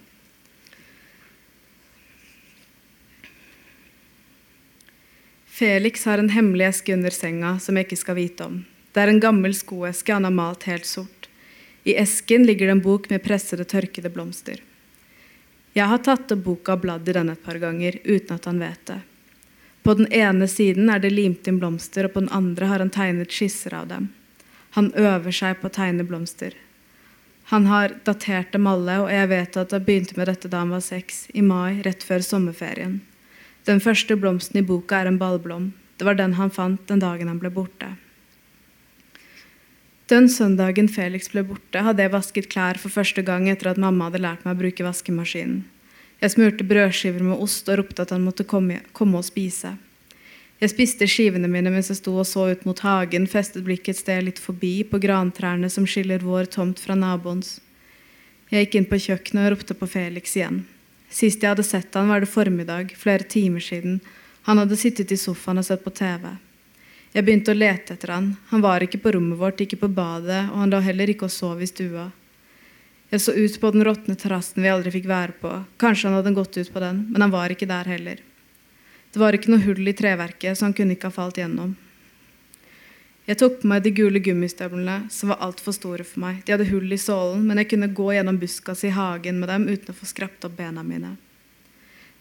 Felix 5.55 6.05
har 6.05 6.19
en 6.19 6.33
hemmelig 6.35 6.65
eske 6.67 6.95
under 6.97 7.15
senga 7.15 7.59
som 7.63 7.77
jeg 7.79 7.87
ikke 7.87 8.01
skal 8.01 8.17
vite 8.19 8.47
om. 8.49 8.57
Det 8.91 9.03
er 9.03 9.11
en 9.13 9.21
gammel 9.23 9.53
skoeske 9.55 10.11
han 10.11 10.27
har 10.27 10.35
malt 10.35 10.67
helt 10.67 10.87
sort. 10.87 11.29
I 11.87 11.95
esken 12.01 12.47
ligger 12.49 12.67
det 12.67 12.75
en 12.75 12.83
bok 12.83 13.07
med 13.11 13.23
pressede, 13.23 13.63
tørkede 13.63 14.11
blomster. 14.11 14.59
Jeg 15.75 15.87
har 15.91 16.03
tatt 16.03 16.33
opp 16.35 16.43
boka 16.43 16.75
og 16.75 16.83
bladd 16.83 17.09
i 17.11 17.15
den 17.15 17.31
et 17.31 17.43
par 17.45 17.61
ganger 17.63 18.01
uten 18.03 18.35
at 18.35 18.51
han 18.51 18.59
vet 18.63 18.83
det. 18.91 18.99
På 19.87 19.95
den 19.95 20.11
ene 20.11 20.49
siden 20.51 20.91
er 20.91 20.99
det 20.99 21.13
limt 21.13 21.47
inn 21.47 21.59
blomster, 21.63 22.09
og 22.09 22.15
på 22.15 22.25
den 22.25 22.35
andre 22.35 22.71
har 22.71 22.83
han 22.83 22.91
tegnet 22.91 23.31
skisser 23.31 23.75
av 23.79 23.87
dem. 23.91 24.09
Han 24.75 24.91
øver 24.99 25.35
seg 25.35 25.61
på 25.61 25.71
å 25.71 25.75
tegne 25.75 26.07
blomster. 26.07 26.55
Han 27.53 27.67
har 27.69 27.93
datert 28.07 28.55
dem 28.55 28.67
alle, 28.67 28.97
og 29.05 29.11
jeg 29.13 29.29
vet 29.31 29.57
at 29.61 29.75
han 29.77 29.85
begynte 29.85 30.17
med 30.19 30.31
dette 30.31 30.49
da 30.51 30.63
han 30.63 30.73
var 30.73 30.83
seks, 30.85 31.27
i 31.35 31.43
mai, 31.45 31.83
rett 31.85 32.03
før 32.03 32.25
sommerferien. 32.25 33.03
Den 33.69 33.81
første 33.85 34.17
blomsten 34.17 34.61
i 34.61 34.65
boka 34.65 35.03
er 35.03 35.11
en 35.11 35.21
ballblom. 35.21 35.73
Det 35.97 36.09
var 36.09 36.17
den 36.19 36.35
han 36.41 36.51
fant 36.51 36.83
den 36.89 37.05
dagen 37.05 37.31
han 37.31 37.39
ble 37.43 37.53
borte. 37.55 37.95
Den 40.11 40.27
søndagen 40.29 40.91
Felix 40.93 41.31
ble 41.33 41.45
borte, 41.49 41.81
hadde 41.81 42.03
jeg 42.05 42.13
vasket 42.13 42.51
klær 42.53 42.81
for 42.81 42.93
første 42.93 43.23
gang 43.25 43.47
etter 43.49 43.71
at 43.71 43.81
mamma 43.81 44.11
hadde 44.11 44.21
lært 44.25 44.43
meg 44.45 44.57
å 44.57 44.61
bruke 44.61 44.85
vaskemaskinen. 44.85 45.63
Jeg 46.21 46.35
smurte 46.35 46.67
brødskiver 46.67 47.25
med 47.25 47.41
ost 47.41 47.69
og 47.69 47.81
ropte 47.81 48.05
at 48.05 48.13
han 48.13 48.25
måtte 48.25 48.45
komme, 48.49 48.83
komme 48.97 49.21
og 49.21 49.27
spise. 49.27 49.75
Jeg 50.65 50.71
spiste 50.73 51.05
skivene 51.05 51.49
mine 51.53 51.69
mens 51.69 51.91
jeg 51.93 51.99
sto 51.99 52.15
og 52.17 52.25
så 52.25 52.47
ut 52.55 52.63
mot 52.65 52.79
hagen, 52.81 53.27
festet 53.29 53.67
blikket 53.67 53.99
et 53.99 54.01
sted 54.01 54.23
litt 54.25 54.39
forbi, 54.41 54.79
på 54.89 54.97
grantrærne 55.03 55.69
som 55.69 55.85
skiller 55.85 56.25
vår 56.25 56.49
tomt 56.55 56.81
fra 56.81 56.97
naboens. 56.97 57.59
Jeg 58.49 58.65
gikk 58.65 58.79
inn 58.79 58.89
på 58.89 59.01
kjøkkenet 59.05 59.45
og 59.45 59.53
ropte 59.53 59.77
på 59.77 59.91
Felix 59.93 60.33
igjen. 60.39 60.63
Sist 61.13 61.45
jeg 61.45 61.53
hadde 61.53 61.67
sett 61.69 62.01
han 62.01 62.09
var 62.09 62.25
det 62.25 62.33
formiddag, 62.33 62.97
flere 62.97 63.29
timer 63.29 63.61
siden. 63.61 64.01
Han 64.49 64.63
hadde 64.63 64.81
sittet 64.81 65.13
i 65.13 65.21
sofaen 65.21 65.61
og 65.61 65.69
sett 65.69 65.85
på 65.85 65.93
TV. 65.93 66.33
Jeg 67.13 67.29
begynte 67.29 67.53
å 67.53 67.61
lete 67.61 67.99
etter 67.99 68.17
han. 68.17 68.33
Han 68.49 68.65
var 68.65 68.89
ikke 68.89 69.05
på 69.05 69.13
rommet 69.19 69.45
vårt, 69.45 69.61
ikke 69.61 69.85
på 69.85 69.93
badet, 69.93 70.47
og 70.49 70.65
han 70.65 70.73
lå 70.73 70.81
heller 70.89 71.13
ikke 71.13 71.29
og 71.29 71.37
sov 71.37 71.61
i 71.61 71.69
stua. 71.69 72.09
Jeg 73.13 73.21
så 73.21 73.37
ut 73.37 73.61
på 73.61 73.77
den 73.77 73.85
råtne 73.85 74.17
terrassen 74.17 74.65
vi 74.65 74.73
aldri 74.73 74.97
fikk 74.97 75.13
være 75.13 75.37
på. 75.45 75.59
Kanskje 75.77 76.09
han 76.09 76.23
hadde 76.23 76.39
gått 76.41 76.57
ut 76.57 76.73
på 76.73 76.81
den, 76.81 77.11
men 77.13 77.29
han 77.29 77.37
var 77.37 77.53
ikke 77.53 77.69
der 77.69 77.93
heller. 77.99 78.31
Det 79.15 79.21
var 79.23 79.37
ikke 79.37 79.53
noe 79.53 79.63
hull 79.63 79.87
i 79.87 79.95
treverket, 79.95 80.59
så 80.59 80.67
han 80.67 80.73
kunne 80.75 80.97
ikke 80.97 81.07
ha 81.07 81.15
falt 81.15 81.37
gjennom. 81.39 81.77
Jeg 83.29 83.39
tok 83.39 83.61
på 83.61 83.69
meg 83.71 83.85
de 83.85 83.93
gule 83.95 84.19
gummistøvlene, 84.21 85.05
som 85.15 85.31
var 85.31 85.45
altfor 85.47 85.77
store 85.77 86.05
for 86.05 86.21
meg. 86.25 86.41
De 86.43 86.53
hadde 86.53 86.67
hull 86.69 86.91
i 86.93 86.99
sålen, 86.99 87.45
men 87.47 87.63
jeg 87.63 87.71
kunne 87.71 87.93
gå 87.95 88.09
gjennom 88.17 88.41
buskas 88.43 88.83
i 88.85 88.91
hagen 88.93 89.39
med 89.39 89.53
dem 89.53 89.69
uten 89.71 89.95
å 89.95 89.97
få 89.97 90.09
skrapt 90.11 90.45
opp 90.49 90.57
bena 90.59 90.83
mine. 90.83 91.13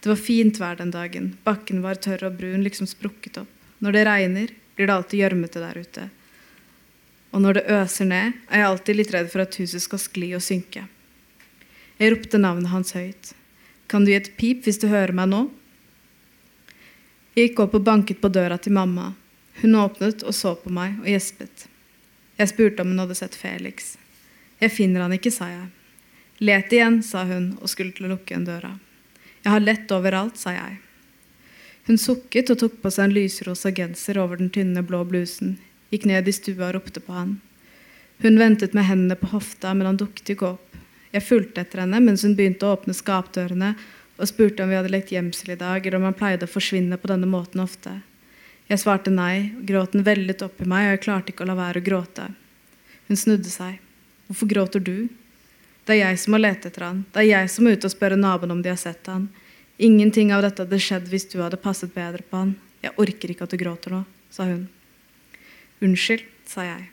Det 0.05 0.11
var 0.11 0.21
fint 0.21 0.59
vær 0.61 0.77
den 0.77 0.93
dagen. 0.93 1.31
Bakken 1.47 1.81
var 1.81 1.97
tørr 1.97 2.27
og 2.29 2.37
brun, 2.37 2.61
liksom 2.61 2.85
sprukket 2.91 3.41
opp. 3.41 3.49
Når 3.81 3.97
det 3.97 4.05
regner, 4.07 4.53
blir 4.77 4.87
det 4.87 4.95
alltid 4.99 5.23
gjørmete 5.23 5.65
der 5.65 5.81
ute. 5.81 6.05
Og 7.33 7.41
når 7.41 7.57
det 7.57 7.65
øser 7.79 8.09
ned, 8.11 8.37
er 8.53 8.61
jeg 8.61 8.69
alltid 8.69 8.99
litt 9.01 9.15
redd 9.17 9.33
for 9.33 9.47
at 9.47 9.57
huset 9.57 9.81
skal 9.81 10.03
skli 10.05 10.29
og 10.37 10.45
synke. 10.45 10.85
Jeg 11.97 12.13
ropte 12.13 12.37
navnet 12.37 12.69
hans 12.69 12.93
høyt. 12.93 13.33
Kan 13.89 14.05
du 14.05 14.13
gi 14.13 14.19
et 14.21 14.33
pip 14.37 14.69
hvis 14.69 14.77
du 14.77 14.91
hører 14.93 15.17
meg 15.17 15.33
nå? 15.33 15.43
Jeg 17.33 17.49
gikk 17.49 17.63
opp 17.63 17.75
og 17.79 17.85
banket 17.87 18.19
på 18.21 18.29
døra 18.29 18.59
til 18.61 18.75
mamma. 18.75 19.11
Hun 19.61 19.77
åpnet 19.81 20.21
og 20.21 20.35
så 20.37 20.53
på 20.57 20.69
meg 20.73 20.99
og 21.01 21.07
gjespet. 21.09 21.65
Jeg 22.37 22.49
spurte 22.51 22.83
om 22.83 22.91
hun 22.91 23.01
hadde 23.01 23.17
sett 23.17 23.37
Felix. 23.37 23.95
Jeg 24.61 24.73
finner 24.73 25.01
han 25.01 25.15
ikke, 25.15 25.31
sa 25.33 25.47
jeg. 25.49 25.67
Let 26.45 26.73
igjen, 26.73 27.01
sa 27.05 27.23
hun 27.25 27.55
og 27.59 27.71
skulle 27.71 27.93
til 27.95 28.05
å 28.05 28.13
lukke 28.13 28.35
igjen 28.35 28.45
døra. 28.45 28.75
Jeg 29.43 29.49
har 29.49 29.63
lett 29.65 29.91
overalt, 29.95 30.37
sa 30.37 30.53
jeg. 30.53 30.77
Hun 31.87 31.97
sukket 31.99 32.53
og 32.53 32.61
tok 32.61 32.77
på 32.83 32.91
seg 32.93 33.09
en 33.09 33.15
lysrosa 33.17 33.73
genser 33.75 34.21
over 34.21 34.37
den 34.39 34.53
tynne, 34.53 34.85
blå 34.85 35.01
blusen, 35.07 35.57
gikk 35.91 36.05
ned 36.09 36.29
i 36.29 36.35
stua 36.35 36.69
og 36.69 36.77
ropte 36.77 37.01
på 37.03 37.17
han. 37.17 37.39
Hun 38.23 38.39
ventet 38.39 38.77
med 38.77 38.87
hendene 38.87 39.17
på 39.19 39.33
hofta, 39.33 39.73
men 39.73 39.89
han 39.89 39.99
dukket 39.99 40.35
ikke 40.35 40.53
opp. 40.53 40.77
Jeg 41.13 41.25
fulgte 41.27 41.65
etter 41.65 41.83
henne 41.83 41.99
mens 42.01 42.23
hun 42.25 42.37
begynte 42.37 42.65
å 42.65 42.77
åpne 42.77 42.95
skapdørene 42.97 43.73
og 44.17 44.29
spurte 44.29 44.63
om 44.63 44.69
vi 44.69 44.77
hadde 44.77 44.91
lekt 44.93 45.11
gjemsel 45.13 45.55
i 45.55 45.59
dag, 45.59 45.85
eller 45.85 45.97
om 45.99 46.07
han 46.09 46.17
pleide 46.17 46.47
å 46.47 46.51
forsvinne 46.51 46.99
på 47.01 47.09
denne 47.09 47.29
måten 47.29 47.63
ofte. 47.63 47.97
Jeg 48.69 48.79
svarte 48.79 49.11
nei, 49.11 49.51
og 49.57 49.65
gråten 49.67 50.05
vellet 50.05 50.41
opp 50.45 50.61
i 50.61 50.69
meg, 50.69 50.87
og 50.87 50.95
jeg 50.95 51.03
klarte 51.03 51.33
ikke 51.33 51.45
å 51.45 51.49
la 51.49 51.57
være 51.57 51.81
å 51.81 51.85
gråte. 51.85 52.29
Hun 53.09 53.19
snudde 53.19 53.51
seg. 53.51 53.81
Hvorfor 54.29 54.49
gråter 54.49 54.83
du? 54.83 55.09
Det 55.83 55.97
er 55.97 56.05
jeg 56.05 56.21
som 56.23 56.37
har 56.37 56.45
lett 56.45 56.65
etter 56.69 56.85
han. 56.87 57.01
Det 57.11 57.25
er 57.25 57.29
jeg 57.29 57.49
som 57.51 57.65
må 57.65 57.73
ut 57.73 57.87
og 57.87 57.91
spørre 57.91 58.19
naboene 58.19 58.55
om 58.55 58.61
de 58.63 58.71
har 58.71 58.79
sett 58.79 59.09
han. 59.11 59.27
Ingenting 59.83 60.31
av 60.31 60.45
dette 60.45 60.63
hadde 60.63 60.79
skjedd 60.79 61.09
hvis 61.11 61.27
du 61.33 61.41
hadde 61.41 61.59
passet 61.59 61.91
bedre 61.95 62.23
på 62.23 62.39
han. 62.39 62.55
Jeg 62.83 62.95
orker 63.01 63.33
ikke 63.33 63.47
at 63.47 63.51
du 63.51 63.59
gråter 63.59 63.95
nå, 63.95 64.03
sa 64.31 64.47
hun. 64.47 64.67
Unnskyld, 65.83 66.23
sa 66.47 66.63
jeg. 66.67 66.87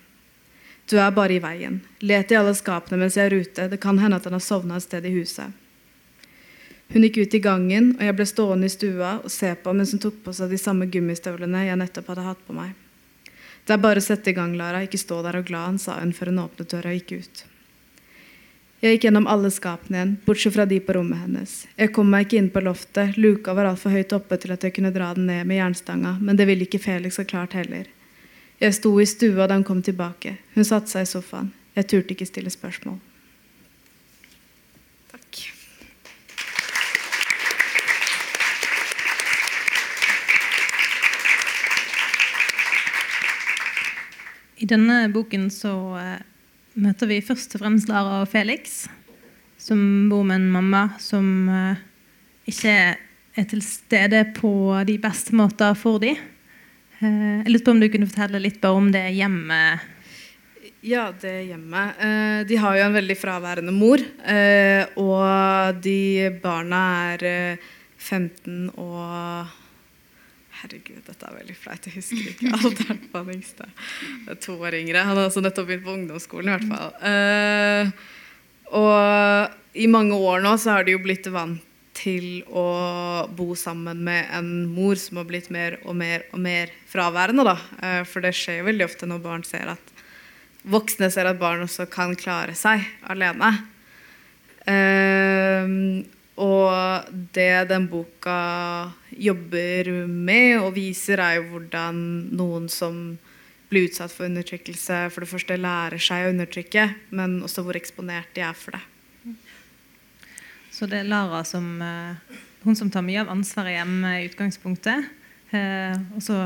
Du 0.90 0.96
er 0.98 1.14
bare 1.14 1.36
i 1.36 1.42
veien. 1.42 1.78
Let 2.02 2.32
i 2.32 2.38
alle 2.38 2.56
skapene 2.58 2.98
mens 2.98 3.14
jeg 3.18 3.30
er 3.30 3.36
ute. 3.38 3.68
Det 3.70 3.78
kan 3.82 3.98
hende 4.02 4.18
at 4.18 4.26
han 4.26 4.34
har 4.34 4.42
sovna 4.42 4.80
et 4.80 4.88
sted 4.88 5.06
i 5.06 5.12
huset. 5.14 5.54
Hun 6.92 7.04
gikk 7.06 7.20
ut 7.22 7.34
i 7.34 7.42
gangen, 7.42 7.92
og 7.98 8.02
jeg 8.02 8.16
ble 8.18 8.26
stående 8.26 8.66
i 8.66 8.72
stua 8.72 9.12
og 9.20 9.30
se 9.30 9.52
på 9.54 9.74
mens 9.76 9.92
hun 9.94 10.02
tok 10.02 10.16
på 10.24 10.34
seg 10.34 10.50
de 10.50 10.58
samme 10.58 10.88
gummistøvlene 10.90 11.68
jeg 11.68 11.78
nettopp 11.78 12.10
hadde 12.10 12.26
hatt 12.26 12.40
på 12.48 12.56
meg. 12.56 12.72
Det 13.66 13.76
er 13.76 13.82
bare 13.84 14.02
å 14.02 14.02
sette 14.02 14.32
i 14.32 14.34
gang, 14.34 14.56
Lara, 14.58 14.80
ikke 14.82 14.98
stå 14.98 15.20
der 15.22 15.38
og 15.38 15.46
glad, 15.46 15.78
sa 15.78 16.00
hun 16.00 16.10
før 16.16 16.32
hun 16.32 16.42
åpnet 16.42 16.72
døra 16.72 16.90
og 16.90 16.98
gikk 16.98 17.22
ut. 17.22 17.42
Jeg 18.80 18.96
gikk 18.96 19.04
gjennom 19.06 19.28
alle 19.28 19.50
skapene 19.52 19.98
igjen, 19.98 20.14
bortsett 20.24 20.54
fra 20.54 20.64
de 20.66 20.78
på 20.80 20.96
rommet 20.96 21.20
hennes. 21.20 21.52
Jeg 21.76 21.92
kom 21.94 22.08
meg 22.10 22.26
ikke 22.26 22.38
inn 22.40 22.48
på 22.50 22.62
loftet, 22.64 23.18
luka 23.20 23.54
var 23.54 23.68
altfor 23.68 23.92
høyt 23.94 24.14
oppe 24.16 24.40
til 24.40 24.54
at 24.56 24.64
jeg 24.64 24.74
kunne 24.78 24.92
dra 24.94 25.12
den 25.14 25.28
ned 25.28 25.44
med 25.46 25.60
jernstanga, 25.60 26.16
men 26.18 26.40
det 26.40 26.48
ville 26.48 26.64
ikke 26.64 26.80
Felix 26.82 27.20
ha 27.20 27.26
klart 27.28 27.54
heller. 27.58 27.84
Jeg 28.58 28.74
sto 28.80 28.94
i 28.98 29.06
stua 29.06 29.46
da 29.46 29.60
hun 29.60 29.68
kom 29.68 29.84
tilbake. 29.84 30.34
Hun 30.56 30.66
satte 30.66 30.90
seg 30.90 31.06
i 31.06 31.12
sofaen. 31.12 31.52
Jeg 31.76 31.86
turte 31.92 32.16
ikke 32.16 32.28
stille 32.28 32.50
spørsmål. 32.52 32.98
I 44.60 44.66
denne 44.68 45.06
boken 45.08 45.46
så 45.52 45.72
uh, 45.96 46.16
møter 46.80 47.08
vi 47.08 47.22
først 47.24 47.56
og 47.56 47.62
fremst 47.62 47.88
Lara 47.88 48.20
og 48.20 48.28
Felix, 48.28 48.82
som 49.60 50.10
bor 50.10 50.26
med 50.28 50.42
en 50.42 50.50
mamma 50.52 50.82
som 51.00 51.48
uh, 51.48 51.80
ikke 52.48 52.74
er 53.40 53.46
til 53.48 53.62
stede 53.64 54.26
på 54.36 54.52
de 54.84 54.98
beste 55.00 55.32
måter 55.38 55.72
for 55.78 56.02
dem. 56.02 56.18
Uh, 57.00 57.40
jeg 57.40 57.54
lurte 57.54 57.64
på 57.70 57.72
om 57.72 57.80
du 57.80 57.88
kunne 57.88 58.10
fortelle 58.10 58.42
litt 58.44 58.60
bare 58.60 58.82
om 58.82 58.90
det 58.92 59.06
hjemmet? 59.16 59.88
Ja, 60.84 61.06
det 61.12 61.34
hjemmet. 61.44 61.96
de 62.48 62.56
har 62.56 62.76
jo 62.76 62.84
en 62.86 62.94
veldig 62.96 63.16
fraværende 63.20 63.72
mor. 63.72 64.00
og 64.96 65.82
de 65.84 66.30
barna 66.40 66.80
er 67.12 67.58
15 68.00 68.70
og 68.80 69.59
Herregud, 70.60 71.00
dette 71.06 71.26
er 71.26 71.38
veldig 71.38 71.56
flaut. 71.56 71.88
Jeg 71.88 71.96
husker 71.96 72.30
ikke 72.32 72.52
alderen 72.58 73.00
på 73.10 73.22
han 73.22 73.32
yngste. 73.34 73.68
To 74.46 74.58
år 74.60 74.76
yngre. 74.80 75.04
Han 75.06 75.16
har 75.16 75.28
altså 75.28 75.42
nettopp 75.44 75.70
begynt 75.70 75.86
på 75.86 75.96
ungdomsskolen, 75.96 76.50
i 76.50 76.56
hvert 76.56 76.70
fall. 76.70 76.92
Uh, 77.00 78.76
og 78.80 79.80
i 79.80 79.88
mange 79.90 80.16
år 80.16 80.44
nå 80.44 80.54
så 80.60 80.76
har 80.76 80.86
de 80.86 80.94
jo 80.94 81.02
blitt 81.02 81.26
vant 81.32 81.66
til 82.00 82.44
å 82.56 83.26
bo 83.36 83.52
sammen 83.58 83.98
med 84.06 84.30
en 84.32 84.50
mor 84.72 84.96
som 84.96 85.18
har 85.20 85.26
blitt 85.28 85.50
mer 85.52 85.76
og 85.82 85.98
mer 86.00 86.24
og 86.30 86.40
mer 86.40 86.72
fraværende. 86.88 87.44
da. 87.44 87.56
Uh, 87.80 88.02
for 88.08 88.24
det 88.24 88.36
skjer 88.36 88.64
veldig 88.68 88.86
ofte 88.88 89.08
når 89.08 89.24
barn 89.24 89.46
ser 89.46 89.74
at 89.74 89.96
voksne 90.68 91.08
ser 91.12 91.28
at 91.28 91.40
barn 91.40 91.64
også 91.64 91.86
kan 91.90 92.14
klare 92.18 92.54
seg 92.58 92.84
alene. 93.08 93.52
Ehm, 94.68 96.04
og 96.40 97.10
det 97.34 97.68
den 97.68 97.88
boka 97.90 98.36
jobber 99.12 99.90
med 100.08 100.60
og 100.62 100.72
viser, 100.78 101.20
er 101.20 101.38
jo 101.38 101.48
hvordan 101.52 101.98
noen 102.32 102.68
som 102.72 103.18
blir 103.70 103.86
utsatt 103.86 104.12
for 104.12 104.26
undertrykkelse, 104.26 105.04
for 105.12 105.22
det 105.22 105.30
første 105.30 105.58
lærer 105.60 106.02
seg 106.02 106.26
å 106.26 106.32
undertrykke, 106.32 106.86
men 107.14 107.38
også 107.46 107.62
hvor 107.66 107.78
eksponert 107.78 108.32
de 108.34 108.42
er 108.42 108.56
for 108.56 108.74
det. 108.74 108.82
Så 110.74 110.88
det 110.90 111.02
er 111.02 111.10
Lara 111.10 111.42
som 111.44 111.66
eh, 111.84 112.38
hun 112.64 112.76
som 112.78 112.90
tar 112.90 113.04
mye 113.04 113.20
av 113.22 113.30
ansvaret 113.32 113.76
hjemme 113.76 114.16
i 114.16 114.26
utgangspunktet. 114.30 115.06
Eh, 115.52 115.96
og 116.16 116.22
så, 116.24 116.38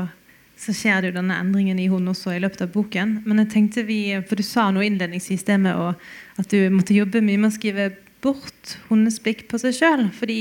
så, 0.59 0.75
skjer 0.75 1.01
det 1.01 1.11
jo 1.11 1.17
denne 1.21 1.37
endringen 1.39 1.79
i 1.79 1.87
hun 1.91 2.11
også 2.11 2.35
i 2.35 2.41
løpet 2.43 2.65
av 2.65 2.73
boken. 2.73 3.21
Men 3.25 3.41
jeg 3.43 3.51
tenkte 3.53 3.85
vi, 3.87 3.99
for 4.27 4.35
du 4.35 4.45
sa 4.45 4.67
noe 4.75 4.85
innledningsvis 4.87 5.47
det 5.47 5.59
med 5.65 5.79
å, 5.79 5.93
at 6.41 6.51
du 6.51 6.67
måtte 6.73 6.97
jobbe 6.97 7.23
mye 7.23 7.41
med 7.41 7.53
å 7.53 7.55
skrive 7.55 7.89
bort 8.23 8.77
hennes 8.89 9.19
blikk 9.23 9.45
på 9.51 9.59
seg 9.61 9.75
sjøl. 9.77 10.07
Fordi 10.15 10.39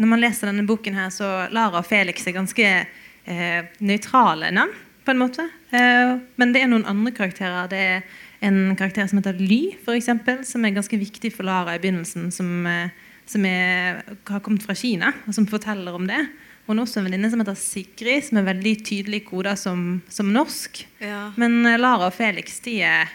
når 0.00 0.10
man 0.10 0.22
leser 0.22 0.50
denne 0.50 0.66
boken, 0.66 0.96
her, 0.98 1.12
så 1.14 1.28
Lara 1.54 1.82
og 1.82 1.88
Felix 1.88 2.26
er 2.26 2.36
ganske 2.36 2.68
eh, 2.82 3.60
nøytrale 3.84 4.50
navn. 4.54 4.74
på 5.02 5.10
en 5.10 5.18
måte. 5.18 5.42
Eh, 5.74 6.12
men 6.38 6.52
det 6.54 6.62
er 6.62 6.68
noen 6.70 6.86
andre 6.86 7.10
karakterer. 7.10 7.66
Det 7.70 7.78
er 7.78 8.04
en 8.46 8.76
karakter 8.78 9.08
som 9.10 9.18
heter 9.18 9.38
Ly, 9.38 9.76
for 9.82 9.98
eksempel, 9.98 10.44
som 10.46 10.64
er 10.64 10.76
ganske 10.76 10.98
viktig 10.98 11.32
for 11.34 11.46
Lara 11.46 11.74
i 11.74 11.80
begynnelsen. 11.82 12.30
Som, 12.30 12.66
eh, 12.66 12.90
som 13.26 13.44
er, 13.46 14.02
har 14.28 14.40
kommet 14.40 14.62
fra 14.62 14.74
Kina, 14.78 15.12
og 15.26 15.34
som 15.34 15.46
forteller 15.46 15.94
om 15.94 16.06
det. 16.06 16.20
Hun 16.66 16.78
har 16.78 16.86
også 16.86 17.00
en 17.00 17.08
venninne 17.08 17.30
som 17.30 17.42
heter 17.42 17.58
Sigrid, 17.58 18.22
som 18.28 18.38
er 18.38 18.46
veldig 18.46 18.76
tydelig 18.86 19.24
koda 19.26 19.56
som, 19.58 20.00
som 20.08 20.30
norsk. 20.30 20.84
Ja. 21.02 21.32
Men 21.36 21.66
eh, 21.66 21.80
Lara 21.80 22.06
og 22.10 22.14
Felix 22.14 22.60
de 22.62 22.78
er 22.86 23.10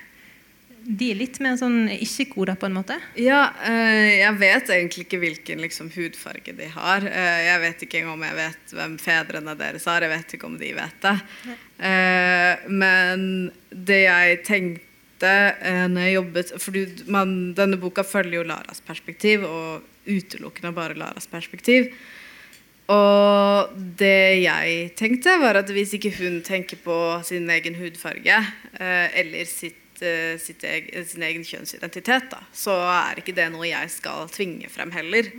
de 0.88 1.10
er 1.12 1.18
litt 1.20 1.38
mer 1.44 1.58
sånn 1.60 1.90
ikke-koda 1.92 2.56
på 2.60 2.70
en 2.70 2.78
måte? 2.78 2.96
Ja, 3.20 3.50
eh, 3.68 4.22
jeg 4.22 4.40
vet 4.40 4.70
egentlig 4.72 5.04
ikke 5.04 5.20
hvilken 5.20 5.60
liksom, 5.60 5.90
hudfarge 5.92 6.54
de 6.56 6.70
har. 6.72 7.04
Eh, 7.04 7.40
jeg 7.44 7.62
vet 7.64 7.82
ikke 7.84 8.00
engang 8.00 8.16
om 8.16 8.24
jeg 8.24 8.38
vet 8.38 8.76
hvem 8.78 8.94
fedrene 9.02 9.56
deres 9.60 9.88
har. 9.90 10.06
Jeg 10.06 10.14
vet 10.14 10.36
ikke 10.38 10.48
om 10.48 10.56
de 10.62 10.70
vet 10.78 11.02
det. 11.04 11.16
Eh, 11.90 12.68
men 12.72 13.26
det 13.72 14.04
jeg 14.06 14.44
tenkte 14.48 14.84
når 15.18 16.04
jeg 16.06 16.14
jobbet 16.14 16.52
For 16.62 16.76
man, 17.10 17.32
denne 17.58 17.80
boka 17.82 18.04
følger 18.06 18.36
jo 18.36 18.44
Laras 18.46 18.84
perspektiv, 18.86 19.48
og 19.50 19.82
utelukkende 20.06 20.70
bare 20.78 20.94
Laras 20.94 21.26
perspektiv. 21.28 21.90
Og 22.94 23.74
det 23.98 24.44
jeg 24.44 24.92
tenkte, 24.96 25.34
var 25.42 25.58
at 25.58 25.74
hvis 25.74 25.96
ikke 25.98 26.14
hun 26.20 26.38
tenker 26.46 26.78
på 26.86 27.00
sin 27.26 27.50
egen 27.50 27.76
hudfarge 27.82 28.38
eller 28.78 29.50
sitt 29.50 29.87
uh, 30.04 30.50
egen, 30.72 31.06
sin 31.08 31.26
egen 31.28 31.46
kjønnsidentitet, 31.48 32.30
da, 32.34 32.42
så 32.54 32.76
er 32.92 33.22
ikke 33.22 33.36
det 33.38 33.48
noe 33.54 33.70
jeg 33.70 33.94
skal 33.94 34.30
tvinge 34.34 34.70
frem 34.74 34.94
heller. 34.96 35.32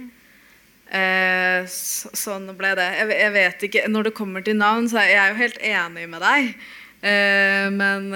Eh, 0.88 1.66
så, 1.68 2.09
sånn 2.16 2.49
ble 2.57 2.73
det. 2.79 2.88
Jeg, 2.97 3.09
jeg, 3.12 3.33
vet 3.35 3.64
ikke, 3.68 3.88
Når 3.92 4.09
det 4.09 4.16
kommer 4.16 4.44
til 4.44 4.57
navn, 4.57 4.87
så 4.88 5.03
er 5.03 5.11
jeg 5.12 5.33
jo 5.33 5.40
helt 5.42 5.59
enig 5.71 6.07
med 6.09 6.25
deg. 6.25 6.53
Eh, 6.99 7.66
men 7.71 8.09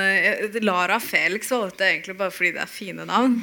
Lara 0.64 0.96
Felix 1.04 1.52
valgte 1.52 1.84
jeg 1.84 1.98
egentlig 1.98 2.16
bare 2.22 2.32
fordi 2.32 2.54
det 2.56 2.62
er 2.64 2.72
fine 2.72 3.08
navn. 3.08 3.36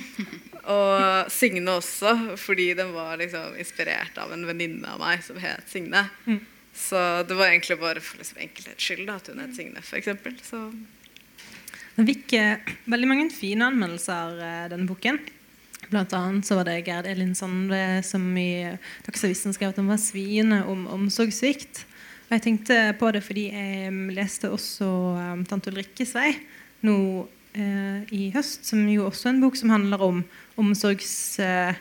Og 0.69 1.31
Signe 1.31 1.71
også, 1.79 2.37
fordi 2.37 2.73
den 2.77 2.91
var 2.93 3.17
liksom 3.17 3.55
inspirert 3.57 4.17
av 4.21 4.33
en 4.35 4.45
venninne 4.45 4.91
av 4.91 4.99
meg 5.01 5.23
som 5.25 5.39
het 5.41 5.69
Signe. 5.71 6.03
Mm. 6.25 6.41
Så 6.75 6.99
det 7.27 7.37
var 7.37 7.49
egentlig 7.49 7.79
bare 7.81 8.03
for 8.03 8.21
liksom 8.21 8.41
enkelhets 8.43 8.85
skyld 8.85 9.07
da, 9.09 9.17
at 9.17 9.29
hun 9.31 9.41
het 9.41 9.55
Signe, 9.57 9.81
f.eks. 9.81 10.11
Den 11.99 12.07
fikk 12.07 12.31
eh, 12.39 12.69
veldig 12.87 13.07
mange 13.09 13.27
fine 13.35 13.65
anmeldelser, 13.67 14.37
eh, 14.39 14.67
denne 14.71 14.87
boken. 14.87 15.17
Blant 15.89 16.13
annet 16.15 16.47
så 16.47 16.55
var 16.55 16.69
det 16.69 16.85
Gerd 16.87 17.09
Elin 17.09 17.33
Sande 17.35 17.99
som 18.07 18.23
i 18.39 18.77
Dagsavisen 19.03 19.51
skrev 19.51 19.73
at 19.73 19.81
han 19.81 19.89
var 19.91 19.99
sviende 19.99 20.61
om 20.71 20.85
omsorgssvikt. 20.95 21.81
Og 22.29 22.37
jeg 22.37 22.45
tenkte 22.45 22.77
på 23.01 23.09
det 23.11 23.23
fordi 23.25 23.49
jeg 23.49 23.91
mm, 23.91 24.13
leste 24.15 24.51
også 24.53 24.87
um, 24.87 25.43
Tante 25.49 25.73
Ulrikkes 25.73 26.13
vei 26.15 26.29
nå 26.87 26.95
eh, 27.57 28.07
i 28.15 28.29
høst, 28.31 28.63
som 28.69 28.85
jo 28.87 29.09
også 29.09 29.27
er 29.27 29.33
en 29.33 29.43
bok 29.43 29.59
som 29.59 29.73
handler 29.73 30.05
om 30.05 30.21
omsorgs, 30.61 31.11
eh, 31.43 31.75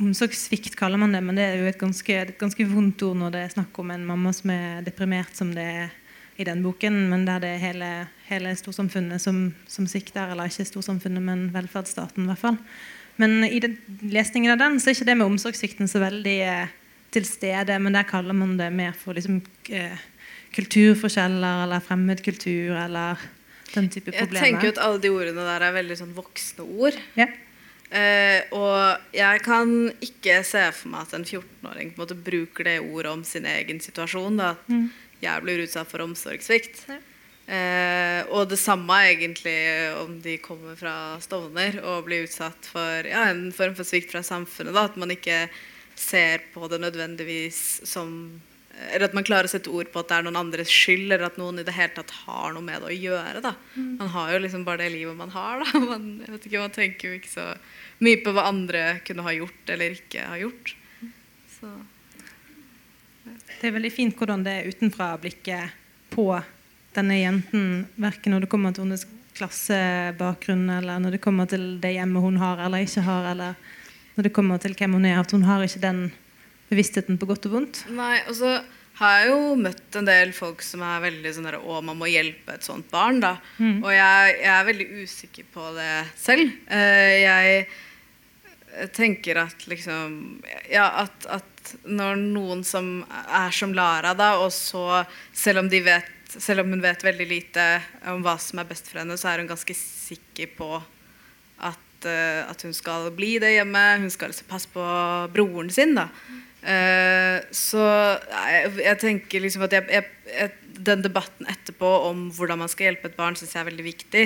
omsorgssvikt, 0.00 0.78
kaller 0.80 1.02
man 1.02 1.12
det. 1.12 1.20
Men 1.26 1.36
det 1.36 1.50
er 1.50 1.60
jo 1.60 1.68
et 1.68 1.82
ganske, 1.82 2.16
et 2.16 2.38
ganske 2.40 2.64
vondt 2.70 3.04
ord 3.04 3.20
når 3.20 3.36
det 3.36 3.44
er 3.44 3.56
snakk 3.58 3.82
om 3.82 3.92
en 3.92 4.08
mamma 4.08 4.32
som 4.32 4.54
er 4.56 4.80
deprimert 4.86 5.36
som 5.36 5.52
det 5.52 5.68
er 5.82 5.92
i 6.40 6.48
den 6.48 6.64
boken, 6.64 7.04
men 7.10 7.28
der 7.28 7.44
det 7.44 7.58
hele, 7.62 7.90
hele 8.28 8.54
storsamfunnet 8.56 9.22
som, 9.22 9.48
som 9.68 9.86
sikter, 9.90 10.32
eller 10.32 10.50
ikke 10.50 10.66
storsamfunnet, 10.68 11.22
men 11.24 11.48
velferdsstaten 11.54 12.24
i 12.24 12.30
hvert 12.30 12.42
fall. 12.42 12.58
Men 13.20 13.44
i 13.46 13.60
den, 13.62 13.76
lesningen 14.10 14.54
av 14.54 14.62
den 14.62 14.80
så 14.80 14.90
er 14.90 14.96
ikke 14.96 15.10
det 15.10 15.18
med 15.20 15.28
omsorgssvikten 15.28 15.90
så 15.90 16.02
veldig 16.02 16.38
eh, 16.48 16.72
til 17.14 17.28
stede, 17.28 17.78
men 17.78 17.94
der 17.94 18.08
kaller 18.08 18.34
man 18.36 18.56
det 18.58 18.72
mer 18.74 18.96
for 18.98 19.14
liksom, 19.14 19.38
eh, 19.70 20.02
kulturforskjeller 20.56 21.64
eller 21.66 21.84
fremmedkultur 21.84 22.74
eller 22.74 23.22
den 23.74 23.88
type 23.90 24.10
problemer. 24.10 24.40
Jeg 24.40 24.54
tenker 24.54 24.74
at 24.74 24.82
alle 24.82 25.02
de 25.02 25.14
ordene 25.14 25.46
der 25.46 25.68
er 25.68 25.78
veldig 25.78 26.00
sånn 26.00 26.16
voksne 26.16 26.66
ord. 26.66 26.98
Ja. 27.18 27.28
Eh, 27.94 28.40
og 28.56 29.14
jeg 29.14 29.44
kan 29.44 29.70
ikke 30.02 30.40
se 30.46 30.64
for 30.74 30.90
meg 30.90 31.06
at 31.06 31.14
en 31.14 31.26
14-åring 31.28 31.94
bruker 31.94 32.66
det 32.66 32.80
ordet 32.82 33.12
om 33.12 33.22
sin 33.26 33.46
egen 33.46 33.82
situasjon. 33.84 34.40
Da. 34.40 34.54
Mm 34.66 34.88
jeg 35.24 35.44
blir 35.44 35.64
utsatt 35.64 35.90
for 35.90 36.04
omsorgssvikt. 36.04 36.84
Ja. 36.90 37.00
Eh, 37.44 38.24
og 38.32 38.48
det 38.48 38.56
samme 38.56 38.96
egentlig 39.04 39.58
om 40.00 40.16
de 40.24 40.38
kommer 40.40 40.78
fra 40.80 40.94
Stovner 41.20 41.76
og 41.82 42.06
blir 42.06 42.24
utsatt 42.24 42.70
for 42.72 43.04
ja, 43.04 43.26
en 43.28 43.50
form 43.52 43.76
for 43.76 43.84
svikt 43.88 44.14
fra 44.14 44.24
samfunnet. 44.24 44.72
Da, 44.72 44.86
at 44.88 44.96
man 45.00 45.12
ikke 45.12 45.44
ser 45.94 46.46
på 46.54 46.68
det 46.72 46.80
nødvendigvis 46.82 47.84
som 47.86 48.40
Eller 48.90 49.06
at 49.06 49.12
man 49.14 49.22
klarer 49.22 49.46
å 49.46 49.52
sette 49.52 49.70
ord 49.70 49.86
på 49.92 50.00
at 50.00 50.08
det 50.10 50.16
er 50.16 50.24
noen 50.26 50.38
andres 50.40 50.70
skyld, 50.72 51.04
eller 51.06 51.28
at 51.28 51.36
noen 51.38 51.60
i 51.62 51.64
det 51.66 51.76
hele 51.76 51.94
tatt 51.94 52.10
har 52.24 52.56
noe 52.56 52.64
med 52.64 52.82
det 52.82 52.88
å 52.90 52.96
gjøre. 52.96 53.42
Da. 53.44 53.52
Mm. 53.76 53.92
Man 54.00 54.10
har 54.16 54.32
jo 54.32 54.40
liksom 54.42 54.64
bare 54.66 54.82
det 54.82 54.88
livet 54.96 55.14
man 55.14 55.30
har. 55.30 55.62
Da. 55.62 55.82
Man, 55.92 56.08
vet 56.26 56.48
ikke, 56.48 56.58
man 56.64 56.74
tenker 56.74 57.12
jo 57.12 57.20
ikke 57.20 57.30
så 57.30 57.44
mye 58.02 58.18
på 58.24 58.32
hva 58.34 58.48
andre 58.50 58.82
kunne 59.06 59.22
ha 59.22 59.36
gjort 59.36 59.70
eller 59.70 59.94
ikke 59.94 60.26
ha 60.26 60.40
gjort. 60.40 60.74
Så 61.54 61.70
det 63.60 63.70
er 63.70 63.76
veldig 63.78 63.94
fint 63.94 64.18
hvordan 64.18 64.42
det 64.42 64.56
er 64.58 64.74
utenfra-blikket 64.74 65.78
på 66.10 66.26
denne 66.96 67.18
jenten, 67.20 67.86
verken 68.00 68.34
når 68.34 68.44
det 68.44 68.50
kommer 68.52 68.74
til 68.74 68.86
hennes 68.86 69.06
klassebakgrunn, 69.34 70.68
eller 70.76 71.00
når 71.02 71.16
det 71.16 71.22
kommer 71.24 71.48
til 71.50 71.74
det 71.82 71.96
hjemmet 71.96 72.22
hun 72.22 72.38
har 72.42 72.62
eller 72.64 72.86
ikke 72.86 73.02
har, 73.06 73.32
eller 73.32 73.58
når 74.14 74.28
det 74.28 74.34
kommer 74.36 74.62
til 74.62 74.76
hvem 74.78 74.94
hun 74.98 75.08
er. 75.10 75.18
At 75.20 75.34
hun 75.34 75.46
har 75.48 75.64
ikke 75.64 75.82
den 75.82 76.06
bevisstheten 76.70 77.18
på 77.20 77.28
godt 77.28 77.48
og 77.50 77.58
vondt. 77.58 77.84
Nei, 77.94 78.18
og 78.28 78.38
så 78.38 78.56
har 79.00 79.16
jeg 79.20 79.32
jo 79.32 79.54
møtt 79.58 79.96
en 79.98 80.06
del 80.06 80.30
folk 80.36 80.62
som 80.62 80.84
er 80.86 81.02
veldig 81.08 81.32
sånn 81.34 81.48
der, 81.48 81.58
Å, 81.58 81.80
man 81.82 81.98
må 81.98 82.06
hjelpe 82.10 82.54
et 82.54 82.66
sånt 82.66 82.86
barn, 82.92 83.18
da. 83.24 83.34
Mm. 83.58 83.80
Og 83.82 83.90
jeg, 83.90 84.36
jeg, 84.38 84.52
er 84.54 84.68
veldig 84.68 84.86
usikker 85.02 85.48
på 85.54 85.72
det 85.74 85.90
selv. 86.20 86.54
Uh, 86.70 87.14
jeg 87.18 87.66
tenker 88.94 89.42
at 89.44 89.66
liksom 89.70 90.38
Ja, 90.70 90.86
at, 91.04 91.26
at 91.26 91.74
når 91.86 92.18
noen 92.20 92.62
som 92.66 93.00
er 93.10 93.54
som 93.54 93.74
Lara, 93.74 94.14
da, 94.14 94.34
og 94.42 94.52
så 94.54 95.02
selv 95.34 95.64
om, 95.64 95.70
de 95.72 95.82
vet, 95.86 96.13
selv 96.32 96.64
om, 96.64 96.72
hun 96.74 96.82
vet 96.82 97.04
veldig 97.04 97.26
lite 97.28 97.64
om 98.10 98.22
hva 98.24 98.36
som 98.42 98.60
er 98.60 98.68
best 98.68 98.88
for 98.90 99.02
henne, 99.02 99.16
så 99.20 99.30
er 99.30 99.42
hun 99.42 99.50
ganske 99.50 99.76
sikker 99.76 100.50
på 100.56 100.70
at, 100.78 102.06
uh, 102.06 102.42
at 102.48 102.64
hun 102.66 102.74
skal 102.76 103.10
bli 103.14 103.36
det 103.42 103.54
hjemme. 103.56 103.84
Hun 104.02 104.12
skal 104.12 104.32
liksom 104.32 104.50
passe 104.50 104.70
på 104.72 104.84
broren 105.34 105.70
sin. 105.74 105.94
da. 105.98 106.08
Uh, 106.64 107.44
så 107.54 107.84
jeg, 107.84 108.74
jeg, 108.80 108.98
tenker 109.02 109.44
liksom 109.44 109.66
at 109.66 109.74
jeg, 109.76 110.04
jeg, 110.32 110.52
den 110.84 111.02
debatten 111.04 111.48
etterpå 111.50 111.90
om 112.08 112.30
hvordan 112.34 112.62
man 112.62 112.72
skal 112.72 112.90
hjelpe 112.90 113.10
et 113.10 113.18
barn, 113.18 113.36
syns 113.38 113.52
jeg 113.54 113.62
er 113.62 113.70
veldig 113.70 113.88
viktig. 113.88 114.24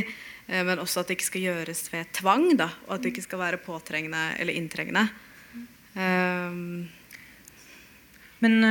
Uh, 0.49 0.63
men 0.71 0.83
også 0.83 1.03
at 1.03 1.11
det 1.11 1.19
ikke 1.19 1.33
skal 1.33 1.49
gjøres 1.51 1.83
ved 1.93 2.15
tvang, 2.21 2.53
da, 2.61 2.71
og 2.87 2.97
at 2.97 3.05
det 3.05 3.13
ikke 3.15 3.27
skal 3.27 3.43
være 3.43 3.65
påtrengende 3.65 4.31
eller 4.39 4.57
inntrengende. 4.57 5.09
Um, 5.99 6.87
men 8.39 8.63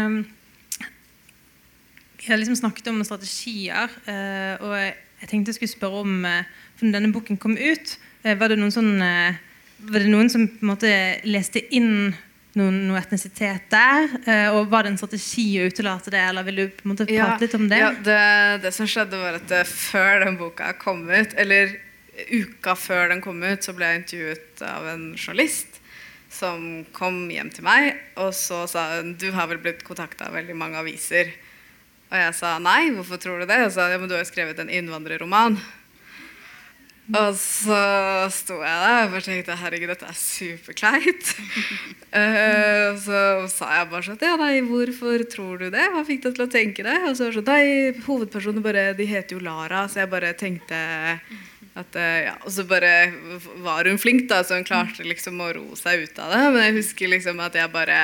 vi 2.27 2.33
har 2.33 2.41
liksom 2.41 2.59
snakket 2.59 2.91
om 2.91 3.03
strategier, 3.07 3.91
uh, 4.07 4.53
og 4.63 4.75
jeg 4.77 5.29
tenkte 5.31 5.53
jeg 5.53 5.61
skulle 5.61 5.73
spørre 5.73 6.03
om 6.05 6.15
For 6.77 6.85
når 6.85 6.99
denne 6.99 7.13
boken 7.15 7.39
kom 7.41 7.55
ut, 7.57 7.97
uh, 8.25 8.33
var, 8.37 8.51
det 8.51 8.71
sånn, 8.75 8.93
var 8.97 10.03
det 10.03 10.11
noen 10.11 10.29
som 10.29 10.45
måte 10.61 10.91
leste 11.25 11.63
inn 11.73 12.11
noen, 12.57 12.77
noe 12.89 12.99
etnisitet 12.99 13.67
der? 13.69 14.07
og 14.55 14.69
Var 14.71 14.85
det 14.85 14.91
en 14.91 14.99
strategi 14.99 15.45
å 15.61 15.67
utelate 15.69 16.13
det, 16.13 16.21
eller 16.29 16.45
vil 16.47 16.61
du 16.61 16.63
på 16.73 16.87
en 16.87 16.93
måte 16.93 17.05
prate 17.05 17.35
ja, 17.37 17.41
litt 17.41 17.57
om 17.57 17.67
det? 17.69 17.81
Ja, 17.81 17.91
det, 18.05 18.21
det, 18.63 18.71
som 18.73 18.89
skjedde 18.89 19.19
var 19.21 19.37
at 19.37 19.53
Før 19.69 20.25
den 20.25 20.39
boka 20.39 20.71
kom 20.81 21.03
ut, 21.09 21.35
eller 21.37 21.75
uka 22.33 22.75
før 22.75 23.11
den 23.11 23.21
kom 23.21 23.43
ut, 23.45 23.63
så 23.63 23.75
ble 23.77 23.91
jeg 23.91 24.01
intervjuet 24.01 24.63
av 24.65 24.87
en 24.93 25.03
journalist 25.13 25.77
som 26.33 26.83
kom 26.95 27.27
hjem 27.31 27.49
til 27.53 27.65
meg, 27.67 27.97
og 28.19 28.33
så 28.35 28.63
sa 28.69 28.87
hun 28.97 29.15
du 29.19 29.29
har 29.35 29.49
vel 29.51 29.61
blitt 29.63 29.83
kontakta 29.87 30.27
av 30.27 30.35
veldig 30.37 30.55
mange 30.57 30.79
aviser. 30.81 31.31
Og 32.07 32.15
jeg 32.15 32.35
sa 32.37 32.55
nei, 32.63 32.93
hvorfor 32.95 33.19
tror 33.19 33.41
du 33.43 33.49
det? 33.49 33.59
Og 33.65 33.73
sa 33.75 33.89
ja, 33.91 33.99
men 33.99 34.07
du 34.07 34.15
har 34.15 34.23
jo 34.23 34.29
skrevet 34.29 34.59
en 34.63 34.71
innvandrerroman. 34.71 35.57
Og 37.15 37.35
så 37.39 37.79
sto 38.35 38.57
jeg 38.59 38.79
der 38.83 39.05
og 39.05 39.13
bare 39.13 39.23
tenkte 39.23 39.55
herregud, 39.55 39.91
dette 39.93 40.09
er 40.09 40.17
superkleint. 40.19 41.29
uh, 42.11 42.97
så 43.05 43.21
sa 43.51 43.69
jeg 43.77 43.89
bare 43.93 44.03
sånn 44.09 44.19
Ja, 44.19 44.33
nei, 44.39 44.57
hvorfor 44.67 45.23
tror 45.31 45.61
du 45.61 45.69
det? 45.71 45.85
Hva 45.93 46.03
fikk 46.07 46.25
deg 46.25 46.35
til 46.35 46.43
å 46.43 46.51
tenke 46.51 46.83
det? 46.83 46.97
Og 47.07 47.15
så 47.15 47.27
var 47.27 47.31
det 47.31 47.39
sånn 47.39 47.47
Nei, 47.47 48.01
hovedpersonen 48.03 48.65
bare 48.65 48.89
De 48.97 49.07
heter 49.07 49.37
jo 49.37 49.43
Lara, 49.45 49.85
så 49.87 50.03
jeg 50.03 50.11
bare 50.11 50.33
tenkte 50.35 50.81
at 51.79 51.95
uh, 51.95 52.19
Ja, 52.27 52.35
og 52.41 52.51
så 52.51 52.67
bare 52.67 52.91
var 53.63 53.87
hun 53.87 54.01
flink, 54.01 54.27
da, 54.27 54.41
så 54.43 54.59
hun 54.59 54.67
klarte 54.67 55.07
liksom 55.07 55.39
å 55.39 55.53
ro 55.55 55.79
seg 55.79 56.09
ut 56.09 56.19
av 56.19 56.35
det. 56.35 56.43
Men 56.49 56.65
jeg 56.65 56.79
husker 56.81 57.15
liksom 57.15 57.39
at 57.45 57.55
jeg 57.55 57.71
bare 57.71 58.01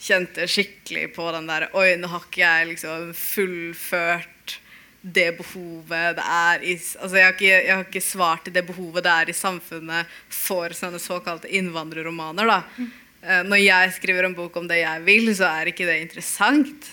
kjente 0.00 0.46
skikkelig 0.48 1.10
på 1.16 1.26
den 1.34 1.48
der 1.50 1.68
Oi, 1.76 1.94
nå 2.00 2.10
har 2.12 2.24
ikke 2.26 2.42
jeg 2.42 2.70
liksom 2.72 3.10
fullført 3.16 4.56
det 5.00 5.30
behovet 5.38 6.18
det 6.18 6.24
er 6.28 6.64
i 6.64 6.74
altså 6.76 7.16
jeg 7.16 7.24
har, 7.24 7.36
ikke, 7.36 7.50
jeg 7.50 7.72
har 7.72 7.86
ikke 7.86 8.04
svart 8.04 8.42
til 8.44 8.56
det 8.56 8.66
behovet 8.68 9.04
det 9.06 9.12
er 9.12 9.30
i 9.32 9.36
samfunnet 9.36 10.18
for 10.28 10.76
sånne 10.76 11.00
såkalte 11.00 11.48
innvandrerromaner. 11.48 12.50
da. 12.50 12.88
Uh, 13.20 13.42
når 13.48 13.62
jeg 13.62 13.94
skriver 13.96 14.28
en 14.28 14.36
bok 14.36 14.56
om 14.60 14.68
det 14.68 14.82
jeg 14.82 15.04
vil, 15.04 15.30
så 15.36 15.48
er 15.48 15.72
ikke 15.72 15.88
det 15.88 15.98
interessant. 16.02 16.90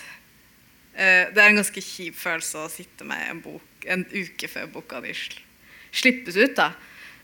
Uh, 0.96 1.28
det 1.32 1.40
er 1.40 1.50
en 1.50 1.60
ganske 1.60 1.84
kjip 1.84 2.16
følelse 2.16 2.64
å 2.64 2.72
sitte 2.72 3.04
med 3.08 3.24
en 3.28 3.42
bok 3.44 3.64
en 3.86 4.04
uke 4.12 4.48
før 4.50 4.68
boka 4.72 5.00
di 5.04 5.14
slippes 5.14 6.36
ut. 6.36 6.56
da. 6.56 6.72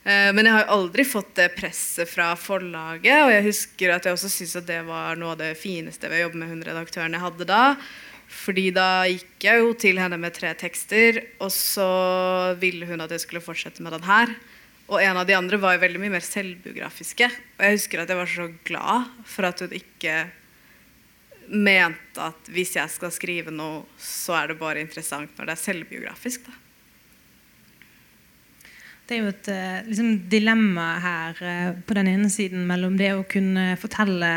Uh, 0.05 0.31
men 0.37 0.45
jeg 0.45 0.53
har 0.53 0.65
jo 0.67 0.79
aldri 0.79 1.05
fått 1.09 1.31
det 1.39 1.51
presset 1.57 2.11
fra 2.11 2.35
forlaget, 2.37 3.23
og 3.25 3.33
jeg 3.33 3.47
husker 3.47 3.95
at 3.95 4.05
jeg 4.05 4.17
også 4.17 4.33
syntes 4.33 4.59
at 4.61 4.67
det 4.69 4.83
var 4.85 5.17
noe 5.17 5.33
av 5.33 5.41
det 5.41 5.55
fineste 5.57 6.11
ved 6.11 6.21
å 6.21 6.27
jobbe 6.27 6.43
med 6.43 6.53
hun 6.53 6.67
redaktøren 6.67 7.17
jeg 7.17 7.25
hadde 7.25 7.49
da 7.49 7.63
fordi 8.35 8.71
da 8.75 9.05
gikk 9.09 9.47
jeg 9.47 9.61
jo 9.63 9.73
til 9.79 10.01
henne 10.01 10.19
med 10.21 10.35
tre 10.37 10.53
tekster, 10.59 11.21
og 11.43 11.53
så 11.53 11.87
ville 12.61 12.89
hun 12.89 13.05
at 13.05 13.13
jeg 13.15 13.25
skulle 13.25 13.45
fortsette 13.45 13.85
med 13.85 13.95
den 13.95 14.07
her. 14.09 14.33
Og 14.91 15.01
en 15.01 15.21
av 15.21 15.27
de 15.29 15.37
andre 15.37 15.61
var 15.61 15.77
jo 15.77 15.85
veldig 15.85 16.01
mye 16.03 16.17
mer 16.17 16.25
selvbiografiske. 16.25 17.29
Og 17.57 17.63
jeg 17.65 17.79
husker 17.79 18.03
at 18.03 18.11
jeg 18.11 18.21
var 18.21 18.33
så 18.33 18.49
glad 18.69 19.13
for 19.29 19.49
at 19.49 19.63
hun 19.65 19.77
ikke 19.77 20.17
mente 21.49 22.25
at 22.25 22.53
hvis 22.53 22.75
jeg 22.77 22.93
skal 22.93 23.13
skrive 23.15 23.55
noe, 23.55 23.85
så 24.01 24.37
er 24.41 24.53
det 24.53 24.61
bare 24.61 24.85
interessant 24.85 25.33
når 25.39 25.49
det 25.49 25.57
er 25.57 25.65
selvbiografisk. 25.65 26.49
da. 26.49 26.64
Det 29.05 29.19
er 29.19 29.21
jo 29.21 29.33
et 29.35 29.49
eh, 29.53 29.81
liksom, 29.85 30.13
dilemma 30.33 30.89
her 31.05 31.41
eh, 31.45 31.73
på 31.85 31.97
den 31.99 32.09
ene 32.09 32.31
siden 32.33 32.63
mellom 32.69 32.97
det 32.97 33.11
å 33.13 33.27
kunne 33.29 33.75
fortelle 33.81 34.31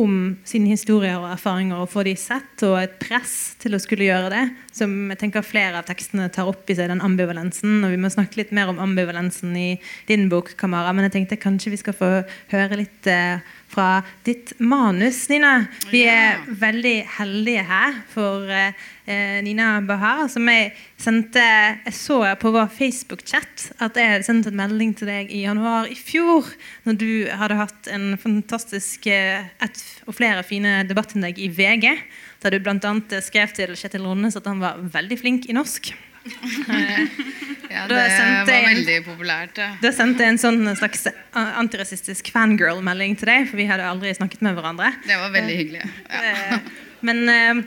om 0.00 0.36
sine 0.48 0.70
historier 0.72 1.18
og 1.18 1.26
erfaringer 1.34 1.82
og 1.82 1.90
få 1.92 2.04
de 2.06 2.14
sett, 2.16 2.62
og 2.64 2.78
et 2.80 2.94
press 3.02 3.54
til 3.60 3.76
å 3.76 3.80
skulle 3.82 4.06
gjøre 4.06 4.30
det. 4.32 4.42
Som 4.72 5.10
jeg 5.12 5.20
tenker 5.20 5.44
flere 5.44 5.80
av 5.80 5.88
tekstene 5.88 6.30
tar 6.32 6.48
opp 6.48 6.70
i 6.70 6.76
seg, 6.78 6.88
den 6.88 7.02
ambivalensen. 7.04 7.82
Og 7.84 7.92
vi 7.92 8.00
må 8.00 8.08
snakke 8.12 8.40
litt 8.40 8.54
mer 8.56 8.72
om 8.72 8.80
ambivalensen 8.82 9.52
i 9.58 9.68
din 10.08 10.28
bok, 10.32 10.54
Kamara. 10.60 10.94
Men 10.96 11.08
jeg 11.08 11.16
tenkte 11.18 11.40
kanskje 11.42 11.74
vi 11.74 11.82
skal 11.82 11.98
få 11.98 12.12
høre 12.54 12.80
litt 12.80 13.10
eh, 13.10 13.42
fra 13.72 14.02
ditt 14.26 14.52
manus, 14.60 15.24
Nina. 15.30 15.64
Vi 15.90 16.04
er 16.08 16.42
veldig 16.60 16.96
heldige 17.16 17.64
her 17.66 17.96
for 18.12 18.50
eh, 18.52 19.40
Nina 19.44 19.80
Bahar, 19.86 20.26
som 20.32 20.46
jeg 20.50 20.72
sendte 21.00 21.42
Jeg 21.42 21.94
så 21.96 22.20
på 22.38 22.52
vår 22.54 22.68
Facebook-chat 22.76 23.70
at 23.82 23.98
jeg 23.98 24.26
sendte 24.26 24.52
en 24.52 24.60
melding 24.60 24.92
til 24.98 25.10
deg 25.10 25.32
i 25.32 25.44
januar 25.46 25.88
i 25.90 25.96
fjor, 25.98 26.52
når 26.86 27.00
du 27.00 27.10
hadde 27.40 27.58
hatt 27.58 27.90
en 27.92 28.12
fantastisk 28.20 29.08
eh, 29.10 29.48
et 29.64 29.84
og 30.06 30.16
flere 30.18 30.44
fine 30.46 30.82
debattinnlegg 30.88 31.40
i 31.40 31.50
VG, 31.52 31.88
der 32.42 32.54
du 32.54 32.62
bl.a. 32.62 32.94
skrev 33.24 33.52
til 33.56 33.76
Kjetil 33.78 34.06
Ronnes 34.06 34.36
at 34.38 34.48
han 34.50 34.62
var 34.62 34.80
veldig 34.92 35.20
flink 35.20 35.48
i 35.48 35.56
norsk. 35.56 35.94
Ja, 37.72 37.84
det 37.88 37.96
var 37.96 38.46
veldig 38.46 38.96
populært. 39.06 39.58
Ja. 39.58 39.72
Da 39.82 39.92
sendte 39.94 40.24
jeg 40.24 40.34
en 40.36 40.40
sånn 40.40 40.60
slags 40.78 41.06
antirasistisk 41.34 42.30
fangirl-melding 42.34 43.16
til 43.18 43.30
deg, 43.32 43.48
for 43.50 43.58
vi 43.60 43.66
hadde 43.70 43.88
aldri 43.88 44.12
snakket 44.16 44.44
med 44.46 44.56
hverandre. 44.58 44.92
Det 45.06 45.18
var 45.18 45.32
veldig 45.34 45.56
hyggelig. 45.58 45.86
Ja. 46.06 46.20
Eh, 46.32 46.84
men 47.02 47.24
eh, 47.32 47.62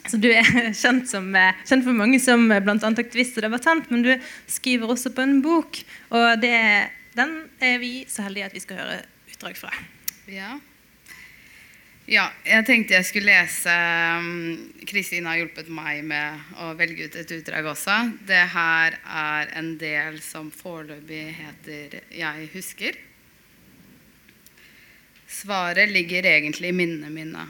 så 0.00 0.16
Du 0.16 0.30
er 0.32 0.46
kjent, 0.72 1.10
som, 1.10 1.28
eh, 1.36 1.58
kjent 1.68 1.84
for 1.84 1.96
mange 1.96 2.20
som 2.22 2.48
bl.a. 2.48 2.78
aktivist 2.88 3.36
og 3.36 3.44
debattant, 3.44 3.90
men 3.92 4.06
du 4.06 4.14
skriver 4.48 4.94
også 4.94 5.12
på 5.16 5.26
en 5.26 5.38
bok. 5.44 5.82
Og 6.16 6.40
det, 6.40 6.56
den 7.18 7.36
er 7.60 7.78
vi 7.82 7.92
så 8.08 8.24
heldige 8.26 8.48
at 8.48 8.56
vi 8.56 8.64
skal 8.64 8.80
høre 8.80 9.00
utdrag 9.28 9.60
fra. 9.60 9.74
Ja. 10.30 10.56
Ja, 12.10 12.24
jeg 12.42 12.64
tenkte 12.66 12.96
jeg 12.96 13.06
skulle 13.06 13.30
lese 13.30 13.70
um, 14.18 14.56
Kristin 14.90 15.28
har 15.30 15.36
hjulpet 15.38 15.68
meg 15.70 16.00
med 16.02 16.56
å 16.58 16.72
velge 16.74 17.06
ut 17.06 17.18
et 17.20 17.34
utdrag 17.36 17.68
også. 17.70 17.94
Det 18.26 18.40
her 18.50 18.96
er 18.98 19.52
en 19.60 19.68
del 19.78 20.18
som 20.24 20.48
foreløpig 20.50 21.20
heter 21.36 22.00
'Jeg 22.10 22.48
husker'. 22.56 22.98
Svaret 25.30 25.94
ligger 25.94 26.26
egentlig 26.26 26.72
i 26.72 26.78
minnene 26.80 27.12
mine. 27.14 27.46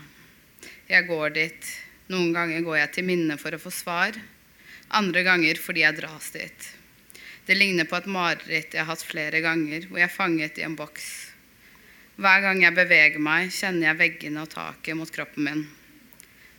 Jeg 0.92 1.08
går 1.08 1.32
dit. 1.40 1.72
Noen 2.12 2.36
ganger 2.36 2.60
går 2.60 2.76
jeg 2.82 2.92
til 2.92 3.08
minnet 3.08 3.40
for 3.40 3.56
å 3.56 3.62
få 3.64 3.72
svar. 3.72 4.12
Andre 4.92 5.24
ganger 5.24 5.56
fordi 5.56 5.86
jeg 5.86 5.96
dras 5.96 6.30
dit. 6.36 6.68
Det 7.46 7.56
ligner 7.56 7.88
på 7.88 7.96
et 7.96 8.12
mareritt 8.12 8.76
jeg 8.76 8.84
har 8.84 8.92
hatt 8.92 9.08
flere 9.08 9.40
ganger, 9.40 9.88
hvor 9.88 10.04
jeg 10.04 10.10
er 10.10 10.18
fanget 10.20 10.60
i 10.60 10.68
en 10.68 10.76
boks. 10.76 11.19
Hver 12.20 12.42
gang 12.44 12.58
jeg 12.60 12.76
beveger 12.76 13.22
meg, 13.22 13.48
kjenner 13.48 13.86
jeg 13.86 13.96
veggene 13.96 14.42
og 14.42 14.50
taket 14.52 14.96
mot 14.98 15.08
kroppen 15.08 15.46
min. 15.46 15.60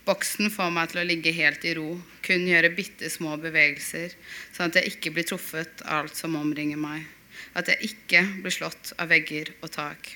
Boksen 0.08 0.50
får 0.50 0.72
meg 0.74 0.90
til 0.90 1.02
å 1.04 1.06
ligge 1.06 1.34
helt 1.38 1.68
i 1.70 1.76
ro, 1.78 2.00
kun 2.26 2.48
gjøre 2.50 2.72
bitte 2.74 3.12
små 3.14 3.36
bevegelser, 3.44 4.16
sånn 4.56 4.72
at 4.72 4.80
jeg 4.80 4.96
ikke 4.96 5.12
blir 5.14 5.28
truffet 5.30 5.84
av 5.86 6.08
alt 6.08 6.18
som 6.18 6.40
omringer 6.40 6.82
meg. 6.82 7.06
At 7.54 7.70
jeg 7.70 7.92
ikke 7.92 8.24
blir 8.42 8.56
slått 8.56 8.96
av 8.98 9.14
vegger 9.14 9.54
og 9.60 9.70
tak. 9.76 10.10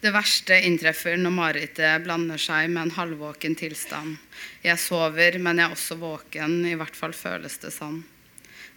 Det 0.00 0.14
verste 0.16 0.62
inntreffer 0.64 1.20
når 1.20 1.36
marerittet 1.36 2.08
blander 2.08 2.40
seg 2.40 2.72
med 2.72 2.86
en 2.86 2.96
halvvåken 2.96 3.58
tilstand. 3.60 4.16
Jeg 4.64 4.80
sover, 4.80 5.36
men 5.36 5.60
jeg 5.60 5.68
er 5.68 5.76
også 5.76 6.00
våken, 6.00 6.62
i 6.72 6.76
hvert 6.80 6.96
fall 6.96 7.12
føles 7.12 7.60
det 7.60 7.76
sånn. 7.76 8.00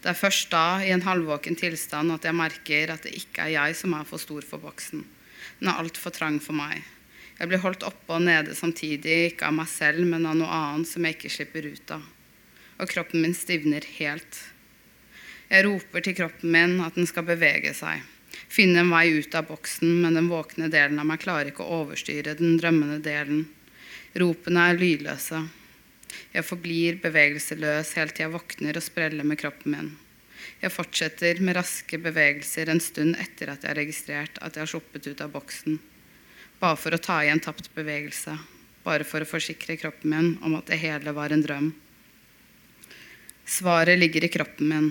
Det 0.02 0.12
er 0.12 0.18
først 0.18 0.52
da, 0.54 0.80
i 0.86 0.92
en 0.94 1.06
halvvåken 1.06 1.58
tilstand, 1.58 2.14
at 2.14 2.28
jeg 2.28 2.38
merker 2.38 2.94
at 2.94 3.08
det 3.08 3.16
ikke 3.18 3.48
er 3.48 3.56
jeg 3.56 3.78
som 3.80 3.96
er 3.98 4.06
for 4.06 4.22
stor 4.22 4.46
for 4.46 4.62
boksen. 4.62 5.06
Den 5.60 5.72
er 5.72 5.82
altfor 5.82 6.14
trang 6.14 6.38
for 6.44 6.58
meg. 6.58 6.84
Jeg 7.38 7.50
blir 7.50 7.62
holdt 7.62 7.86
oppe 7.86 8.16
og 8.16 8.24
nede 8.26 8.56
samtidig, 8.58 9.18
ikke 9.32 9.50
av 9.50 9.58
meg 9.58 9.70
selv, 9.70 10.06
men 10.10 10.26
av 10.26 10.38
noe 10.38 10.54
annet 10.54 10.90
som 10.90 11.06
jeg 11.06 11.18
ikke 11.18 11.34
slipper 11.34 11.68
ut 11.70 11.96
av. 11.98 12.06
Og 12.78 12.94
kroppen 12.94 13.22
min 13.26 13.36
stivner 13.38 13.86
helt. 13.98 14.40
Jeg 15.50 15.66
roper 15.66 16.04
til 16.06 16.18
kroppen 16.18 16.54
min 16.54 16.80
at 16.86 16.98
den 16.98 17.10
skal 17.10 17.26
bevege 17.26 17.74
seg. 17.78 18.02
Finne 18.52 18.84
en 18.84 18.92
vei 18.94 19.10
ut 19.18 19.36
av 19.36 19.48
boksen, 19.50 20.02
men 20.02 20.18
den 20.18 20.30
våkne 20.32 20.70
delen 20.72 21.00
av 21.02 21.08
meg 21.10 21.22
klarer 21.24 21.52
ikke 21.52 21.66
å 21.66 21.84
overstyre 21.84 22.38
den 22.38 22.58
drømmende 22.62 23.00
delen. 23.06 23.46
Ropene 24.18 24.70
er 24.72 24.82
lydløse. 24.82 25.42
Jeg 26.34 26.46
forblir 26.48 27.00
bevegelseløs 27.04 27.94
helt 27.98 28.16
til 28.16 28.28
jeg 28.28 28.34
våkner 28.36 28.80
og 28.80 28.86
spreller 28.86 29.28
med 29.28 29.40
kroppen 29.42 29.74
min. 29.74 29.90
Jeg 30.62 30.74
fortsetter 30.74 31.42
med 31.44 31.58
raske 31.58 32.00
bevegelser 32.02 32.70
en 32.72 32.82
stund 32.82 33.18
etter 33.22 33.52
at 33.52 33.64
jeg 33.64 33.72
har 33.72 33.80
registrert 33.82 34.40
at 34.42 34.56
jeg 34.56 34.66
har 34.66 34.72
sluppet 34.72 35.10
ut 35.10 35.24
av 35.24 35.34
boksen. 35.34 35.80
Bare 36.62 36.80
for 36.80 36.96
å 36.96 37.02
ta 37.02 37.20
igjen 37.24 37.42
tapt 37.44 37.70
bevegelse. 37.76 38.38
Bare 38.86 39.06
for 39.06 39.22
å 39.22 39.30
forsikre 39.30 39.78
kroppen 39.78 40.14
min 40.14 40.32
om 40.46 40.56
at 40.58 40.70
det 40.72 40.80
hele 40.82 41.14
var 41.14 41.34
en 41.34 41.44
drøm. 41.44 41.68
Svaret 43.48 44.00
ligger 44.00 44.26
i 44.26 44.32
kroppen 44.32 44.72
min. 44.72 44.90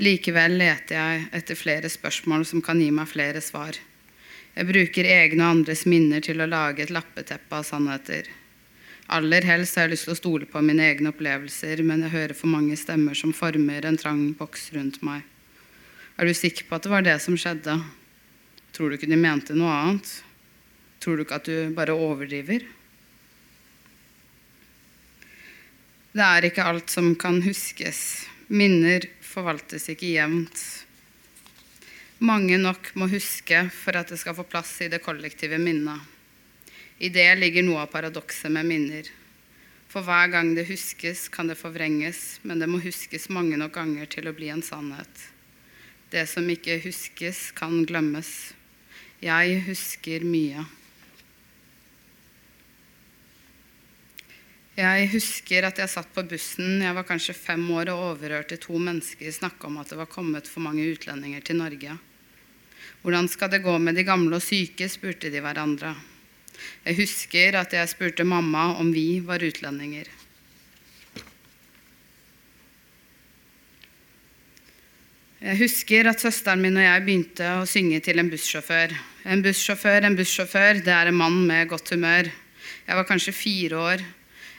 Likevel 0.00 0.56
leter 0.58 0.96
jeg 0.96 1.28
etter 1.36 1.58
flere 1.58 1.88
spørsmål 1.92 2.46
som 2.48 2.62
kan 2.64 2.80
gi 2.80 2.90
meg 2.94 3.08
flere 3.10 3.42
svar. 3.44 3.76
Jeg 4.54 4.66
bruker 4.66 5.06
egne 5.06 5.44
og 5.44 5.58
andres 5.58 5.86
minner 5.86 6.24
til 6.24 6.40
å 6.40 6.48
lage 6.50 6.82
et 6.84 6.92
lappeteppe 6.94 7.60
av 7.60 7.66
sannheter. 7.68 8.26
Aller 9.10 9.42
helst 9.42 9.74
har 9.74 9.88
jeg 9.88 9.96
lyst 9.96 10.06
til 10.06 10.14
å 10.14 10.18
stole 10.18 10.46
på 10.46 10.60
mine 10.62 10.84
egne 10.86 11.10
opplevelser, 11.10 11.80
men 11.82 12.04
jeg 12.04 12.12
hører 12.12 12.34
for 12.38 12.52
mange 12.52 12.76
stemmer 12.78 13.16
som 13.18 13.32
former 13.34 13.88
en 13.88 13.98
trang 13.98 14.20
boks 14.38 14.68
rundt 14.76 15.00
meg. 15.02 15.24
Er 16.14 16.28
du 16.28 16.34
sikker 16.36 16.68
på 16.68 16.76
at 16.76 16.86
det 16.86 16.92
var 16.92 17.02
det 17.02 17.16
som 17.24 17.34
skjedde? 17.34 17.74
Tror 18.70 18.90
du 18.90 18.94
ikke 18.94 19.10
de 19.10 19.18
mente 19.18 19.56
noe 19.58 19.72
annet? 19.74 20.12
Tror 21.02 21.18
du 21.18 21.24
ikke 21.24 21.40
at 21.40 21.50
du 21.50 21.74
bare 21.74 21.96
overdriver? 21.96 22.62
Det 26.14 26.26
er 26.26 26.46
ikke 26.46 26.68
alt 26.70 26.94
som 26.94 27.10
kan 27.18 27.42
huskes. 27.42 28.28
Minner 28.46 29.08
forvaltes 29.26 29.90
ikke 29.90 30.12
jevnt. 30.12 30.62
Mange 32.22 32.62
nok 32.62 32.92
må 33.00 33.10
huske 33.10 33.64
for 33.74 33.98
at 33.98 34.10
det 34.12 34.22
skal 34.22 34.38
få 34.38 34.46
plass 34.46 34.76
i 34.84 34.90
det 34.92 35.02
kollektive 35.02 35.58
minnet. 35.58 35.98
I 37.00 37.08
det 37.08 37.30
ligger 37.40 37.64
noe 37.64 37.86
av 37.86 37.92
paradokset 37.94 38.52
med 38.52 38.68
minner. 38.68 39.06
For 39.88 40.04
hver 40.04 40.28
gang 40.30 40.52
det 40.54 40.68
huskes, 40.68 41.30
kan 41.32 41.48
det 41.48 41.56
forvrenges, 41.58 42.38
men 42.44 42.60
det 42.60 42.68
må 42.68 42.78
huskes 42.84 43.30
mange 43.32 43.56
nok 43.58 43.72
ganger 43.78 44.10
til 44.12 44.28
å 44.28 44.34
bli 44.36 44.50
en 44.52 44.62
sannhet. 44.62 45.30
Det 46.12 46.26
som 46.28 46.44
ikke 46.52 46.76
huskes, 46.84 47.48
kan 47.56 47.86
glemmes. 47.88 48.52
Jeg 49.24 49.62
husker 49.64 50.26
mye. 50.28 50.66
Jeg 54.80 55.08
husker 55.12 55.66
at 55.66 55.80
jeg 55.80 55.92
satt 55.92 56.12
på 56.14 56.22
bussen, 56.28 56.78
jeg 56.84 56.94
var 56.96 57.08
kanskje 57.08 57.36
fem 57.36 57.64
år 57.74 57.90
og 57.94 58.04
overhørte 58.12 58.60
to 58.60 58.78
mennesker 58.80 59.32
snakke 59.34 59.68
om 59.68 59.80
at 59.80 59.90
det 59.92 59.98
var 59.98 60.12
kommet 60.12 60.48
for 60.48 60.64
mange 60.64 60.86
utlendinger 60.92 61.42
til 61.44 61.58
Norge. 61.64 61.98
Hvordan 63.02 63.28
skal 63.32 63.50
det 63.52 63.64
gå 63.64 63.74
med 63.80 63.96
de 63.96 64.04
gamle 64.04 64.36
og 64.36 64.44
syke, 64.44 64.88
spurte 64.88 65.32
de 65.32 65.40
hverandre. 65.40 65.96
Jeg 66.84 66.98
husker 67.02 67.58
at 67.60 67.74
jeg 67.76 67.92
spurte 67.92 68.26
mamma 68.26 68.70
om 68.80 68.92
vi 68.94 69.20
var 69.24 69.42
utlendinger. 69.44 70.08
Jeg 75.40 75.56
husker 75.56 76.04
at 76.10 76.20
søsteren 76.20 76.60
min 76.60 76.76
og 76.76 76.84
jeg 76.84 77.04
begynte 77.06 77.46
å 77.56 77.68
synge 77.68 78.02
til 78.04 78.20
en 78.20 78.28
bussjåfør. 78.28 78.92
En 79.24 79.40
bussjåfør, 79.44 80.04
en 80.04 80.16
bussjåfør, 80.18 80.82
det 80.84 80.92
er 80.92 81.08
en 81.08 81.16
mann 81.16 81.38
med 81.48 81.70
godt 81.70 81.94
humør. 81.94 82.28
Jeg 82.84 82.98
var 82.98 83.06
kanskje 83.08 83.32
fire 83.32 83.78
år. 83.80 84.04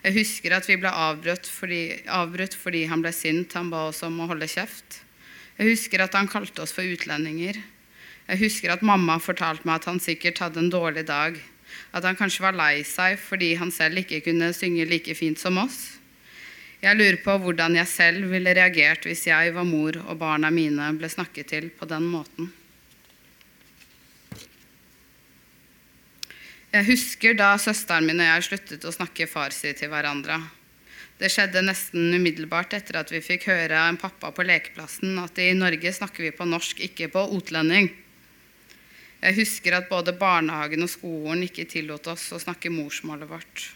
Jeg 0.01 0.15
husker 0.15 0.55
at 0.57 0.65
vi 0.65 0.79
ble 0.81 0.89
avbrutt 0.89 1.45
fordi, 1.45 1.83
avbrutt 2.09 2.57
fordi 2.57 2.87
han 2.89 3.03
ble 3.05 3.11
sint. 3.13 3.53
Han 3.53 3.69
ba 3.69 3.83
oss 3.91 4.01
om 4.07 4.17
å 4.23 4.29
holde 4.31 4.49
kjeft. 4.49 5.03
Jeg 5.59 5.75
husker 5.75 6.01
at 6.01 6.17
han 6.17 6.29
kalte 6.31 6.63
oss 6.65 6.73
for 6.73 6.81
utlendinger. 6.81 7.61
Jeg 8.25 8.41
husker 8.41 8.73
at 8.73 8.85
mamma 8.85 9.19
fortalte 9.21 9.67
meg 9.69 9.81
at 9.81 9.89
han 9.91 10.01
sikkert 10.01 10.41
hadde 10.41 10.63
en 10.63 10.73
dårlig 10.73 11.05
dag. 11.05 11.37
At 11.91 12.05
han 12.07 12.17
kanskje 12.19 12.45
var 12.45 12.57
lei 12.57 12.83
seg 12.87 13.19
fordi 13.21 13.53
han 13.59 13.73
selv 13.73 14.03
ikke 14.03 14.23
kunne 14.27 14.53
synge 14.55 14.87
like 14.89 15.15
fint 15.17 15.39
som 15.39 15.59
oss. 15.61 15.97
Jeg 16.81 16.97
lurer 16.97 17.19
på 17.21 17.35
hvordan 17.43 17.75
jeg 17.77 17.89
selv 17.89 18.31
ville 18.31 18.55
reagert 18.57 19.05
hvis 19.05 19.27
jeg 19.27 19.53
var 19.53 19.67
mor 19.67 19.99
og 20.01 20.17
barna 20.17 20.49
mine 20.49 20.87
ble 20.97 21.09
snakket 21.11 21.51
til 21.53 21.69
på 21.77 21.85
den 21.89 22.07
måten. 22.09 22.49
Jeg 26.71 26.87
husker 26.87 27.35
da 27.35 27.51
søsteren 27.59 28.07
min 28.07 28.23
og 28.23 28.29
jeg 28.29 28.47
sluttet 28.47 28.85
å 28.87 28.95
snakke 28.95 29.27
farsi 29.27 29.73
til 29.75 29.91
hverandre. 29.91 30.39
Det 31.19 31.29
skjedde 31.29 31.61
nesten 31.61 32.15
umiddelbart 32.15 32.71
etter 32.73 32.97
at 32.97 33.11
vi 33.13 33.19
fikk 33.21 33.49
høre 33.51 33.77
en 33.77 33.99
pappa 34.01 34.31
på 34.33 34.45
lekeplassen 34.47 35.19
at 35.21 35.37
i 35.43 35.51
Norge 35.53 35.91
snakker 35.93 36.25
vi 36.25 36.31
på 36.33 36.47
norsk, 36.49 36.79
ikke 36.87 37.11
på 37.13 37.27
utlending. 37.35 37.91
Jeg 39.21 39.37
husker 39.37 39.75
at 39.77 39.89
både 39.89 40.15
barnehagen 40.17 40.81
og 40.81 40.89
skolen 40.89 41.43
ikke 41.45 41.67
tillot 41.69 42.07
oss 42.09 42.31
å 42.33 42.39
snakke 42.41 42.71
morsmålet 42.73 43.29
vårt. 43.29 43.67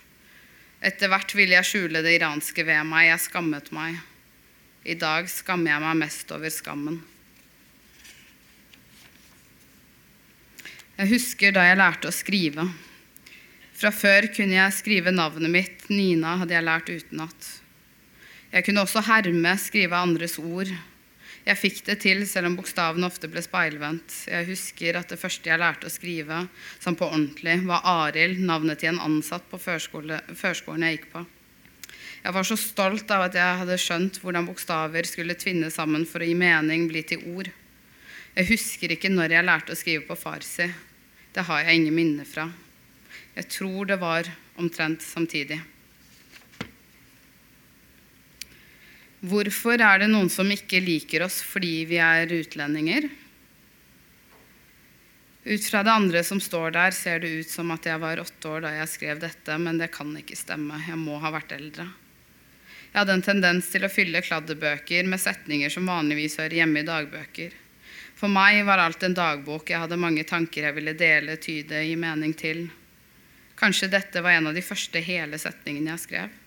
Etter 0.85 1.09
hvert 1.09 1.35
ville 1.37 1.53
jeg 1.53 1.69
skjule 1.69 2.01
det 2.05 2.15
iranske 2.17 2.65
ved 2.65 2.81
meg. 2.89 3.11
Jeg 3.11 3.21
skammet 3.27 3.69
meg. 3.73 3.99
I 4.85 4.97
dag 4.97 5.29
skammer 5.29 5.71
jeg 5.71 5.83
meg 5.85 6.01
mest 6.01 6.33
over 6.33 6.53
skammen. 6.53 6.97
Jeg 10.95 11.11
husker 11.11 11.53
da 11.53 11.67
jeg 11.67 11.77
lærte 11.77 12.09
å 12.09 12.15
skrive. 12.15 12.65
Fra 13.75 13.91
før 13.91 14.29
kunne 14.33 14.55
jeg 14.55 14.75
skrive 14.77 15.13
navnet 15.13 15.51
mitt. 15.51 15.87
Nina 15.91 16.37
hadde 16.41 16.55
jeg 16.55 16.65
lært 16.65 16.89
utenat. 16.89 17.49
Jeg 18.53 18.65
kunne 18.65 18.85
også 18.85 19.03
herme, 19.03 19.57
skrive 19.59 19.99
andres 19.99 20.39
ord. 20.39 20.71
Jeg 21.45 21.61
fikk 21.61 21.83
det 21.85 21.99
til, 22.01 22.23
selv 22.25 22.49
om 22.49 22.55
bokstavene 22.57 23.05
ofte 23.05 23.29
ble 23.29 23.41
speilvendt. 23.45 24.13
Jeg 24.31 24.47
husker 24.47 24.97
at 24.97 25.11
det 25.13 25.19
første 25.21 25.51
jeg 25.51 25.61
lærte 25.61 25.85
å 25.85 25.93
skrive 25.93 26.39
som 26.81 26.97
på 26.97 27.05
ordentlig, 27.05 27.59
var 27.69 27.85
Arild, 27.85 28.41
navnet 28.41 28.81
til 28.81 28.95
en 28.95 29.03
ansatt 29.05 29.45
på 29.51 29.59
førskole, 29.61 30.23
førskolen 30.33 30.87
jeg 30.87 30.97
gikk 30.97 31.11
på. 31.13 31.21
Jeg 32.25 32.33
var 32.33 32.47
så 32.49 32.57
stolt 32.57 33.11
av 33.13 33.27
at 33.27 33.37
jeg 33.37 33.59
hadde 33.61 33.77
skjønt 33.77 34.17
hvordan 34.23 34.47
bokstaver 34.47 35.05
skulle 35.05 35.37
tvinne 35.37 35.69
sammen 35.69 36.07
for 36.09 36.25
å 36.25 36.29
gi 36.31 36.33
mening, 36.33 36.87
bli 36.89 37.05
til 37.05 37.21
ord. 37.35 37.51
Jeg 38.33 38.49
husker 38.49 38.95
ikke 38.95 39.13
når 39.13 39.37
jeg 39.37 39.45
lærte 39.45 39.75
å 39.75 39.77
skrive 39.77 40.07
på 40.09 40.17
farsi. 40.17 40.65
Det 41.35 41.45
har 41.45 41.61
jeg 41.61 41.77
ingen 41.77 41.93
minner 41.93 42.25
fra. 42.25 42.49
Jeg 43.37 43.51
tror 43.53 43.85
det 43.85 44.01
var 44.01 44.33
omtrent 44.57 45.05
samtidig. 45.05 45.61
Hvorfor 49.25 49.81
er 49.81 50.03
det 50.03 50.09
noen 50.11 50.29
som 50.29 50.49
ikke 50.51 50.83
liker 50.83 51.23
oss 51.25 51.39
fordi 51.45 51.85
vi 51.89 51.97
er 52.03 52.29
utlendinger? 52.29 53.07
Ut 55.45 55.65
fra 55.69 55.81
det 55.85 55.93
andre 55.93 56.21
som 56.25 56.41
står 56.41 56.73
der, 56.73 56.93
ser 56.93 57.21
det 57.21 57.31
ut 57.39 57.49
som 57.49 57.69
at 57.73 57.85
jeg 57.85 58.01
var 58.01 58.21
åtte 58.21 58.49
år 58.49 58.65
da 58.65 58.73
jeg 58.79 58.91
skrev 58.91 59.21
dette, 59.21 59.57
men 59.61 59.77
det 59.81 59.91
kan 59.93 60.09
ikke 60.17 60.37
stemme. 60.37 60.81
Jeg 60.87 60.97
må 60.97 61.17
ha 61.21 61.31
vært 61.33 61.53
eldre. 61.57 61.87
Jeg 62.91 62.97
hadde 62.97 63.17
en 63.17 63.25
tendens 63.25 63.69
til 63.69 63.85
å 63.85 63.91
fylle 63.91 64.23
kladdebøker 64.25 65.05
med 65.09 65.21
setninger 65.21 65.73
som 65.73 65.89
vanligvis 65.89 66.37
hører 66.41 66.61
hjemme 66.61 66.81
i 66.81 66.87
dagbøker. 66.87 67.53
For 68.15 68.31
meg 68.31 68.61
var 68.65 68.81
alt 68.81 69.03
en 69.03 69.17
dagbok. 69.17 69.69
Jeg 69.69 69.83
hadde 69.83 70.01
mange 70.01 70.23
tanker 70.27 70.69
jeg 70.69 70.77
ville 70.77 70.95
dele, 70.97 71.37
tyde, 71.41 71.81
gi 71.83 71.97
mening 71.99 72.33
til. 72.37 72.65
Kanskje 73.59 73.91
dette 73.91 74.21
var 74.23 74.37
en 74.37 74.49
av 74.51 74.57
de 74.57 74.63
første 74.65 75.01
hele 75.03 75.37
setningene 75.41 75.93
jeg 75.95 76.05
skrev. 76.07 76.41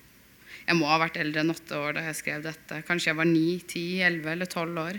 Jeg 0.68 0.76
må 0.76 0.88
ha 0.90 0.98
vært 1.00 1.16
eldre 1.16 1.40
enn 1.40 1.54
åtte 1.54 1.76
år 1.80 1.94
da 1.96 2.02
jeg 2.10 2.18
skrev 2.18 2.42
dette. 2.44 2.82
Kanskje 2.84 3.08
jeg 3.10 3.16
var 3.16 3.28
ni, 3.28 3.56
ti, 3.64 3.84
elleve 4.04 4.34
eller 4.34 4.50
tolv 4.52 4.82
år. 4.82 4.98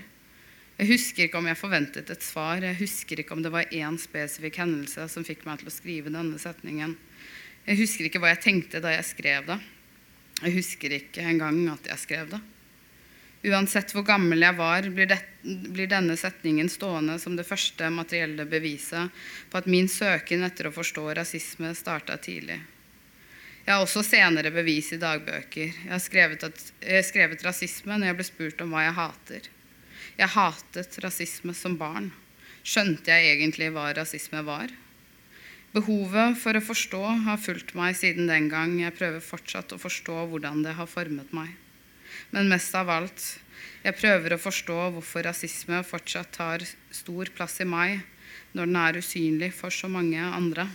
Jeg 0.80 0.88
husker 0.94 1.28
ikke 1.28 1.38
om 1.38 1.50
jeg 1.50 1.60
forventet 1.60 2.10
et 2.10 2.24
svar. 2.26 2.64
Jeg 2.66 2.80
husker 2.80 3.22
ikke 3.22 3.36
om 3.36 3.44
det 3.46 3.52
var 3.54 3.70
én 3.70 4.00
spesifikk 4.02 4.62
hendelse 4.64 5.06
som 5.14 5.26
fikk 5.28 5.44
meg 5.46 5.60
til 5.62 5.70
å 5.70 5.76
skrive 5.76 6.14
denne 6.14 6.40
setningen. 6.42 6.96
Jeg 7.68 7.84
husker 7.84 8.08
ikke 8.08 8.22
hva 8.24 8.32
jeg 8.32 8.42
tenkte 8.48 8.82
da 8.82 8.96
jeg 8.96 9.06
skrev 9.12 9.46
det. 9.52 9.60
Jeg 10.40 10.56
husker 10.56 10.96
ikke 10.96 11.28
engang 11.28 11.60
at 11.76 11.92
jeg 11.92 12.02
skrev 12.02 12.32
det. 12.32 12.40
Uansett 13.52 13.94
hvor 13.96 14.04
gammel 14.08 14.42
jeg 14.44 14.56
var, 14.58 14.88
blir, 14.92 15.08
det, 15.08 15.20
blir, 15.44 15.88
denne 15.92 16.18
setningen 16.20 16.72
stående 16.72 17.20
som 17.22 17.38
det 17.38 17.48
første 17.48 17.88
materielle 17.94 18.48
beviset 18.50 19.14
på 19.52 19.62
at 19.62 19.70
min 19.70 19.88
søken 19.92 20.44
etter 20.48 20.68
å 20.68 20.76
forstå 20.76 21.06
rasisme 21.22 21.72
starta 21.78 22.18
tidlig. 22.20 22.58
Jeg 23.70 23.78
har 23.78 23.84
også 23.86 24.02
senere 24.02 24.50
bevis 24.50 24.88
i 24.96 24.98
dagbøker. 24.98 25.68
Jeg 25.70 25.92
har 25.92 26.00
skrevet, 26.02 26.42
at, 26.42 26.62
jeg 26.82 27.04
har 27.04 27.04
skrevet 27.06 27.44
rasisme 27.46 28.00
når 28.00 28.10
jeg 28.10 28.18
ble 28.18 28.26
spurt 28.26 28.64
om 28.66 28.72
hva 28.74 28.88
jeg 28.88 28.96
hater. 28.98 29.50
Jeg 30.18 30.34
hatet 30.34 30.98
rasisme 31.06 31.54
som 31.54 31.76
barn. 31.78 32.08
Skjønte 32.66 33.14
jeg 33.14 33.36
egentlig 33.36 33.70
hva 33.76 33.92
rasisme 33.94 34.42
var? 34.48 34.74
Behovet 35.76 36.42
for 36.42 36.58
å 36.58 36.64
forstå 36.66 37.04
har 37.28 37.46
fulgt 37.46 37.76
meg 37.78 37.94
siden 38.02 38.26
den 38.26 38.50
gang. 38.50 38.74
Jeg 38.82 38.98
prøver 38.98 39.22
fortsatt 39.22 39.78
å 39.78 39.82
forstå 39.86 40.18
hvordan 40.34 40.66
det 40.66 40.74
har 40.82 40.90
formet 40.90 41.30
meg. 41.30 41.54
Men 42.34 42.50
mest 42.50 42.74
av 42.74 42.90
alt, 42.90 43.22
jeg 43.86 44.02
prøver 44.02 44.34
å 44.34 44.42
forstå 44.50 44.82
hvorfor 44.98 45.30
rasisme 45.30 45.86
fortsatt 45.86 46.34
tar 46.42 46.66
stor 46.66 47.30
plass 47.38 47.62
i 47.62 47.70
meg 47.70 48.00
når 48.58 48.66
den 48.66 48.84
er 48.88 49.04
usynlig 49.06 49.54
for 49.54 49.70
så 49.70 49.94
mange 49.94 50.26
andre. 50.26 50.72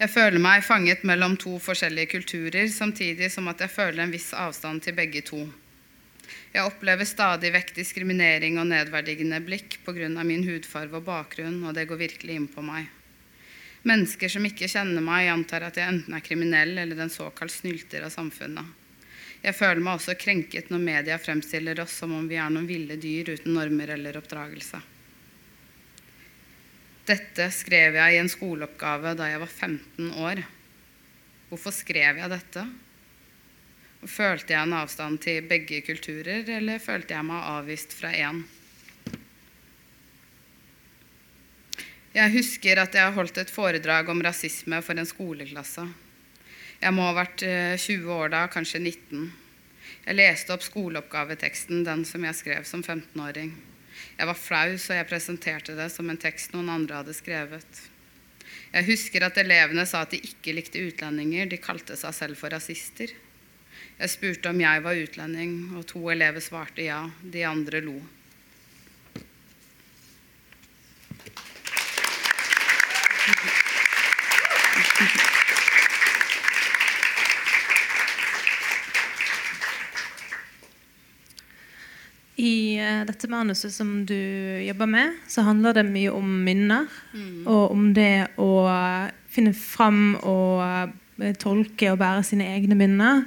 Jeg 0.00 0.08
føler 0.08 0.40
meg 0.40 0.62
fanget 0.64 1.02
mellom 1.04 1.34
to 1.36 1.58
forskjellige 1.60 2.08
kulturer, 2.14 2.70
samtidig 2.72 3.26
som 3.34 3.50
at 3.52 3.60
jeg 3.60 3.68
føler 3.68 4.06
en 4.06 4.14
viss 4.14 4.30
avstand 4.32 4.80
til 4.80 4.94
begge 4.96 5.20
to. 5.28 5.42
Jeg 6.54 6.64
opplever 6.64 7.04
stadig 7.04 7.50
vekk 7.52 7.74
diskriminering 7.76 8.56
og 8.58 8.70
nedverdigende 8.70 9.42
blikk 9.44 9.76
pga. 9.84 10.08
min 10.24 10.46
hudfarve 10.48 10.96
og 10.96 11.04
bakgrunn, 11.04 11.64
og 11.64 11.74
det 11.74 11.84
går 11.86 12.00
virkelig 12.00 12.34
inn 12.34 12.48
på 12.48 12.64
meg. 12.64 12.88
Mennesker 13.82 14.28
som 14.28 14.44
ikke 14.44 14.68
kjenner 14.72 15.04
meg, 15.04 15.28
antar 15.28 15.68
at 15.68 15.76
jeg 15.76 15.88
enten 15.88 16.14
er 16.16 16.24
kriminell 16.24 16.78
eller 16.78 16.96
en 17.00 17.12
såkalt 17.12 17.52
snylter 17.52 18.04
av 18.04 18.10
samfunnet. 18.10 18.64
Jeg 19.42 19.54
føler 19.54 19.84
meg 19.84 20.00
også 20.00 20.16
krenket 20.16 20.72
når 20.72 20.80
media 20.84 21.18
fremstiller 21.18 21.80
oss 21.80 21.92
som 22.00 22.12
om 22.16 22.26
vi 22.28 22.40
er 22.40 22.48
noen 22.48 22.66
ville 22.68 22.96
dyr 22.96 23.34
uten 23.36 23.52
normer 23.52 23.92
eller 23.98 24.16
oppdragelse. 24.16 24.80
Dette 27.08 27.48
skrev 27.54 27.96
jeg 27.96 28.14
i 28.14 28.20
en 28.20 28.30
skoleoppgave 28.30 29.14
da 29.18 29.30
jeg 29.30 29.40
var 29.42 29.50
15 29.50 30.10
år. 30.20 30.42
Hvorfor 31.50 31.74
skrev 31.74 32.20
jeg 32.20 32.30
dette? 32.30 32.64
Følte 34.08 34.54
jeg 34.54 34.64
en 34.64 34.76
avstand 34.78 35.20
til 35.20 35.44
begge 35.48 35.82
kulturer, 35.84 36.44
eller 36.56 36.80
følte 36.80 37.16
jeg 37.16 37.26
meg 37.28 37.48
avvist 37.56 37.96
fra 37.96 38.12
én? 38.16 38.44
Jeg 42.14 42.32
husker 42.34 42.80
at 42.82 42.96
jeg 42.96 43.14
holdt 43.14 43.38
et 43.38 43.52
foredrag 43.52 44.08
om 44.10 44.22
rasisme 44.24 44.80
for 44.82 44.98
en 44.98 45.06
skoleklasse. 45.06 45.84
Jeg 46.80 46.96
må 46.96 47.04
ha 47.06 47.12
vært 47.14 47.44
20 47.44 47.92
eh, 47.92 48.08
år 48.10 48.32
da, 48.32 48.46
kanskje 48.50 48.80
19. 48.80 49.28
Jeg 50.06 50.16
leste 50.16 50.54
opp 50.54 50.64
skoleoppgaveteksten, 50.64 51.84
den 51.86 52.06
som 52.08 52.24
jeg 52.24 52.38
skrev 52.38 52.64
som 52.66 52.82
15-åring. 52.82 53.52
Jeg 54.20 54.28
var 54.28 54.36
flau, 54.36 54.74
så 54.76 54.98
jeg 54.98 55.08
presenterte 55.08 55.72
det 55.78 55.86
som 55.94 56.10
en 56.12 56.18
tekst 56.20 56.52
noen 56.52 56.68
andre 56.68 56.98
hadde 56.98 57.16
skrevet. 57.16 57.78
Jeg 58.70 58.84
husker 58.90 59.24
at 59.24 59.38
elevene 59.40 59.86
sa 59.88 60.02
at 60.04 60.12
de 60.12 60.20
ikke 60.20 60.52
likte 60.58 60.82
utlendinger, 60.90 61.48
de 61.48 61.56
kalte 61.56 61.96
seg 61.96 62.12
selv 62.12 62.36
for 62.36 62.52
rasister. 62.52 63.14
Jeg 63.96 64.12
spurte 64.12 64.52
om 64.52 64.60
jeg 64.60 64.84
var 64.84 65.00
utlending, 65.00 65.54
og 65.72 65.88
to 65.88 66.04
elever 66.12 66.44
svarte 66.44 66.84
ja. 66.84 67.06
De 67.24 67.46
andre 67.48 67.80
lo. 67.84 67.96
I 82.40 82.80
uh, 82.80 83.02
dette 83.08 83.28
manuset 83.28 83.72
som 83.74 84.06
du 84.08 84.16
jobber 84.64 84.86
med, 84.88 85.12
så 85.28 85.42
handler 85.44 85.72
det 85.76 85.84
mye 85.90 86.10
om 86.14 86.44
minner. 86.46 86.86
Mm. 87.12 87.46
Og 87.46 87.70
om 87.74 87.94
det 87.96 88.28
å 88.40 88.68
finne 89.30 89.52
fram 89.54 90.16
og 90.26 90.62
eh, 90.64 90.88
tolke 91.38 91.92
og 91.92 91.98
bære 92.00 92.22
sine 92.26 92.46
egne 92.50 92.74
minner. 92.78 93.24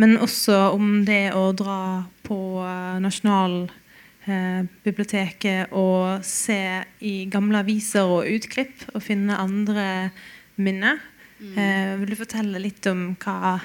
Men 0.00 0.18
også 0.22 0.56
om 0.76 1.04
det 1.08 1.32
å 1.36 1.52
dra 1.56 2.04
på 2.24 2.64
eh, 2.64 2.98
Nasjonalbiblioteket 3.04 5.72
og 5.76 6.24
se 6.24 6.84
i 7.04 7.26
gamle 7.32 7.58
aviser 7.64 8.04
og 8.08 8.28
utklipp 8.30 8.84
og 8.94 9.02
finne 9.04 9.42
andre 9.42 10.10
minner. 10.56 10.96
Mm. 11.36 12.00
vil 12.00 12.10
du 12.14 12.16
fortelle 12.16 12.56
litt 12.64 12.80
om 12.88 13.12
hva 13.20 13.60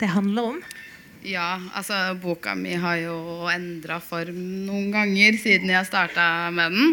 det 0.00 0.08
handler 0.14 0.42
om? 0.54 0.58
Ja, 1.26 1.56
altså 1.74 2.14
boka 2.22 2.52
mi 2.54 2.76
har 2.78 3.00
jo 3.00 3.16
endra 3.50 3.98
form 3.98 4.36
noen 4.68 4.92
ganger 4.94 5.34
siden 5.40 5.72
jeg 5.72 5.88
starta 5.88 6.26
med 6.54 6.76
den. 6.76 6.92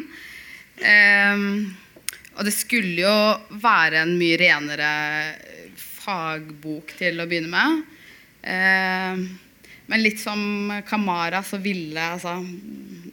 Um, 0.81 1.43
og 2.34 2.47
det 2.47 2.55
skulle 2.55 2.95
jo 2.97 3.13
være 3.61 4.01
en 4.01 4.15
mye 4.17 4.39
renere 4.41 4.89
fagbok 5.77 6.95
til 6.97 7.21
å 7.21 7.27
begynne 7.29 7.53
med. 7.53 7.84
Um, 8.41 9.21
men 9.93 10.01
litt 10.01 10.17
som 10.23 10.73
Kamara 10.88 11.43
så 11.45 11.59
ville 11.61 12.01
altså, 12.15 12.39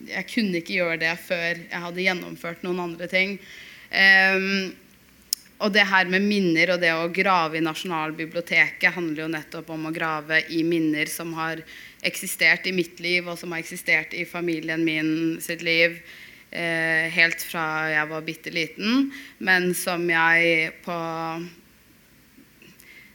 Jeg 0.08 0.24
kunne 0.30 0.62
ikke 0.62 0.78
gjøre 0.78 1.02
det 1.02 1.12
før 1.20 1.60
jeg 1.60 1.84
hadde 1.84 2.06
gjennomført 2.06 2.64
noen 2.64 2.80
andre 2.86 3.10
ting. 3.12 3.36
Ehm, 3.90 4.70
og 5.60 5.72
det 5.74 5.84
her 5.90 6.08
med 6.08 6.24
minner 6.24 6.72
og 6.72 6.80
det 6.80 6.90
å 6.96 7.10
grave 7.12 7.58
i 7.58 7.64
Nasjonalbiblioteket 7.64 8.94
handler 8.96 9.26
jo 9.26 9.32
nettopp 9.34 9.68
om 9.74 9.88
å 9.90 9.94
grave 9.94 10.40
i 10.56 10.62
minner 10.64 11.10
som 11.12 11.34
har 11.36 11.60
eksistert 12.06 12.66
i 12.66 12.72
mitt 12.72 13.00
liv, 13.04 13.28
og 13.28 13.36
som 13.38 13.52
har 13.52 13.60
eksistert 13.60 14.16
i 14.16 14.24
familien 14.24 14.80
min 14.86 15.36
sitt 15.44 15.60
liv 15.66 15.98
eh, 16.50 17.12
helt 17.12 17.44
fra 17.44 17.64
jeg 17.92 18.08
var 18.08 18.24
bitte 18.24 18.52
liten, 18.54 19.10
men 19.38 19.74
som 19.76 20.06
jeg 20.08 20.72
på 20.86 20.96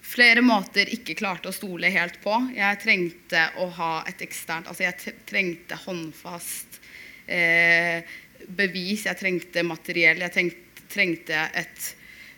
flere 0.06 0.46
måter 0.46 0.94
ikke 0.94 1.18
klarte 1.18 1.50
å 1.50 1.56
stole 1.56 1.90
helt 1.92 2.22
på. 2.22 2.38
Jeg 2.54 2.82
trengte 2.84 3.48
å 3.58 3.68
ha 3.80 3.92
et 4.08 4.22
eksternt 4.22 4.70
Altså, 4.70 4.86
jeg 4.86 5.18
trengte 5.28 5.82
håndfast 5.82 6.80
eh, 7.26 8.06
bevis, 8.46 9.10
jeg 9.10 9.18
trengte 9.18 9.66
materiell, 9.66 10.22
jeg 10.22 10.36
trengte, 10.38 10.90
trengte 10.94 11.46
et 11.58 11.94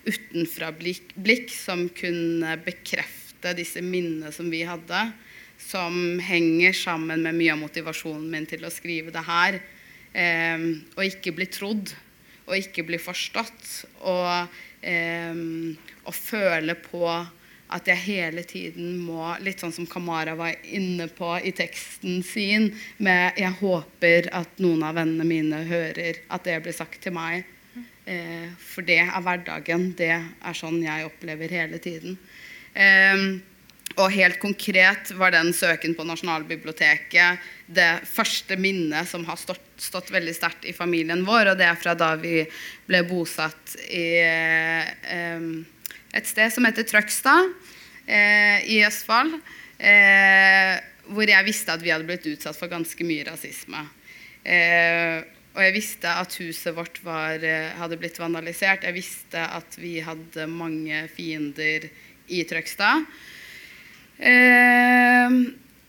utenfra-blikk 0.07 1.13
blikk 1.19 1.53
som 1.53 1.87
kunne 1.95 2.57
bekrefte 2.65 3.53
disse 3.57 3.83
minnene 3.83 4.31
som 4.35 4.49
vi 4.51 4.63
hadde, 4.67 5.11
som 5.57 6.19
henger 6.23 6.75
sammen 6.77 7.23
med 7.25 7.37
mye 7.37 7.53
av 7.53 7.61
motivasjonen 7.61 8.27
min 8.31 8.47
til 8.49 8.65
å 8.65 8.73
skrive 8.73 9.13
det 9.13 9.23
her. 9.27 9.59
Eh, 10.13 10.67
og 10.95 11.03
ikke 11.05 11.35
bli 11.35 11.49
trodd, 11.51 11.93
og 12.47 12.55
ikke 12.57 12.85
bli 12.87 12.99
forstått. 13.01 13.65
Og, 14.07 14.59
eh, 14.81 15.43
og 16.07 16.15
føle 16.15 16.77
på 16.79 17.03
at 17.67 17.89
jeg 17.89 18.03
hele 18.05 18.43
tiden 18.47 18.95
må 19.03 19.33
Litt 19.43 19.59
sånn 19.59 19.73
som 19.75 19.87
Kamara 19.89 20.37
var 20.39 20.55
inne 20.63 21.09
på 21.11 21.33
i 21.43 21.51
teksten 21.51 22.23
sin, 22.23 22.71
med 22.97 23.35
'Jeg 23.37 23.59
håper 23.59 24.29
at 24.31 24.59
noen 24.59 24.83
av 24.83 24.95
vennene 24.95 25.25
mine 25.25 25.65
hører 25.67 26.15
at 26.29 26.43
det 26.43 26.63
blir 26.63 26.73
sagt 26.73 27.01
til 27.01 27.11
meg'. 27.11 27.43
Eh, 28.07 28.47
for 28.61 28.87
det 28.87 29.01
er 29.03 29.21
hverdagen. 29.23 29.91
Det 29.99 30.13
er 30.15 30.57
sånn 30.57 30.79
jeg 30.85 31.09
opplever 31.09 31.51
hele 31.51 31.79
tiden. 31.83 32.15
Eh, 32.73 33.27
og 33.97 34.13
helt 34.13 34.37
konkret 34.39 35.09
var 35.17 35.33
den 35.33 35.49
søken 35.55 35.95
på 35.97 36.05
Nasjonalbiblioteket 36.05 37.45
det 37.65 37.89
første 38.07 38.57
minnet 38.59 39.09
som 39.09 39.23
har 39.27 39.39
stått, 39.41 39.63
stått 39.81 40.11
veldig 40.13 40.35
sterkt 40.35 40.67
i 40.69 40.75
familien 40.75 41.25
vår. 41.27 41.53
Og 41.53 41.59
det 41.59 41.65
er 41.67 41.79
fra 41.79 41.95
da 41.97 42.13
vi 42.19 42.43
ble 42.87 43.01
bosatt 43.09 43.77
i 43.89 44.05
eh, 44.21 45.47
et 46.13 46.29
sted 46.29 46.53
som 46.53 46.67
heter 46.67 46.87
Trøgstad 46.87 47.49
eh, 48.05 48.61
i 48.69 48.83
Østfold. 48.87 49.39
Eh, 49.77 50.75
hvor 51.07 51.29
jeg 51.29 51.47
visste 51.47 51.73
at 51.73 51.83
vi 51.83 51.93
hadde 51.93 52.07
blitt 52.07 52.27
utsatt 52.27 52.57
for 52.57 52.71
ganske 52.71 53.07
mye 53.07 53.25
rasisme. 53.27 53.81
Eh, 54.43 55.25
og 55.57 55.63
jeg 55.65 55.73
visste 55.73 56.11
at 56.21 56.35
huset 56.37 56.75
vårt 56.77 56.99
var, 57.01 57.41
eh, 57.41 57.73
hadde 57.73 57.97
blitt 57.97 58.19
vandalisert. 58.21 58.85
Jeg 58.85 58.93
visste 58.93 59.41
at 59.41 59.77
vi 59.81 59.97
hadde 60.05 60.45
mange 60.51 61.07
fiender 61.09 61.89
i 62.29 62.43
Trøgstad. 62.45 63.07
Eh, 64.21 65.33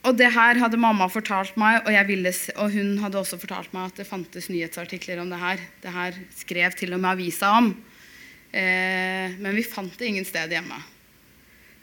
og 0.09 0.16
det 0.16 0.31
her 0.33 0.57
hadde 0.62 0.81
mamma 0.81 1.09
fortalt 1.12 1.57
meg, 1.61 1.83
og, 1.85 1.97
ville, 2.09 2.33
og 2.57 2.73
hun 2.73 2.95
hadde 3.03 3.21
også 3.21 3.37
fortalt 3.41 3.75
meg 3.77 3.91
at 3.91 4.01
det 4.01 4.09
fantes 4.09 4.49
nyhetsartikler 4.49 5.21
om 5.21 5.29
det 5.29 5.41
her. 5.43 5.64
Det 5.83 5.93
her 5.93 6.21
skrev 6.39 6.77
til 6.79 6.97
og 6.97 7.03
med 7.03 7.11
avisa 7.12 7.51
om. 7.59 7.75
Eh, 8.49 9.37
men 9.37 9.53
vi 9.53 9.66
fant 9.66 9.93
det 9.99 10.09
ingen 10.09 10.25
sted 10.25 10.55
hjemme. 10.55 10.79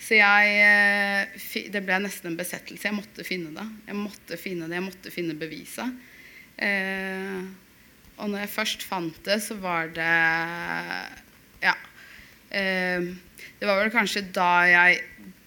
Så 0.01 0.17
jeg, 0.17 0.55
eh, 0.65 1.69
det 1.69 1.83
ble 1.85 1.99
nesten 2.01 2.31
en 2.31 2.39
besettelse. 2.39 2.87
Jeg 2.87 2.97
måtte 2.97 3.27
finne 3.27 3.53
det. 3.53 3.67
Jeg 3.91 3.99
måtte 3.99 4.39
finne 4.41 4.69
det, 4.69 4.79
jeg 4.79 4.87
måtte 4.87 5.13
finne 5.13 5.37
beviset. 5.37 6.01
Eh, 6.57 7.45
og 8.15 8.31
når 8.31 8.45
jeg 8.45 8.53
først 8.53 8.85
fant 8.87 9.17
det, 9.27 9.39
så 9.43 9.57
var 9.59 9.91
det 9.95 10.11
Ja. 11.65 11.75
Eh, 12.49 13.11
det 13.59 13.67
var 13.67 13.79
vel 13.79 13.91
kanskje 13.91 14.27
da 14.35 14.65
jeg 14.67 15.01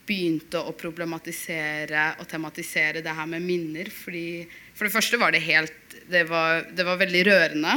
begynte 0.09 0.61
å 0.65 0.73
problematisere 0.77 2.15
og 2.19 2.29
tematisere 2.29 3.03
det 3.05 3.15
her 3.15 3.29
med 3.29 3.45
minner. 3.45 3.91
Fordi, 3.93 4.49
for 4.75 4.89
det 4.89 4.95
første 4.95 5.21
var 5.21 5.33
det 5.33 5.45
helt 5.45 5.75
Det 6.09 6.25
var, 6.25 6.65
det 6.73 6.85
var 6.89 6.97
veldig 6.97 7.25
rørende. 7.29 7.73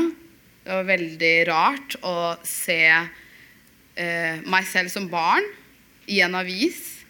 Det 0.63 0.71
var 0.71 0.85
veldig 0.87 1.35
rart 1.49 1.95
å 2.07 2.37
se 2.47 2.85
eh, 2.87 4.37
meg 4.47 4.67
selv 4.69 4.87
som 4.93 5.09
barn 5.11 5.43
i 6.07 6.21
en 6.23 6.37
avis. 6.39 7.01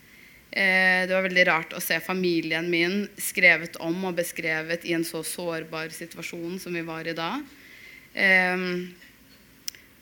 Eh, 0.49 1.05
det 1.05 1.13
var 1.13 1.27
veldig 1.27 1.45
rart 1.45 1.75
å 1.77 1.81
se 1.83 1.99
familien 2.01 2.65
min 2.71 3.03
skrevet 3.21 3.77
om 3.83 4.01
og 4.09 4.17
beskrevet 4.17 4.87
i 4.89 4.95
en 4.97 5.05
så 5.05 5.21
sårbar 5.21 5.93
situasjon 5.93 6.57
som 6.63 6.73
vi 6.73 6.81
var 6.87 7.05
i 7.05 7.13
da. 7.13 7.35
Eh, 8.13 8.65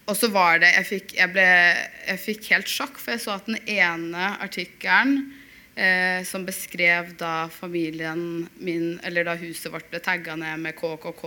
og 0.09 0.17
så 0.17 0.29
var 0.33 0.61
det 0.63 0.71
jeg 0.73 0.87
fikk, 0.89 1.11
jeg, 1.19 1.29
ble, 1.35 1.49
jeg 2.07 2.21
fikk 2.23 2.47
helt 2.55 2.71
sjokk, 2.71 2.97
for 2.97 3.13
jeg 3.13 3.21
så 3.21 3.35
at 3.35 3.49
den 3.49 3.59
ene 3.69 4.31
artikkelen 4.41 5.19
eh, 5.77 6.25
som 6.25 6.47
beskrev 6.47 7.13
da 7.19 7.49
familien 7.53 8.47
min, 8.57 8.95
eller 9.05 9.27
da 9.27 9.37
huset 9.37 9.69
vårt 9.73 9.89
ble 9.91 10.01
tagga 10.01 10.37
ned 10.39 10.63
med 10.65 10.77
KKK 10.79 11.25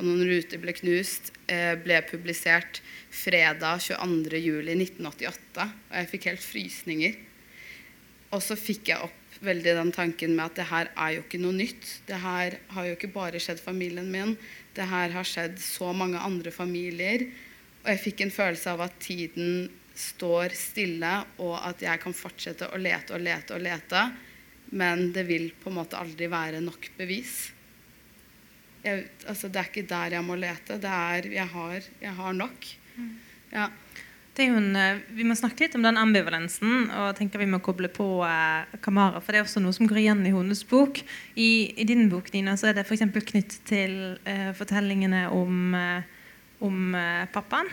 og 0.00 0.06
noen 0.06 0.24
ruter 0.24 0.60
ble 0.62 0.72
knust, 0.72 1.28
eh, 1.52 1.74
ble 1.76 2.00
publisert 2.08 2.80
fredag 3.12 3.82
22.07.1988. 3.84 5.66
Og 5.68 5.96
jeg 5.98 6.10
fikk 6.14 6.28
helt 6.30 6.44
frysninger. 6.44 7.18
Og 8.30 8.40
så 8.44 8.56
fikk 8.56 8.94
jeg 8.94 9.10
opp 9.10 9.19
veldig 9.44 9.74
den 9.76 9.92
tanken 9.94 10.34
med 10.36 10.50
at 10.50 10.58
det 10.60 10.68
her 10.68 10.90
er 10.94 11.16
jo 11.16 11.24
ikke 11.24 11.40
noe 11.40 11.56
nytt. 11.56 11.92
Det 12.08 12.18
her 12.20 12.56
har 12.74 12.88
jo 12.88 12.96
ikke 12.96 13.12
bare 13.14 13.40
skjedd 13.42 13.60
familien 13.62 14.10
min. 14.12 14.34
Det 14.76 14.86
her 14.88 15.12
har 15.14 15.26
skjedd 15.26 15.58
så 15.62 15.92
mange 15.96 16.20
andre 16.20 16.52
familier. 16.54 17.26
Og 17.82 17.92
jeg 17.94 18.02
fikk 18.04 18.24
en 18.24 18.34
følelse 18.34 18.74
av 18.74 18.84
at 18.84 18.98
tiden 19.02 19.70
står 20.00 20.54
stille, 20.56 21.12
og 21.42 21.56
at 21.58 21.82
jeg 21.84 22.00
kan 22.02 22.16
fortsette 22.16 22.68
å 22.70 22.80
lete 22.80 23.16
og 23.16 23.24
lete 23.24 23.56
og 23.56 23.64
lete. 23.64 24.04
Men 24.76 25.08
det 25.14 25.24
vil 25.28 25.50
på 25.58 25.70
en 25.72 25.80
måte 25.80 25.98
aldri 25.98 26.28
være 26.30 26.60
nok 26.62 26.92
bevis. 26.98 27.50
Jeg, 28.84 29.08
altså, 29.28 29.48
det 29.48 29.60
er 29.60 29.70
ikke 29.72 29.88
der 29.88 30.16
jeg 30.16 30.24
må 30.24 30.36
lete. 30.40 30.78
Det 30.80 30.92
er 31.12 31.30
jeg 31.32 31.52
har, 31.56 31.88
jeg 32.00 32.16
har 32.20 32.36
nok. 32.36 32.68
Ja. 33.50 33.70
En, 34.40 34.76
eh, 34.76 35.00
vi 35.12 35.26
må 35.26 35.34
snakke 35.36 35.66
litt 35.66 35.74
om 35.76 35.82
den 35.84 35.98
ambivalensen, 36.00 36.86
og 36.96 37.16
tenker 37.18 37.42
vi 37.42 37.48
må 37.50 37.58
koble 37.60 37.90
på 37.92 38.06
eh, 38.24 38.78
Kamara. 38.80 39.20
For 39.20 39.32
det 39.32 39.40
er 39.40 39.48
også 39.48 39.60
noe 39.60 39.74
som 39.76 39.88
går 39.90 40.00
igjen 40.04 40.22
i 40.24 40.32
hennes 40.32 40.62
bok. 40.70 41.02
I, 41.36 41.50
I 41.76 41.84
din 41.84 42.06
bok 42.08 42.32
Nina, 42.32 42.56
så 42.56 42.70
er 42.70 42.78
det 42.78 42.86
f.eks. 42.86 43.04
knyttet 43.10 43.60
til 43.68 43.96
eh, 44.24 44.52
fortellingene 44.56 45.26
om, 45.34 45.74
eh, 45.76 46.02
om 46.64 46.94
eh, 46.94 47.26
pappaen. 47.34 47.68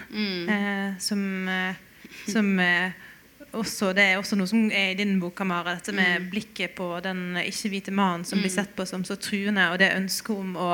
Eh, 0.52 0.98
som 1.04 1.22
eh, 1.48 1.84
som 2.28 2.60
eh, 2.60 2.92
også, 3.52 3.94
det 3.96 4.04
er 4.04 4.20
også 4.20 4.38
noe 4.38 4.50
som 4.50 4.68
er 4.72 4.92
i 4.92 4.98
din 5.00 5.18
bok, 5.22 5.36
Kamara. 5.38 5.78
Dette 5.78 5.96
med 5.96 6.30
blikket 6.32 6.76
på 6.78 6.90
den 7.04 7.40
ikke-hvite 7.42 7.94
mannen 7.96 8.26
som 8.28 8.42
blir 8.42 8.54
sett 8.54 8.74
på 8.76 8.86
som 8.88 9.06
så 9.08 9.18
truende, 9.20 9.70
og 9.72 9.80
det 9.82 9.94
ønsket 9.96 10.34
om 10.36 10.56
å, 10.60 10.72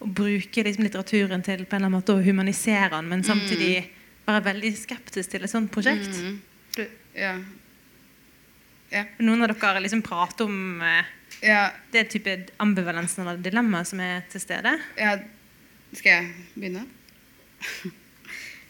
å 0.00 0.10
bruke 0.20 0.64
liksom, 0.66 0.86
litteraturen 0.86 1.44
til 1.46 1.64
på 1.64 1.76
en 1.76 1.82
eller 1.82 1.90
annen 1.90 1.98
måte 1.98 2.16
å 2.16 2.24
humanisere 2.24 2.92
han, 2.94 3.10
men 3.10 3.26
samtidig 3.26 3.88
være 4.36 4.48
veldig 4.50 4.72
skeptisk 4.78 5.32
til 5.32 5.46
et 5.46 5.52
sånt 5.52 5.72
prosjekt. 5.74 6.20
Du, 6.76 6.84
Ja. 7.18 7.34
Ja. 8.90 9.04
noen 9.22 9.44
av 9.44 9.52
dere 9.54 9.82
liksom 9.84 10.02
prater 10.02 10.48
om 10.50 10.82
eh, 10.82 11.06
ja. 11.46 11.68
det 11.92 12.08
type 12.10 12.32
ambivalensen 12.62 13.22
eller 13.22 13.38
dilemmaet 13.42 13.86
som 13.90 14.02
er 14.02 14.24
til 14.32 14.42
stede. 14.42 14.72
Ja, 14.98 15.16
skal 15.92 16.10
jeg 16.10 16.48
begynne? 16.56 16.86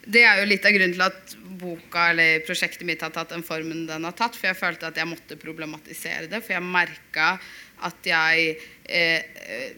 Det 0.01 0.23
er 0.25 0.39
jo 0.39 0.47
litt 0.49 0.63
av 0.65 0.73
grunnen 0.73 0.95
til 0.95 1.03
at 1.05 1.33
boka 1.61 2.07
eller 2.09 2.39
prosjektet 2.47 2.87
mitt 2.89 3.03
har 3.05 3.11
tatt 3.13 3.35
den 3.35 3.43
formen 3.45 3.83
den 3.85 4.07
har 4.07 4.15
tatt. 4.17 4.33
For 4.33 4.49
jeg 4.49 4.57
følte 4.57 4.89
at 4.89 4.97
jeg 4.97 5.05
måtte 5.05 5.37
problematisere 5.37 6.25
det. 6.31 6.39
For 6.41 6.55
jeg 6.55 6.65
merka 6.65 7.35
at 7.85 8.09
jeg 8.09 8.55
eh, 8.89 9.21
eh, 9.21 9.75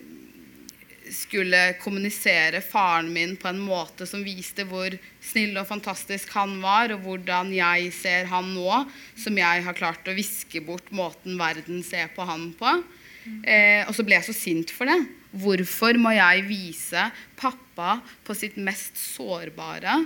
skulle 1.14 1.62
kommunisere 1.82 2.62
faren 2.66 3.12
min 3.14 3.36
på 3.40 3.48
en 3.50 3.62
måte 3.62 4.08
som 4.10 4.24
viste 4.26 4.66
hvor 4.68 4.94
snill 5.24 5.56
og 5.62 5.68
fantastisk 5.70 6.34
han 6.36 6.58
var, 6.64 6.94
og 6.94 7.06
hvordan 7.06 7.54
jeg 7.56 7.92
ser 7.96 8.30
han 8.32 8.52
nå, 8.56 8.84
som 9.20 9.38
jeg 9.38 9.64
har 9.66 9.78
klart 9.78 10.10
å 10.10 10.18
viske 10.18 10.64
bort 10.66 10.92
måten 10.96 11.38
verden 11.40 11.84
ser 11.86 12.12
på 12.16 12.26
han 12.28 12.50
på. 12.60 12.76
Eh, 13.24 13.86
og 13.88 13.94
så 13.96 14.04
ble 14.04 14.18
jeg 14.18 14.28
så 14.28 14.36
sint 14.36 14.74
for 14.74 14.90
det. 14.90 14.98
Hvorfor 15.34 15.98
må 16.02 16.12
jeg 16.14 16.44
vise 16.50 17.06
pappa 17.40 17.98
på 18.26 18.36
sitt 18.38 18.60
mest 18.62 19.00
sårbare? 19.00 20.02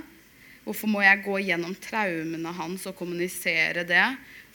Hvorfor 0.67 0.91
må 0.91 1.01
jeg 1.03 1.23
gå 1.25 1.39
gjennom 1.47 1.73
traumene 1.81 2.53
hans 2.55 2.85
og 2.89 2.97
kommunisere 2.99 3.85
det 3.87 4.05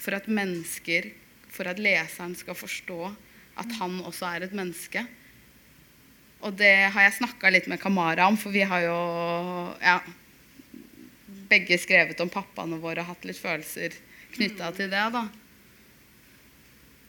for 0.00 0.16
at 0.16 0.28
mennesker, 0.28 1.11
for 1.53 1.68
at 1.68 1.80
leseren 1.82 2.36
skal 2.38 2.57
forstå 2.57 3.00
at 3.61 3.74
han 3.80 3.98
også 4.05 4.28
er 4.30 4.46
et 4.46 4.57
menneske? 4.57 5.05
Og 6.43 6.57
det 6.59 6.72
har 6.95 7.07
jeg 7.07 7.18
snakka 7.20 7.53
litt 7.55 7.68
med 7.70 7.80
Kamara 7.82 8.26
om, 8.26 8.36
for 8.38 8.55
vi 8.55 8.64
har 8.66 8.82
jo 8.82 8.97
ja, 9.78 10.01
begge 11.53 11.78
skrevet 11.78 12.18
om 12.24 12.32
pappaene 12.32 12.80
våre 12.82 13.05
og 13.05 13.12
hatt 13.12 13.28
litt 13.28 13.38
følelser 13.38 13.95
knytta 14.34 14.72
til 14.74 14.90
det. 14.90 15.05
da. 15.14 15.26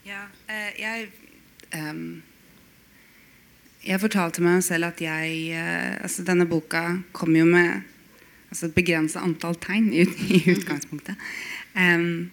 Ja, 0.04 0.26
eh, 0.52 0.70
jeg 0.78 1.08
um, 1.72 2.22
Jeg 3.84 4.00
fortalte 4.00 4.44
meg 4.44 4.60
selv 4.64 4.90
at 4.90 5.00
jeg 5.00 5.38
eh, 5.56 5.94
Altså, 6.04 6.24
denne 6.24 6.44
boka 6.48 7.00
kom 7.16 7.32
jo 7.36 7.46
med 7.48 7.82
altså 8.52 8.68
et 8.68 8.76
begrensa 8.76 9.18
antall 9.24 9.56
tegn 9.58 9.88
i, 9.90 10.04
i 10.30 10.38
utgangspunktet. 10.52 11.18
Um, 11.74 12.30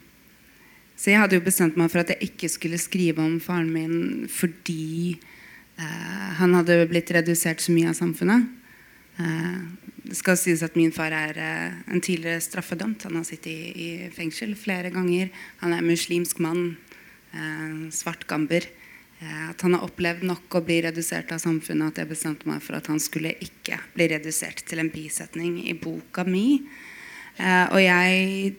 så 0.93 1.09
jeg 1.09 1.17
hadde 1.23 1.39
jo 1.39 1.41
bestemt 1.41 1.79
meg 1.79 1.89
for 1.89 2.03
at 2.03 2.11
jeg 2.13 2.29
ikke 2.29 2.49
skulle 2.51 2.77
skrive 2.77 3.23
om 3.23 3.39
faren 3.41 3.71
min 3.73 4.27
fordi 4.29 5.15
han 6.37 6.53
hadde 6.57 6.83
blitt 6.89 7.11
redusert 7.15 7.61
så 7.63 7.73
mye 7.73 7.91
av 7.91 7.97
samfunnet. 7.97 8.49
Eh, 9.19 9.61
det 10.01 10.17
skal 10.17 10.37
sies 10.39 10.63
at 10.65 10.77
min 10.79 10.91
far 10.93 11.13
er 11.15 11.37
eh, 11.39 11.79
en 11.93 12.03
tidligere 12.03 12.41
straffedømt. 12.43 13.05
Han 13.07 13.19
har 13.19 13.27
sittet 13.27 13.75
i, 13.77 13.89
fengsel 14.15 14.55
flere 14.59 14.91
ganger. 14.93 15.31
Han 15.61 15.75
er 15.75 15.85
muslimsk 15.85 16.41
mann. 16.43 16.75
Eh, 17.31 17.89
svart 17.95 18.25
gamber. 18.29 18.65
Eh, 19.21 19.43
at 19.49 19.61
han 19.61 19.77
har 19.77 19.85
opplevd 19.85 20.25
nok 20.27 20.57
å 20.57 20.63
bli 20.65 20.81
redusert 20.87 21.31
av 21.31 21.43
samfunnet 21.43 21.93
at 21.93 22.01
jeg 22.01 22.11
bestemte 22.11 22.49
meg 22.49 22.63
for 22.65 22.79
at 22.79 22.89
han 22.91 22.99
skulle 23.01 23.35
ikke 23.43 23.77
bli 23.93 24.09
redusert 24.15 24.65
til 24.67 24.81
en 24.81 24.91
bisetning 24.91 25.59
i 25.69 25.77
boka 25.77 26.25
mi. 26.27 26.61
Eh, 27.37 27.65
og 27.69 27.79
jeg 27.81 28.55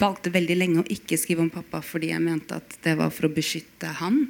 valgte 0.00 0.32
veldig 0.32 0.56
lenge 0.56 0.82
å 0.82 0.90
ikke 0.92 1.18
skrive 1.20 1.44
om 1.44 1.52
pappa 1.52 1.82
fordi 1.84 2.12
jeg 2.12 2.24
mente 2.24 2.56
at 2.56 2.78
det 2.84 2.94
var 2.96 3.10
for 3.12 3.28
å 3.28 3.34
beskytte 3.34 3.90
han 3.98 4.22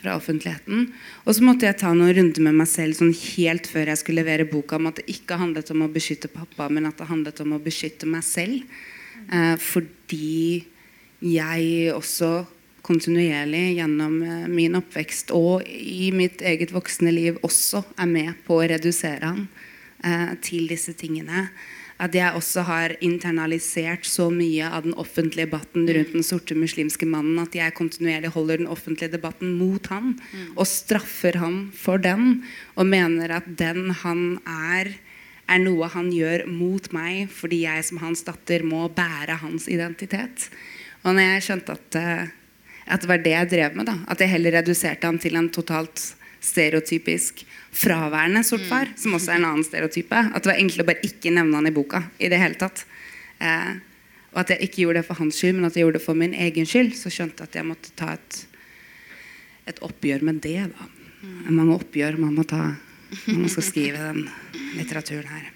fra 0.00 0.16
offentligheten. 0.18 0.88
Og 1.26 1.36
så 1.36 1.44
måtte 1.44 1.68
jeg 1.68 1.78
ta 1.80 1.92
noen 1.94 2.14
runder 2.16 2.44
med 2.46 2.58
meg 2.62 2.70
selv 2.70 2.98
sånn 2.98 3.12
helt 3.14 3.68
før 3.70 3.92
jeg 3.92 4.00
skulle 4.00 4.24
levere 4.24 4.48
boka 4.48 4.78
om 4.80 4.88
at 4.90 5.00
det 5.00 5.08
ikke 5.12 5.38
handlet 5.40 5.72
om 5.74 5.84
å 5.86 5.90
beskytte 5.92 6.32
pappa, 6.32 6.68
men 6.72 6.88
at 6.88 6.98
det 7.00 7.10
handlet 7.10 7.42
om 7.44 7.56
å 7.56 7.62
beskytte 7.62 8.08
meg 8.10 8.24
selv. 8.26 8.64
Eh, 9.30 9.56
fordi 9.60 10.64
jeg 11.20 11.92
også 11.92 12.32
kontinuerlig 12.86 13.76
gjennom 13.76 14.22
eh, 14.24 14.46
min 14.50 14.78
oppvekst 14.78 15.34
og 15.36 15.66
i 15.68 16.10
mitt 16.16 16.42
eget 16.46 16.72
voksne 16.74 17.12
liv 17.14 17.38
også 17.46 17.84
er 18.00 18.08
med 18.10 18.40
på 18.46 18.56
å 18.58 18.68
redusere 18.72 19.28
han 19.28 19.44
eh, 20.04 20.32
til 20.44 20.70
disse 20.70 20.96
tingene. 20.98 21.48
At 22.00 22.14
jeg 22.16 22.32
også 22.32 22.64
har 22.64 22.94
internalisert 23.04 24.06
så 24.08 24.30
mye 24.32 24.64
av 24.64 24.86
den 24.86 24.96
offentlige 24.96 25.44
debatten 25.50 25.84
rundt 25.84 26.14
den 26.14 26.24
sorte 26.24 26.56
muslimske 26.56 27.04
mannen 27.08 27.36
at 27.42 27.56
jeg 27.58 27.76
kontinuerlig 27.76 28.32
holder 28.32 28.62
den 28.62 28.70
offentlige 28.72 29.12
debatten 29.12 29.52
mot 29.58 29.90
han 29.92 30.14
og 30.54 30.64
straffer 30.68 31.36
han 31.42 31.58
for 31.76 32.00
den 32.00 32.40
og 32.74 32.88
mener 32.88 33.36
at 33.36 33.50
den 33.60 33.90
han 34.00 34.38
er, 34.48 34.94
er 35.44 35.60
noe 35.60 35.90
han 35.92 36.08
gjør 36.14 36.46
mot 36.48 36.88
meg 36.96 37.28
fordi 37.34 37.64
jeg 37.66 37.84
som 37.90 38.00
hans 38.00 38.24
datter 38.24 38.64
må 38.64 38.86
bære 38.96 39.40
hans 39.44 39.68
identitet. 39.68 40.48
Og 41.04 41.12
når 41.12 41.26
jeg 41.26 41.44
skjønte 41.48 41.76
at, 41.76 42.00
eh, 42.00 42.32
at 42.88 43.04
det 43.04 43.12
var 43.12 43.20
det 43.24 43.36
jeg 43.36 43.52
drev 43.52 43.76
med, 43.76 43.90
da, 43.92 43.98
at 44.08 44.24
jeg 44.24 44.32
heller 44.32 44.56
reduserte 44.60 45.08
han 45.08 45.20
til 45.20 45.36
en 45.36 45.52
totalt 45.52 46.14
stereotypisk 46.40 47.44
fraværende 47.70 48.42
sort 48.44 48.64
far, 48.68 48.90
som 48.96 49.14
også 49.14 49.34
er 49.34 49.40
en 49.40 49.48
annen 49.50 49.66
stereotype. 49.66 50.16
At 50.34 50.42
det 50.42 50.52
var 50.52 50.60
enklere 50.60 50.86
å 50.86 50.90
bare 50.90 51.06
ikke 51.06 51.32
nevne 51.34 51.60
han 51.60 51.68
i 51.70 51.74
boka 51.74 52.02
i 52.18 52.30
det 52.32 52.40
hele 52.40 52.58
tatt. 52.60 52.84
Eh, 53.38 53.72
og 54.30 54.42
at 54.44 54.54
jeg 54.54 54.68
ikke 54.68 54.84
gjorde 54.84 55.00
det 55.00 55.08
for 55.08 55.20
hans 55.20 55.40
skyld, 55.40 55.58
men 55.58 55.68
at 55.68 55.76
jeg 55.76 55.84
gjorde 55.84 55.98
det 55.98 56.06
for 56.06 56.18
min 56.18 56.34
egen 56.34 56.68
skyld. 56.68 56.94
Så 56.98 57.12
skjønte 57.12 57.44
jeg 57.44 57.50
at 57.50 57.60
jeg 57.60 57.68
måtte 57.68 57.94
ta 57.98 58.12
et, 58.14 58.40
et 59.70 59.82
oppgjør 59.86 60.26
med 60.26 60.42
det. 60.44 60.58
da. 60.74 60.90
Er 61.46 61.54
mange 61.54 61.76
oppgjør 61.80 62.18
man 62.20 62.36
må 62.38 62.46
ta 62.48 62.74
når 63.26 63.40
man 63.40 63.50
skal 63.50 63.66
skrive 63.66 63.98
den 63.98 64.28
litteraturen 64.78 65.26
her. 65.26 65.48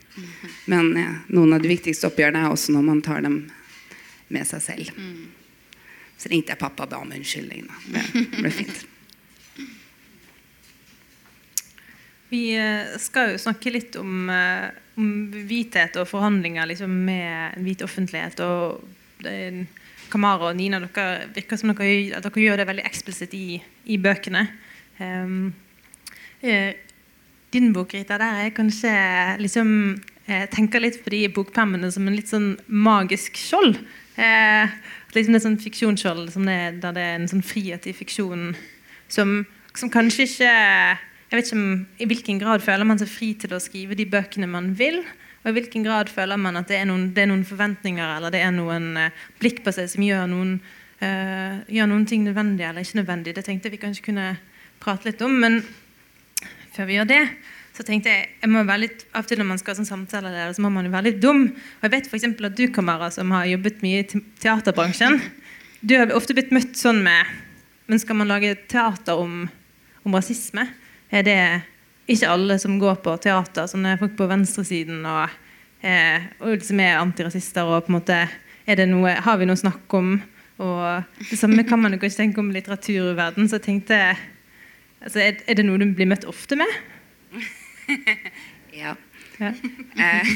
Men 0.70 0.90
ja, 0.98 1.12
noen 1.34 1.54
av 1.54 1.62
de 1.62 1.70
viktigste 1.70 2.08
oppgjørene 2.10 2.42
er 2.44 2.54
også 2.54 2.74
når 2.74 2.86
man 2.88 3.02
tar 3.04 3.22
dem 3.24 3.44
med 4.34 4.46
seg 4.48 4.62
selv. 4.64 5.04
Så 6.18 6.30
ringte 6.32 6.54
jeg 6.54 6.60
pappa 6.60 6.86
og 6.86 6.90
ba 6.90 7.00
om 7.02 7.14
unnskyldning. 7.14 7.68
da. 7.70 8.02
Det 8.14 8.42
ble 8.42 8.52
fint. 8.54 8.82
Vi 12.30 12.54
eh, 12.56 12.96
skal 12.98 13.34
jo 13.34 13.38
snakke 13.42 13.72
litt 13.72 13.96
om, 14.00 14.28
eh, 14.30 14.70
om 14.98 15.10
hvithet 15.48 15.96
og 16.00 16.08
forhandlinger 16.10 16.66
liksom, 16.70 16.90
med 17.04 17.58
hvit 17.64 17.82
offentlighet. 17.86 18.40
og 18.40 18.84
en- 19.26 19.66
Kamara 20.10 20.50
og 20.50 20.56
Nina, 20.56 20.78
dere 20.80 21.26
virker 21.34 21.56
som 21.58 21.72
dere, 21.74 22.14
at 22.16 22.22
dere 22.22 22.42
gjør 22.44 22.56
det 22.60 22.66
veldig 22.68 22.84
eksplisitt 22.86 23.32
i, 23.34 23.60
i 23.86 23.96
bøkene. 23.98 24.42
Eh, 25.00 26.74
din 27.50 27.72
bok, 27.72 27.94
Rita, 27.94 28.18
der 28.18 28.44
er 28.44 28.50
kanskje 28.54 28.92
liksom 29.40 29.70
jeg 30.28 30.48
tenker 30.54 30.80
litt 30.80 31.02
på 31.04 31.10
de 31.12 31.26
bokpermene 31.28 31.90
som 31.92 32.06
en 32.08 32.14
litt 32.16 32.30
sånn 32.30 32.54
magisk 32.68 33.36
skjold. 33.36 33.76
Eh, 34.16 34.68
liksom 35.14 35.34
det 35.34 35.40
er 35.40 35.46
sånn 35.48 35.58
fiksjonsskjold 35.60 36.30
er- 36.48 36.78
der 36.80 36.92
det 36.92 37.02
er 37.02 37.14
en 37.18 37.28
sånn 37.28 37.42
frihet 37.44 37.86
i 37.86 37.92
fiksjonen 37.92 38.54
som, 39.08 39.46
som 39.74 39.90
kanskje 39.90 40.24
ikke 40.28 40.98
jeg 41.34 41.40
vet 41.40 41.48
ikke 41.50 41.58
om, 41.58 41.86
I 41.98 42.06
hvilken 42.06 42.38
grad 42.38 42.62
føler 42.62 42.86
man 42.86 43.00
seg 43.00 43.08
fri 43.10 43.32
til 43.34 43.56
å 43.56 43.58
skrive 43.58 43.96
de 43.98 44.04
bøkene 44.06 44.46
man 44.46 44.68
vil? 44.78 45.00
Og 45.42 45.50
i 45.50 45.54
hvilken 45.56 45.82
grad 45.82 46.08
føler 46.12 46.38
man 46.38 46.60
at 46.60 46.68
det 46.70 46.76
er 46.78 46.86
noen, 46.86 47.08
det 47.10 47.24
er 47.24 47.28
noen 47.32 47.42
forventninger 47.48 48.12
eller 48.16 48.30
det 48.30 48.40
er 48.40 48.52
noen 48.54 48.92
eh, 48.96 49.24
blikk 49.42 49.64
på 49.64 49.72
seg 49.74 49.90
som 49.90 50.04
gjør 50.06 50.28
noen, 50.30 50.52
eh, 51.02 51.58
gjør 51.74 51.90
noen 51.90 52.04
ting 52.06 52.22
nødvendig 52.22 52.68
eller 52.68 52.86
ikke 52.86 53.00
nødvendig? 53.00 53.34
Det 53.34 53.44
tenkte 53.48 53.66
jeg 53.66 53.74
vi 53.74 53.80
kanskje 53.82 54.06
kunne 54.06 54.28
prate 54.78 55.10
litt 55.10 55.24
om. 55.26 55.34
Men 55.42 55.58
før 56.76 56.88
vi 56.88 57.00
gjør 57.00 57.10
det, 57.10 57.20
så 57.74 57.82
tenkte 57.82 58.14
jeg 58.14 58.30
jeg 58.44 58.52
må 58.54 58.62
være 58.62 58.84
litt, 58.84 59.02
av 59.10 59.26
og 59.26 59.32
til 59.32 59.42
når 59.42 59.50
man 59.50 59.60
skal 59.60 59.74
ha 59.74 59.80
sånn 59.80 59.90
samtaleleder, 59.90 60.54
så 60.54 60.62
må 60.62 60.70
man 60.70 60.86
jo 60.86 60.94
være 60.94 61.08
litt 61.10 61.18
dum. 61.24 61.48
Og 61.50 61.88
jeg 61.88 61.96
vet 61.96 62.08
f.eks. 62.12 62.28
at 62.30 62.60
du, 62.62 62.64
Kamara, 62.70 63.10
som 63.10 63.34
har 63.34 63.50
jobbet 63.50 63.82
mye 63.82 64.04
i 64.04 64.22
teaterbransjen, 64.38 65.18
du 65.82 65.98
har 65.98 66.14
ofte 66.14 66.38
blitt 66.38 66.54
møtt 66.54 66.78
sånn 66.80 67.02
med 67.04 67.42
Men 67.84 68.00
skal 68.00 68.16
man 68.16 68.30
lage 68.30 68.54
teater 68.70 69.18
om, 69.20 69.42
om 70.08 70.14
rasisme? 70.16 70.62
Er 71.14 71.22
det 71.22 71.40
ikke 72.10 72.30
alle 72.32 72.56
som 72.58 72.78
går 72.80 72.98
på 73.04 73.14
teater, 73.22 73.68
sånne 73.70 73.94
folk 74.00 74.16
på 74.18 74.26
venstresiden 74.28 75.04
og, 75.06 75.34
eh, 75.86 76.26
og 76.42 76.64
som 76.66 76.80
er 76.82 76.98
antirasister? 76.98 77.64
og 77.64 77.86
på 77.86 77.92
en 77.92 77.98
måte, 78.00 78.18
er 78.66 78.80
det 78.80 78.88
noe, 78.90 79.14
Har 79.14 79.38
vi 79.38 79.46
noe 79.46 79.54
å 79.54 79.62
snakke 79.62 80.00
om? 80.00 80.22
Og 80.58 81.04
det 81.30 81.38
samme 81.38 81.64
kan 81.66 81.80
man 81.80 81.92
jo 81.92 81.98
ikke 81.98 82.14
tenke 82.14 82.38
om 82.38 82.50
litteraturverden. 82.54 83.48
Så 83.48 83.58
jeg 83.58 83.66
tenkte 83.66 83.98
altså, 85.02 85.20
er, 85.20 85.38
er 85.46 85.54
det 85.54 85.64
noe 85.66 85.78
du 85.78 85.86
blir 85.94 86.10
møtt 86.10 86.26
ofte 86.26 86.58
med? 86.58 86.70
Ja. 88.74 88.96
Ja. 89.38 89.52
Eh, 90.02 90.30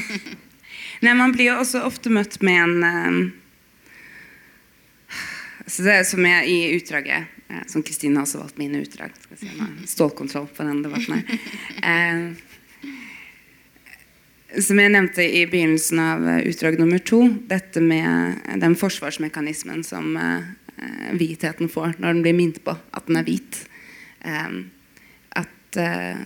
nei, 1.03 1.11
man 1.11 1.33
blir 1.35 1.49
jo 1.49 1.57
også 1.59 1.81
ofte 1.83 2.07
møtt 2.07 2.37
med 2.39 2.55
en 2.55 2.83
eh, 2.87 3.17
så 5.69 5.85
det 5.85 5.93
er 5.93 6.05
som 6.07 6.25
jeg 6.25 6.49
i 6.49 6.59
utdraget 6.77 7.25
eh, 7.49 7.63
Som 7.69 7.83
Kristine 7.85 8.17
har 8.17 8.25
også 8.25 8.41
valgt 8.41 8.57
mine 8.61 8.81
utdrag. 8.81 9.13
Si, 9.37 9.49
stålkontroll 9.93 10.47
på 10.55 10.65
den 10.67 10.83
debatten 10.85 11.19
her. 11.19 11.23
Eh, 11.89 12.25
som 14.65 14.79
jeg 14.81 14.89
nevnte 14.89 15.21
i 15.21 15.43
begynnelsen 15.45 15.99
av 16.01 16.25
eh, 16.25 16.47
utdrag 16.49 16.79
nummer 16.81 17.01
to, 17.05 17.21
dette 17.51 17.83
med 17.85 18.41
den 18.61 18.75
forsvarsmekanismen 18.79 19.83
som 19.85 20.17
hvitheten 21.19 21.69
får 21.69 21.97
når 21.99 22.13
den 22.15 22.23
blir 22.23 22.37
minnet 22.37 22.61
på 22.63 22.71
at 22.73 23.07
den 23.09 23.19
er 23.19 23.25
hvit. 23.27 23.57
At 25.35 25.79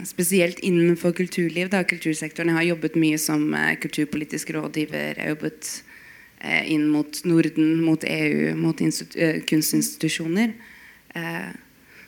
spesielt 0.07 0.61
innenfor 0.63 1.11
kulturliv, 1.17 1.71
da, 1.73 1.81
kultursektoren 1.83 2.53
Jeg 2.53 2.59
har 2.59 2.67
jobbet 2.69 2.95
mye 3.01 3.17
som 3.19 3.41
kulturpolitisk 3.81 4.53
rådgiver. 4.55 5.17
Jeg 5.17 5.23
har 5.25 5.33
jobbet 5.33 5.71
inn 6.43 6.87
mot 6.91 7.23
Norden, 7.23 7.75
mot 7.83 8.03
EU, 8.03 8.53
mot 8.59 8.81
eh, 8.81 9.41
kunstinstitusjoner. 9.47 10.53
Eh, 11.15 11.51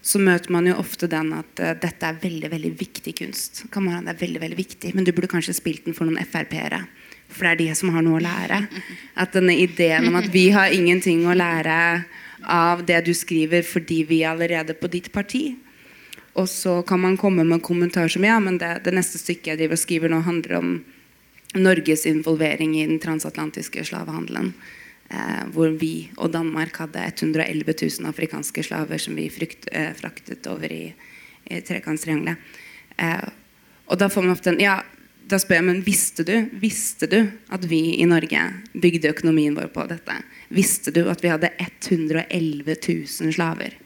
så 0.06 0.20
møter 0.22 0.52
man 0.54 0.68
jo 0.70 0.76
ofte 0.78 1.08
den 1.10 1.32
at 1.34 1.60
eh, 1.64 1.74
dette 1.82 2.06
er 2.06 2.20
veldig 2.22 2.52
veldig 2.52 2.72
viktig 2.78 3.16
kunst. 3.22 3.64
Det 3.66 3.82
er 3.82 4.20
veldig, 4.20 4.42
veldig 4.44 4.60
viktig, 4.60 4.94
Men 4.96 5.06
du 5.06 5.12
burde 5.12 5.32
kanskje 5.32 5.56
spilt 5.58 5.86
den 5.86 5.98
for 5.98 6.06
noen 6.06 6.26
Frp-ere. 6.26 6.84
For 7.30 7.48
det 7.48 7.52
er 7.52 7.62
de 7.64 7.76
som 7.76 7.90
har 7.96 8.06
noe 8.06 8.20
å 8.20 8.26
lære. 8.26 8.66
At 9.22 9.34
denne 9.34 9.56
ideen 9.58 10.12
om 10.12 10.20
at 10.20 10.30
vi 10.34 10.50
har 10.54 10.74
ingenting 10.74 11.26
å 11.26 11.34
lære 11.34 12.06
av 12.46 12.84
det 12.86 13.00
du 13.08 13.14
skriver 13.18 13.64
fordi 13.66 14.04
vi 14.06 14.22
er 14.22 14.36
allerede 14.36 14.76
på 14.78 14.92
ditt 14.94 15.10
parti. 15.12 15.56
Og 16.36 16.50
så 16.52 16.82
kan 16.86 17.00
man 17.02 17.18
komme 17.18 17.44
med 17.44 17.58
en 17.58 17.64
kommentar 17.64 18.12
som 18.12 18.24
ja, 18.28 18.38
men 18.44 18.60
det, 18.62 18.84
det 18.86 18.94
neste 18.94 19.18
stykket 19.18 19.54
jeg 19.54 19.62
driver 19.64 19.80
og 19.80 19.82
skriver 19.82 20.12
nå, 20.12 20.20
handler 20.28 20.58
om 20.60 20.72
Norges 21.56 22.06
involvering 22.10 22.76
i 22.80 22.88
den 22.88 22.99
transatlantiske 22.99 23.86
slavehandelen. 23.88 24.53
Eh, 25.10 25.43
hvor 25.53 25.70
vi 25.78 26.10
og 26.18 26.32
Danmark 26.34 26.80
hadde 26.82 27.03
111 27.06 27.76
000 28.01 28.10
afrikanske 28.10 28.64
slaver 28.66 28.97
som 28.97 29.16
vi 29.16 29.28
frykt, 29.30 29.68
eh, 29.72 29.91
fraktet 29.93 30.47
over 30.49 30.72
i, 30.72 30.93
i 31.45 31.62
Trekantstriangelet. 31.62 32.41
Eh, 32.97 33.28
og 33.86 33.99
da 34.01 34.10
får 34.10 34.26
man 34.26 34.34
ofte 34.34 34.49
en 34.49 34.64
ja, 34.64 34.80
da 35.30 35.38
spør 35.41 35.60
jeg, 35.60 35.68
men 35.68 35.84
visste 35.86 36.26
du, 36.26 36.34
visste 36.62 37.10
du 37.10 37.20
at 37.53 37.66
vi 37.70 37.99
i 38.01 38.06
Norge 38.10 38.41
bygde 38.74 39.14
økonomien 39.14 39.53
vår 39.58 39.70
på 39.74 39.86
dette? 39.89 40.18
Visste 40.53 40.93
du 40.93 41.03
at 41.10 41.22
vi 41.22 41.34
hadde 41.34 41.53
111 41.62 42.76
000 42.76 43.34
slaver? 43.38 43.78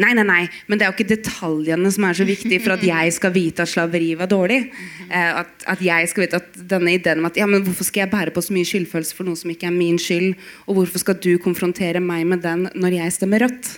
Nei, 0.00 0.14
nei, 0.16 0.24
nei, 0.24 0.44
men 0.70 0.78
det 0.78 0.86
er 0.86 0.92
jo 0.92 0.96
ikke 0.96 1.10
detaljene 1.10 1.90
som 1.92 2.06
er 2.08 2.16
så 2.16 2.24
viktige 2.24 2.62
for 2.64 2.72
at 2.72 2.84
jeg 2.86 3.12
skal 3.12 3.34
vite 3.34 3.66
at 3.66 3.68
slaveri 3.68 4.14
var 4.16 4.30
dårlig. 4.30 4.62
Eh, 5.10 5.40
at, 5.42 5.50
at, 5.68 5.82
jeg 5.84 6.08
skal 6.08 6.24
vite 6.24 6.40
at 6.40 6.56
denne 6.70 6.94
ideen 6.96 7.20
om 7.20 7.28
at 7.28 7.36
ja, 7.36 7.48
men 7.50 7.66
hvorfor 7.66 7.84
skal 7.84 8.06
jeg 8.06 8.12
bære 8.14 8.32
på 8.32 8.44
så 8.44 8.54
mye 8.56 8.68
skyldfølelse 8.68 9.18
for 9.18 9.28
noe 9.28 9.36
som 9.36 9.52
ikke 9.52 9.68
er 9.68 9.76
min 9.76 9.98
skyld? 10.00 10.38
Og 10.66 10.78
hvorfor 10.78 11.04
skal 11.04 11.18
du 11.20 11.34
konfrontere 11.42 12.00
meg 12.00 12.24
med 12.30 12.40
den 12.46 12.68
når 12.72 12.96
jeg 12.96 13.16
stemmer 13.18 13.44
rødt? 13.44 13.74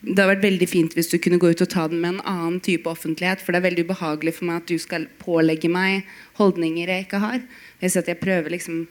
Det 0.00 0.14
hadde 0.14 0.30
vært 0.30 0.46
veldig 0.46 0.68
fint 0.70 0.96
hvis 0.96 1.10
du 1.12 1.18
kunne 1.20 1.40
gå 1.42 1.50
ut 1.52 1.60
og 1.66 1.68
ta 1.74 1.84
den 1.92 2.00
med 2.00 2.14
en 2.14 2.22
annen 2.32 2.56
type 2.64 2.88
offentlighet. 2.88 3.42
For 3.44 3.52
det 3.52 3.60
er 3.60 3.66
veldig 3.68 3.84
ubehagelig 3.90 4.38
for 4.38 4.48
meg 4.48 4.62
at 4.62 4.72
du 4.72 4.80
skal 4.80 5.04
pålegge 5.20 5.68
meg 5.68 6.08
holdninger 6.40 6.88
jeg 6.88 7.04
ikke 7.04 7.20
har. 7.20 7.44
Jeg, 7.84 7.92
jeg 8.00 8.20
prøver 8.22 8.56
liksom 8.56 8.86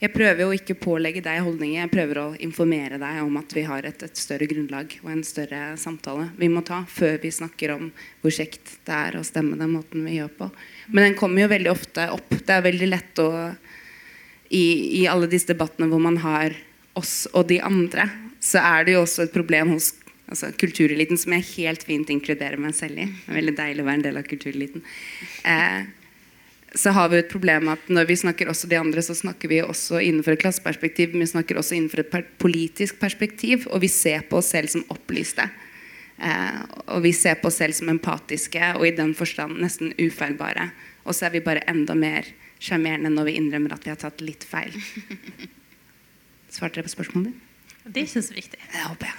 jeg 0.00 0.12
prøver 0.12 0.42
jo 0.42 0.54
ikke 0.56 0.74
å 0.76 0.82
pålegge 0.82 1.22
deg 1.24 1.42
holdninger, 1.46 1.84
jeg 1.84 1.92
prøver 1.92 2.20
å 2.20 2.26
informere 2.44 2.98
deg 3.00 3.20
om 3.22 3.38
at 3.40 3.54
vi 3.56 3.64
har 3.68 3.86
et, 3.86 4.02
et, 4.04 4.18
større 4.18 4.48
grunnlag 4.50 4.96
og 5.02 5.12
en 5.14 5.24
større 5.26 5.62
samtale 5.80 6.28
vi 6.38 6.50
må 6.52 6.64
ta 6.66 6.82
før 6.90 7.16
vi 7.22 7.30
snakker 7.34 7.76
om 7.76 7.88
hvor 8.22 8.34
kjekt 8.34 8.76
det 8.88 8.98
er 8.98 9.18
å 9.18 9.24
stemme 9.26 9.58
den 9.60 9.72
måten 9.76 10.04
vi 10.06 10.18
gjør 10.18 10.32
på. 10.38 10.50
Men 10.90 11.08
den 11.08 11.18
kommer 11.18 11.44
jo 11.44 11.52
veldig 11.54 11.72
ofte 11.72 12.08
opp. 12.12 12.34
Det 12.34 12.56
er 12.56 12.66
veldig 12.66 12.90
lett 12.90 13.22
å 13.22 13.30
i, 14.54 14.64
i 15.00 15.02
alle 15.10 15.30
disse 15.30 15.50
debattene 15.52 15.88
hvor 15.90 16.02
man 16.02 16.18
har 16.22 16.54
oss 16.98 17.24
og 17.32 17.48
de 17.50 17.58
andre, 17.64 18.06
så 18.44 18.60
er 18.62 18.86
det 18.86 18.94
jo 18.94 19.02
også 19.02 19.24
et 19.24 19.34
problem 19.34 19.72
hos 19.74 19.92
altså, 20.28 20.52
kultureliten, 20.60 21.18
som 21.20 21.34
jeg 21.36 21.48
helt 21.54 21.84
fint 21.86 22.10
inkluderer 22.12 22.60
meg 22.60 22.76
selv 22.76 23.02
i. 23.02 23.08
Det 23.08 23.32
er 23.32 23.40
veldig 23.40 23.56
deilig 23.58 23.84
å 23.84 23.88
være 23.88 24.00
en 24.00 24.06
del 24.06 24.20
av 24.20 24.28
kultureliten. 24.28 24.84
Eh, 25.48 25.80
så 26.74 26.90
har 26.90 27.08
vi 27.10 27.18
et 27.20 27.28
problem 27.30 27.68
at 27.70 27.88
når 27.92 28.08
vi 28.08 28.16
snakker 28.18 28.48
også 28.50 28.66
de 28.70 28.78
andre, 28.78 29.02
så 29.02 29.14
snakker 29.14 29.48
vi 29.50 29.60
også 29.62 30.00
innenfor 30.02 30.32
et 30.34 30.42
klasseperspektiv, 30.42 31.12
men 31.12 31.20
vi 31.22 31.30
snakker 31.30 31.58
også 31.58 31.74
innenfor 31.76 31.98
et 32.02 32.30
politisk 32.42 32.98
perspektiv, 32.98 33.68
og 33.70 33.80
vi 33.84 33.90
ser 33.92 34.20
på 34.26 34.36
oss 34.40 34.50
selv 34.54 34.68
som 34.72 34.86
opplyste. 34.90 35.46
Eh, 36.18 36.60
og 36.94 37.02
vi 37.06 37.12
ser 37.14 37.34
på 37.38 37.48
oss 37.50 37.58
selv 37.62 37.74
som 37.78 37.88
empatiske 37.90 38.74
og 38.74 38.86
i 38.88 38.94
den 38.94 39.14
forstand 39.18 39.60
nesten 39.62 39.94
ufeilbare. 39.98 40.70
Og 41.06 41.14
så 41.14 41.26
er 41.28 41.32
vi 41.36 41.46
bare 41.46 41.66
enda 41.70 41.94
mer 41.98 42.22
sjarmerende 42.62 43.10
når 43.12 43.24
vi 43.30 43.38
innrømmer 43.38 43.72
at 43.76 43.86
vi 43.86 43.94
har 43.94 44.00
tatt 44.00 44.24
litt 44.24 44.44
feil. 44.46 44.74
Svarte 46.54 46.80
dere 46.80 46.88
på 46.88 46.96
spørsmålet 46.96 47.32
ditt? 47.32 47.40
Det 47.84 48.00
er 48.00 48.06
ikke 48.08 48.24
så 48.24 48.34
viktig. 48.34 48.60
Det 48.72 48.86
håper 48.88 49.06
jeg. 49.10 49.16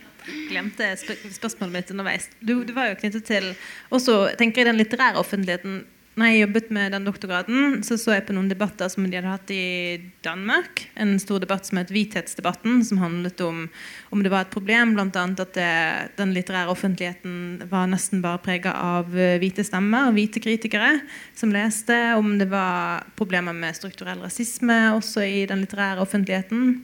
Glemte 0.48 0.92
spørsmålet 0.96 1.74
mitt 1.74 1.90
underveis. 1.94 2.30
Du, 2.40 2.62
du 2.64 2.72
var 2.76 2.90
jo 2.90 3.00
knyttet 3.00 3.26
til 3.28 3.50
også, 3.92 4.34
tenker 4.40 4.62
jeg, 4.62 4.72
den 4.72 4.80
litterære 4.80 5.20
offentligheten. 5.20 5.82
Når 6.14 6.30
jeg 6.30 6.42
jobbet 6.44 6.68
med 6.70 6.92
den 6.94 7.06
doktorgraden, 7.08 7.80
så 7.82 7.96
så 7.98 8.12
jeg 8.14 8.22
på 8.28 8.34
noen 8.36 8.46
debatter 8.46 8.86
som 8.92 9.02
de 9.02 9.16
hadde 9.18 9.32
hatt 9.32 9.50
i 9.50 9.98
Danmark. 10.22 10.84
En 10.94 11.16
stor 11.18 11.42
debatt 11.42 11.66
som 11.66 11.80
het 11.80 11.90
Hvithetsdebatten, 11.90 12.84
som 12.86 13.00
handlet 13.02 13.40
om 13.42 13.64
om 14.14 14.22
det 14.22 14.30
var 14.30 14.46
et 14.46 14.52
problem 14.54 14.92
bl.a. 14.94 15.08
at 15.10 15.56
det, 15.58 15.72
den 16.14 16.34
litterære 16.36 16.70
offentligheten 16.70 17.64
var 17.66 17.90
nesten 17.90 18.22
bare 18.22 18.38
prega 18.38 18.76
av 18.78 19.10
eh, 19.18 19.40
hvite 19.42 19.66
stemmer 19.66 20.14
hvite 20.14 20.38
kritikere 20.38 21.00
som 21.34 21.50
leste. 21.50 21.96
Om 22.14 22.36
det 22.38 22.46
var 22.52 23.02
problemer 23.18 23.56
med 23.56 23.74
strukturell 23.74 24.22
rasisme 24.22 24.94
også 24.94 25.26
i 25.26 25.46
den 25.50 25.66
litterære 25.66 25.98
offentligheten. 26.06 26.76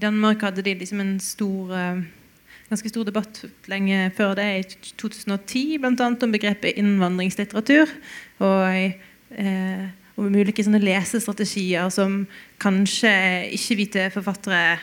Danmark 0.00 0.40
hadde 0.48 0.64
de 0.64 0.78
liksom 0.80 1.04
en 1.04 1.18
stor 1.20 1.76
eh, 1.76 2.06
ganske 2.68 2.90
stor 2.92 3.06
debatt 3.08 3.42
lenge 3.70 4.10
før 4.16 4.34
det, 4.38 4.48
i 4.58 4.92
2010 5.00 5.78
bl.a. 5.82 6.08
om 6.10 6.34
begrepet 6.34 6.78
innvandringslitteratur. 6.80 7.90
Og, 8.44 8.94
eh, 9.36 9.88
om 10.18 10.34
ulike 10.34 10.64
sånne 10.66 10.82
lesestrategier 10.82 11.90
som 11.94 12.24
kanskje 12.60 13.12
ikke-hvite 13.54 14.08
forfattere 14.14 14.78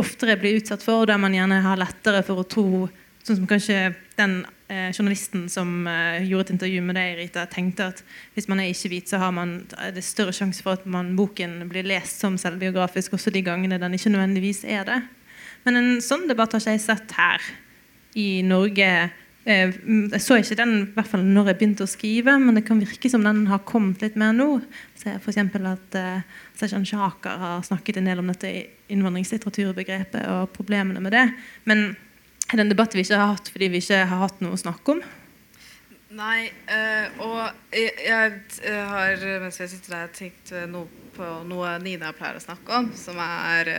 oftere 0.00 0.38
blir 0.40 0.58
utsatt 0.58 0.82
for, 0.84 1.06
der 1.06 1.20
man 1.20 1.34
gjerne 1.34 1.60
har 1.64 1.80
lettere 1.80 2.24
for 2.26 2.42
å 2.42 2.48
tro 2.48 2.88
Sånn 3.20 3.36
som 3.36 3.48
kanskje 3.50 3.90
den 4.16 4.38
eh, 4.72 4.88
journalisten 4.94 5.42
som 5.52 5.84
eh, 5.84 6.22
gjorde 6.24 6.46
et 6.46 6.52
intervju 6.54 6.80
med 6.86 6.96
deg, 6.96 7.18
Rita, 7.18 7.42
tenkte 7.52 7.90
at 7.92 8.00
hvis 8.32 8.48
man 8.48 8.62
er 8.62 8.70
ikke-hvit, 8.72 9.10
så 9.12 9.20
har 9.20 9.34
man, 9.36 9.58
det 9.68 10.04
større 10.06 10.32
sjanse 10.32 10.64
for 10.64 10.78
at 10.78 10.86
man, 10.88 11.12
boken 11.18 11.58
blir 11.68 11.84
lest 11.84 12.24
som 12.24 12.38
selvbiografisk 12.40 13.18
også 13.18 13.32
de 13.34 13.44
gangene 13.44 13.76
den 13.82 13.98
ikke 13.98 14.14
nødvendigvis 14.14 14.62
er 14.64 14.88
det. 14.88 15.02
Men 15.66 15.80
en 15.80 15.90
sånn 16.04 16.28
debatt 16.30 16.54
har 16.54 16.62
ikke 16.62 16.76
jeg 16.76 16.84
sett 16.84 17.16
her 17.18 17.50
i 18.18 18.28
Norge. 18.46 18.90
Eh, 19.44 19.72
jeg 20.12 20.20
så 20.20 20.36
ikke 20.40 20.58
den 20.58 20.74
i 20.82 20.88
hvert 20.94 21.08
fall 21.08 21.22
når 21.24 21.50
jeg 21.50 21.58
begynte 21.60 21.86
å 21.86 21.90
skrive, 21.90 22.34
men 22.42 22.58
det 22.58 22.66
kan 22.66 22.80
virke 22.80 23.10
som 23.12 23.24
den 23.24 23.46
har 23.50 23.62
kommet 23.68 24.02
litt 24.04 24.18
mer 24.20 24.34
nå. 24.36 24.48
For 25.00 25.40
at 25.40 25.96
uh, 25.96 26.42
Seshan 26.58 26.84
Shaker 26.84 27.40
har 27.40 27.64
snakket 27.64 28.00
en 28.00 28.10
del 28.10 28.20
om 28.20 28.28
dette 28.28 28.50
innvandringslitteraturbegrepet 28.92 30.28
og 30.28 30.52
problemene 30.52 31.00
med 31.00 31.16
det. 31.16 31.24
Men 31.64 31.94
er 32.50 32.58
det 32.58 32.66
en 32.66 32.74
debatt 32.74 32.96
vi 32.96 33.06
ikke 33.06 33.16
har 33.16 33.32
hatt 33.32 33.48
fordi 33.48 33.70
vi 33.72 33.80
ikke 33.80 34.04
har 34.10 34.24
hatt 34.26 34.44
noe 34.44 34.58
å 34.58 34.60
snakke 34.60 34.96
om? 34.96 35.02
Nei, 36.18 36.50
øh, 36.74 37.20
og 37.22 37.76
jeg, 37.78 38.40
har 38.66 39.20
mens 39.40 39.60
jeg 39.62 39.70
sitter 39.70 39.94
der 39.94 40.10
tenkt 40.12 40.50
noe 40.68 40.90
på 41.14 41.28
noe 41.46 41.76
Nina 41.82 42.10
pleier 42.16 42.38
å 42.38 42.42
snakke 42.42 42.80
om, 42.80 42.90
som 42.98 43.18
er 43.22 43.70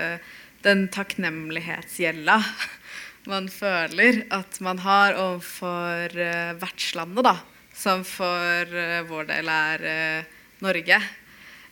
den 0.66 0.86
takknemlighetsgjelda 0.94 2.38
man 3.32 3.48
føler 3.54 4.24
at 4.34 4.60
man 4.64 4.82
har 4.82 5.18
overfor 5.20 6.14
uh, 6.18 6.54
vertslandet, 6.62 7.26
da, 7.28 7.36
som 7.78 8.06
for 8.08 8.76
uh, 8.76 9.02
vår 9.10 9.30
del 9.30 9.52
er 9.54 9.86
uh, 9.86 10.38
Norge. 10.62 11.02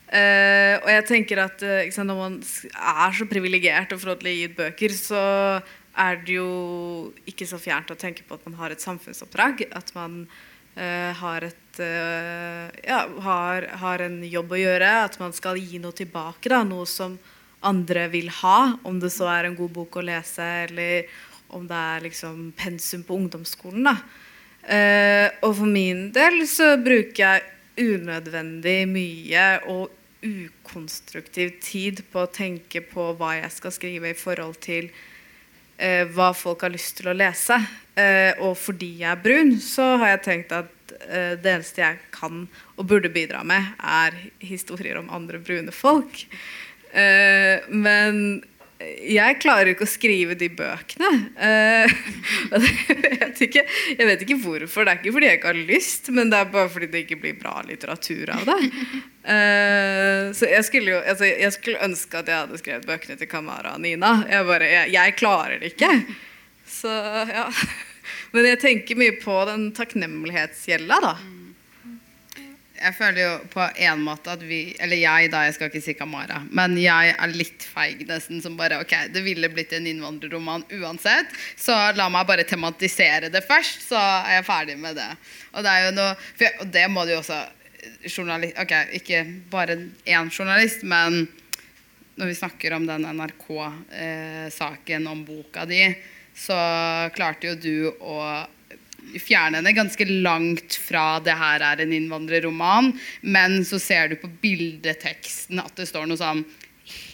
og 0.10 0.88
jeg 0.90 1.04
tenker 1.06 1.38
at 1.38 1.62
sant, 1.94 2.08
Når 2.10 2.18
man 2.18 2.38
er 2.42 3.12
så 3.14 3.28
privilegert 3.30 3.92
og 3.94 4.00
forholdelig 4.02 4.08
lov 4.10 4.16
til 4.18 4.30
å 4.32 4.34
gi 4.34 4.48
ut 4.48 4.56
bøker, 4.58 4.96
så 4.98 5.22
er 5.94 6.18
det 6.26 6.38
jo 6.40 6.48
ikke 7.30 7.46
så 7.46 7.60
fjernt 7.62 7.94
å 7.94 7.98
tenke 8.00 8.26
på 8.26 8.34
at 8.34 8.48
man 8.48 8.58
har 8.58 8.74
et 8.74 8.82
samfunnsoppdrag. 8.82 9.68
At 9.70 9.94
man 9.94 10.24
har, 10.74 11.46
et, 11.46 11.82
ja, 12.82 13.04
har, 13.22 13.70
har, 13.84 14.06
en 14.08 14.18
jobb 14.26 14.58
å 14.58 14.64
gjøre. 14.64 14.90
At 15.04 15.20
man 15.22 15.38
skal 15.38 15.62
gi 15.62 15.78
noe 15.78 15.94
tilbake. 15.94 16.50
Da, 16.50 16.64
noe 16.66 16.90
som 16.90 17.20
andre 17.66 18.08
vil 18.08 18.30
ha, 18.42 18.78
om 18.88 19.00
det 19.02 19.12
så 19.14 19.28
er 19.32 19.50
en 19.50 19.58
god 19.58 19.74
bok 19.76 20.00
å 20.00 20.06
lese, 20.06 20.46
eller 20.70 21.10
om 21.56 21.66
det 21.68 21.76
er 21.76 22.04
liksom 22.06 22.50
pensum 22.58 23.04
på 23.04 23.18
ungdomsskolen. 23.18 23.90
Da. 23.90 23.96
Uh, 24.70 25.28
og 25.48 25.56
for 25.62 25.70
min 25.72 26.10
del 26.16 26.44
så 26.50 26.76
bruker 26.84 27.24
jeg 27.24 27.96
unødvendig 27.96 28.84
mye 28.92 29.46
og 29.72 29.88
ukonstruktiv 30.20 31.56
tid 31.64 32.04
på 32.12 32.26
å 32.26 32.32
tenke 32.32 32.84
på 32.84 33.14
hva 33.18 33.38
jeg 33.38 33.54
skal 33.56 33.72
skrive 33.72 34.12
i 34.12 34.18
forhold 34.20 34.60
til 34.64 34.90
uh, 34.92 36.04
hva 36.14 36.34
folk 36.36 36.68
har 36.68 36.76
lyst 36.76 37.00
til 37.00 37.12
å 37.12 37.18
lese. 37.18 37.58
Uh, 37.96 38.36
og 38.46 38.54
fordi 38.60 38.98
jeg 39.02 39.14
er 39.16 39.24
brun, 39.24 39.56
så 39.64 39.96
har 40.02 40.18
jeg 40.18 40.26
tenkt 40.28 40.56
at 40.56 40.76
det 41.00 41.48
eneste 41.48 41.80
jeg 41.80 42.00
kan 42.12 42.42
og 42.74 42.88
burde 42.90 43.12
bidra 43.14 43.40
med, 43.46 43.62
er 43.78 44.16
historier 44.42 44.98
om 45.00 45.12
andre 45.14 45.38
brune 45.40 45.72
folk. 45.72 46.26
Uh, 46.90 47.68
men 47.70 48.40
jeg 48.80 49.36
klarer 49.42 49.74
ikke 49.74 49.84
å 49.84 49.92
skrive 49.92 50.38
de 50.40 50.50
bøkene. 50.56 51.10
Uh, 51.40 51.88
jeg, 52.50 52.98
vet 53.20 53.42
ikke, 53.46 53.64
jeg, 53.92 54.06
vet 54.08 54.24
ikke, 54.26 54.38
hvorfor. 54.44 54.86
Det 54.86 54.92
er 54.92 55.00
ikke 55.00 55.14
fordi 55.16 55.28
jeg 55.28 55.40
ikke 55.40 55.52
har 55.52 55.60
lyst, 55.70 56.10
men 56.16 56.32
det 56.32 56.40
er 56.40 56.52
bare 56.54 56.72
fordi 56.72 56.90
det 56.92 57.04
ikke 57.06 57.20
blir 57.22 57.38
bra 57.40 57.60
litteratur 57.68 58.32
av 58.34 58.46
det. 58.48 58.58
Uh, 59.24 60.32
så 60.36 60.50
jeg 60.50 60.68
skulle 60.68 60.96
jo 60.96 61.02
altså, 61.02 61.28
jeg 61.30 61.56
skulle 61.56 61.84
ønske 61.86 62.22
at 62.22 62.32
jeg 62.32 62.44
hadde 62.44 62.62
skrevet 62.62 62.88
bøkene 62.90 63.20
til 63.20 63.32
Kamara 63.32 63.76
og 63.76 63.84
Nina. 63.84 64.14
Jeg, 64.30 64.48
bare, 64.50 64.72
jeg, 64.72 64.94
jeg 64.96 65.18
klarer 65.20 65.60
det 65.62 65.74
ikke. 65.74 65.92
Så 66.70 66.94
ja. 67.32 67.50
Men 68.34 68.46
jeg 68.52 68.62
tenker 68.62 69.00
mye 69.00 69.18
på 69.22 69.36
den 69.50 69.70
takknemlighetsgjelda, 69.78 71.04
da 71.08 71.39
jeg 72.80 72.96
føler 72.96 73.20
jo 73.22 73.32
på 73.52 73.64
en 73.84 74.02
måte 74.04 74.32
at 74.32 74.44
vi 74.46 74.76
Eller 74.80 75.02
jeg, 75.02 75.32
da. 75.34 75.44
Jeg 75.48 75.56
skal 75.58 75.70
ikke 75.70 75.82
si 75.84 75.96
Kamara. 75.98 76.40
Men 76.56 76.78
jeg 76.80 77.14
er 77.16 77.34
litt 77.36 77.66
feig, 77.68 78.06
nesten. 78.08 78.42
Som 78.44 78.58
bare 78.60 78.80
Ok, 78.84 78.94
det 79.14 79.24
ville 79.26 79.50
blitt 79.52 79.74
en 79.76 79.88
innvandrerroman 79.90 80.64
uansett. 80.80 81.32
Så 81.60 81.76
la 81.98 82.10
meg 82.12 82.28
bare 82.30 82.48
tematisere 82.48 83.32
det 83.34 83.44
først, 83.48 83.90
så 83.92 84.00
er 84.00 84.40
jeg 84.40 84.48
ferdig 84.48 84.78
med 84.80 84.96
det. 85.00 85.10
Og 85.54 85.66
det 85.66 85.72
er 85.74 85.88
jo 85.88 85.96
noe 85.98 86.12
jeg, 86.40 86.54
Og 86.62 86.68
det 86.74 86.86
må 86.92 87.06
du 87.06 87.16
jo 87.16 87.22
også 87.24 87.42
journalist, 88.08 88.58
Ok, 88.60 88.74
ikke 89.00 89.24
bare 89.52 89.76
én 90.06 90.32
journalist, 90.32 90.84
men 90.84 91.28
når 92.20 92.26
vi 92.28 92.36
snakker 92.36 92.74
om 92.76 92.86
den 92.88 93.06
NRK-saken 93.16 95.06
eh, 95.06 95.12
om 95.12 95.22
boka 95.24 95.64
di, 95.68 95.86
så 96.36 96.58
klarte 97.16 97.48
jo 97.48 97.56
du 97.56 97.76
å 98.04 98.20
fjerne 99.18 99.60
henne 99.60 99.74
ganske 99.78 100.06
langt 100.24 100.78
fra 100.78 101.20
det 101.24 101.36
her 101.40 101.66
er 101.72 101.82
en 101.84 101.96
innvandrerroman. 101.96 102.94
Men 103.22 103.62
så 103.66 103.80
ser 103.82 104.12
du 104.14 104.20
på 104.22 104.30
bildeteksten 104.44 105.60
at 105.64 105.76
det 105.80 105.90
står 105.90 106.08
noe 106.10 106.20
sånn 106.20 106.46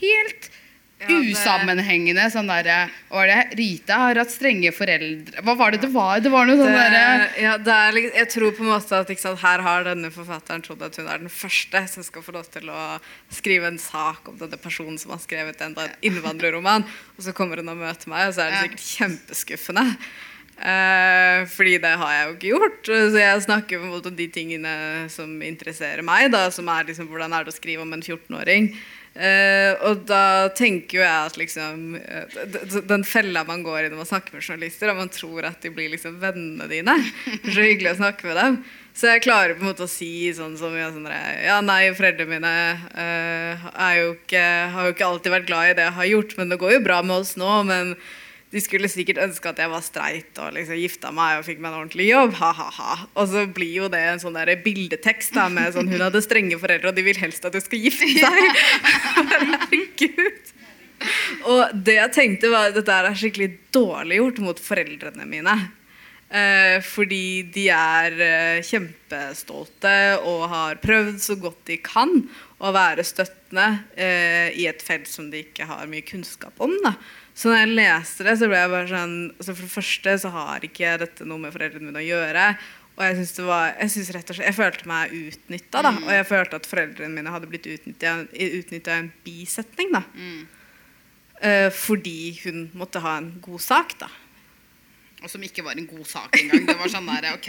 helt 0.01 0.51
Ja, 0.97 1.07
det- 1.07 1.33
usammenhengende. 1.35 2.23
Sånn 2.31 2.47
derre 2.47 2.89
var 3.11 3.27
det? 3.27 3.57
Rita 3.59 3.97
har 3.99 4.15
hatt 4.15 4.31
strenge 4.31 4.71
foreldre 4.71 5.41
Hva 5.43 5.55
var 5.59 5.71
det 5.71 5.81
det 5.81 5.89
var? 5.91 6.21
Det 6.23 6.31
var 6.31 6.45
noe 6.47 6.55
sånn 6.55 6.71
derre 6.71 7.01
ja, 7.37 7.57
er, 7.59 7.97
jeg 8.15 8.29
tror 8.31 8.53
på 8.55 8.63
en 8.63 8.71
måte 8.71 9.01
at 9.01 9.11
sant, 9.19 9.41
her 9.41 9.59
har 9.59 9.83
denne 9.83 10.09
forfatteren 10.09 10.63
trodd 10.63 10.81
at 10.87 10.95
hun 10.95 11.09
er 11.11 11.19
den 11.19 11.29
første 11.29 11.81
som 11.91 12.01
skal 12.07 12.23
få 12.23 12.31
lov 12.37 12.47
til 12.49 12.71
å 12.71 12.99
skrive 13.29 13.67
en 13.67 13.77
sak 13.77 14.29
om 14.31 14.37
denne 14.39 14.57
personen 14.57 14.97
som 14.97 15.11
har 15.11 15.19
skrevet 15.19 15.59
en 15.61 15.75
innvandrerroman. 16.01 16.87
Og 17.17 17.27
så 17.27 17.35
kommer 17.35 17.57
hun 17.57 17.69
og 17.75 17.77
møter 17.83 18.07
meg, 18.07 18.29
og 18.29 18.33
så 18.39 18.47
er 18.47 18.55
det 18.55 18.63
sikkert 18.63 18.87
kjempeskuffende. 18.95 19.97
Eh, 20.55 21.45
fordi 21.51 21.77
det 21.83 21.95
har 21.99 22.11
jeg 22.13 22.25
jo 22.25 22.35
ikke 22.35 22.51
gjort. 22.53 22.91
Så 22.91 23.19
jeg 23.19 23.45
snakker 23.47 23.81
på 23.81 23.87
en 23.87 23.95
måte 23.95 24.11
om 24.11 24.19
de 24.19 24.27
tingene 24.31 24.75
som 25.11 25.33
interesserer 25.43 26.05
meg. 26.05 26.29
Da, 26.33 26.47
som 26.53 26.69
er 26.71 26.87
liksom 26.87 27.09
hvordan 27.11 27.35
er 27.35 27.45
det 27.45 27.55
å 27.55 27.57
skrive 27.57 27.83
om 27.83 27.95
en 27.95 28.05
14-åring. 28.05 28.71
Uh, 29.15 29.71
og 29.87 30.01
da 30.09 30.49
tenker 30.51 30.97
jo 30.97 31.03
jeg 31.05 31.27
at 31.29 31.37
liksom 31.39 31.93
eh, 31.95 32.33
Den 32.83 33.05
fella 33.07 33.45
man 33.47 33.61
går 33.63 33.85
i 33.85 33.87
når 33.87 34.01
man 34.01 34.09
snakker 34.09 34.35
med 34.35 34.43
journalister, 34.43 34.91
og 34.91 34.99
man 34.99 35.11
tror 35.13 35.47
at 35.47 35.63
de 35.63 35.71
blir 35.71 35.87
liksom 35.93 36.17
vennene 36.19 36.67
dine. 36.67 36.97
Så 37.45 37.61
hyggelig 37.61 37.93
å 37.93 38.01
snakke 38.01 38.27
med 38.27 38.35
dem. 38.41 38.57
Så 38.95 39.13
jeg 39.13 39.23
klarer 39.23 39.55
på 39.55 39.63
en 39.63 39.71
måte 39.71 39.87
å 39.87 39.91
si 39.91 40.33
sånn 40.35 40.57
som 40.59 40.75
ja, 40.75 40.89
sånn 40.91 41.07
ja 41.07 41.61
nei, 41.63 41.93
foreldrene 41.95 42.31
mine 42.41 42.51
uh, 42.91 43.71
jo 44.01 44.11
ikke, 44.17 44.43
har 44.75 44.89
jo 44.89 44.95
ikke 44.97 45.07
alltid 45.07 45.35
vært 45.37 45.49
glad 45.49 45.71
i 45.71 45.79
det 45.79 45.87
jeg 45.87 45.97
har 46.01 46.11
gjort, 46.11 46.37
men 46.39 46.51
det 46.51 46.59
går 46.59 46.75
jo 46.75 46.85
bra 46.89 47.01
med 47.07 47.23
oss 47.23 47.35
nå. 47.39 47.51
men 47.71 47.95
de 48.53 48.61
skulle 48.63 48.89
sikkert 48.91 49.19
ønske 49.23 49.49
at 49.49 49.59
jeg 49.59 49.71
var 49.71 49.83
streit 49.83 50.39
og 50.39 50.53
liksom 50.55 50.77
gifta 50.79 51.11
meg 51.15 51.39
og 51.39 51.47
fikk 51.47 51.59
meg 51.59 51.71
en 51.71 51.79
ordentlig 51.81 52.07
jobb. 52.07 52.35
Ha-ha-ha. 52.39 52.97
Og 53.17 53.29
så 53.31 53.45
blir 53.51 53.73
jo 53.81 53.89
det 53.91 54.03
en 54.11 54.21
sånn 54.21 54.37
der 54.37 54.53
bildetekst 54.63 55.35
da, 55.35 55.47
med 55.51 55.73
sånn 55.75 55.89
hun 55.91 56.05
hadde 56.05 56.23
strenge 56.23 56.59
foreldre, 56.61 56.91
og 56.91 56.97
de 56.97 57.05
vil 57.07 57.19
helst 57.19 57.47
at 57.47 57.55
du 57.55 57.61
skal 57.63 57.81
gifte 57.81 58.11
seg. 58.23 58.61
Herregud. 59.33 60.53
Og 61.51 61.81
det 61.85 61.97
jeg 61.97 62.13
tenkte 62.15 62.53
var 62.53 62.69
at 62.69 62.77
dette 62.77 62.93
er 62.95 63.17
skikkelig 63.17 63.49
dårlig 63.75 64.21
gjort 64.21 64.45
mot 64.45 64.61
foreldrene 64.61 65.27
mine. 65.29 65.57
Eh, 66.35 66.79
fordi 66.81 67.45
de 67.53 67.67
er 67.69 68.15
eh, 68.25 68.63
kjempestolte 68.65 69.91
og 70.25 70.47
har 70.51 70.79
prøvd 70.81 71.19
så 71.21 71.35
godt 71.37 71.61
de 71.69 71.77
kan 71.85 72.15
å 72.57 72.71
være 72.73 73.05
støttende 73.05 73.67
eh, 73.93 74.49
i 74.57 74.65
et 74.67 74.81
felt 74.81 75.07
som 75.07 75.29
de 75.29 75.43
ikke 75.45 75.67
har 75.69 75.85
mye 75.91 76.03
kunnskap 76.07 76.57
om. 76.65 76.73
Da. 76.83 76.95
Så 77.35 77.51
når 77.51 77.61
jeg 77.61 77.75
leste 77.75 78.23
det, 78.23 78.37
så 78.39 78.47
ble 78.47 78.61
jeg 78.61 78.71
bare 78.71 78.87
sånn 78.87 79.15
altså 79.35 79.53
For 79.57 79.65
det 79.67 79.73
første 79.73 80.13
så 80.23 80.29
har 80.31 80.63
ikke 80.63 80.93
dette 81.01 81.25
noe 81.27 81.41
med 81.43 81.51
foreldrene 81.51 81.89
mine 81.89 81.99
å 81.99 82.05
gjøre. 82.07 82.49
Og 82.95 83.03
jeg 83.03 83.15
synes 83.17 83.33
det 83.35 83.45
var, 83.49 83.65
jeg 83.75 83.91
synes 83.91 84.11
rett 84.15 84.29
og 84.31 84.37
slett, 84.37 84.47
jeg 84.47 84.55
følte 84.55 84.87
meg 84.87 85.15
utnytta. 85.17 85.81
Da, 85.83 85.91
og 85.99 86.11
jeg 86.15 86.27
følte 86.29 86.59
at 86.61 86.69
foreldrene 86.71 87.11
mine 87.17 87.33
hadde 87.33 87.49
blitt 87.51 87.67
utnytta 87.67 88.13
i 88.39 89.01
en 89.01 89.09
bisetning. 89.25 89.91
Da. 89.97 90.03
Eh, 91.43 91.67
fordi 91.75 92.39
hun 92.45 92.69
måtte 92.79 93.01
ha 93.03 93.17
en 93.19 93.33
god 93.43 93.59
sak. 93.59 93.97
da. 93.99 94.07
Og 95.25 95.31
som 95.31 95.41
ikke 95.41 95.63
var 95.65 95.73
en 95.73 95.87
god 95.89 96.05
sak 96.05 96.35
engang. 96.37 96.67
Det 96.67 96.75
var 96.77 96.91
sånn 96.93 97.07
der, 97.09 97.31
ok, 97.33 97.47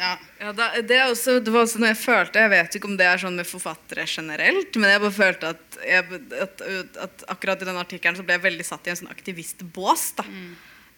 ja. 0.00 0.16
Ja, 0.40 0.50
da, 0.58 0.66
det, 0.82 0.98
også, 1.12 1.36
det 1.38 1.52
var 1.54 1.62
også 1.62 1.78
noe 1.78 1.92
jeg 1.92 2.00
følte 2.00 2.42
Jeg 2.42 2.50
vet 2.50 2.74
ikke 2.74 2.88
om 2.90 2.96
det 2.98 3.06
er 3.06 3.20
sånn 3.22 3.38
med 3.38 3.46
forfattere 3.46 4.06
generelt, 4.10 4.74
men 4.74 4.90
jeg 4.90 5.02
bare 5.04 5.14
følte 5.14 5.52
at, 5.54 5.78
jeg, 5.86 6.20
at, 6.42 6.64
at 7.06 7.24
akkurat 7.30 7.62
i 7.62 7.68
den 7.70 7.78
artikkelen 7.78 8.18
så 8.18 8.26
ble 8.26 8.34
jeg 8.34 8.46
veldig 8.48 8.66
satt 8.66 8.90
i 8.90 8.94
en 8.94 8.98
sånn 9.04 9.14
aktivistbås. 9.14 10.08
da. 10.18 10.26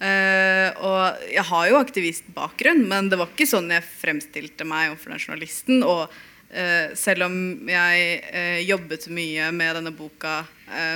Eh, 0.09 0.71
og 0.81 1.29
jeg 1.31 1.45
har 1.51 1.69
jo 1.69 1.81
aktivistbakgrunn, 1.83 2.83
men 2.89 3.13
det 3.13 3.21
var 3.21 3.31
ikke 3.31 3.49
sånn 3.49 3.69
jeg 3.77 3.85
fremstilte 3.85 4.67
meg 4.69 4.95
overfor 4.95 5.15
den 5.15 5.23
journalisten. 5.23 5.85
Og 5.85 6.09
uh, 6.09 6.89
selv 6.97 7.29
om 7.29 7.37
jeg 7.69 8.19
uh, 8.25 8.61
jobbet 8.65 9.09
mye 9.13 9.53
med 9.53 9.81
denne 9.83 9.95
boka 9.95 10.43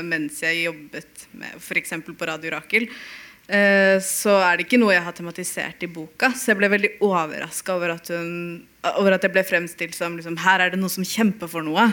mens 0.03 0.41
jeg 0.41 0.63
jobbet 0.65 1.27
med 1.37 1.59
f.eks. 1.61 1.93
på 2.09 2.27
Radio 2.27 2.55
Rakel, 2.55 2.87
så 3.49 4.35
er 4.45 4.59
det 4.59 4.67
ikke 4.67 4.77
noe 4.81 4.93
jeg 4.93 5.05
har 5.07 5.15
tematisert 5.17 5.85
i 5.87 5.89
boka. 5.89 6.29
Så 6.37 6.51
jeg 6.53 6.59
ble 6.61 6.69
veldig 6.69 6.91
overraska 7.07 7.79
over, 7.79 7.95
over 7.97 9.17
at 9.17 9.25
jeg 9.25 9.33
ble 9.33 9.45
fremstilt 9.49 9.97
som 9.97 10.19
liksom, 10.19 10.37
her 10.45 10.67
er 10.67 10.75
det 10.75 10.81
noe 10.83 10.93
som 10.93 11.07
kjemper 11.07 11.49
for 11.49 11.65
noe. 11.65 11.87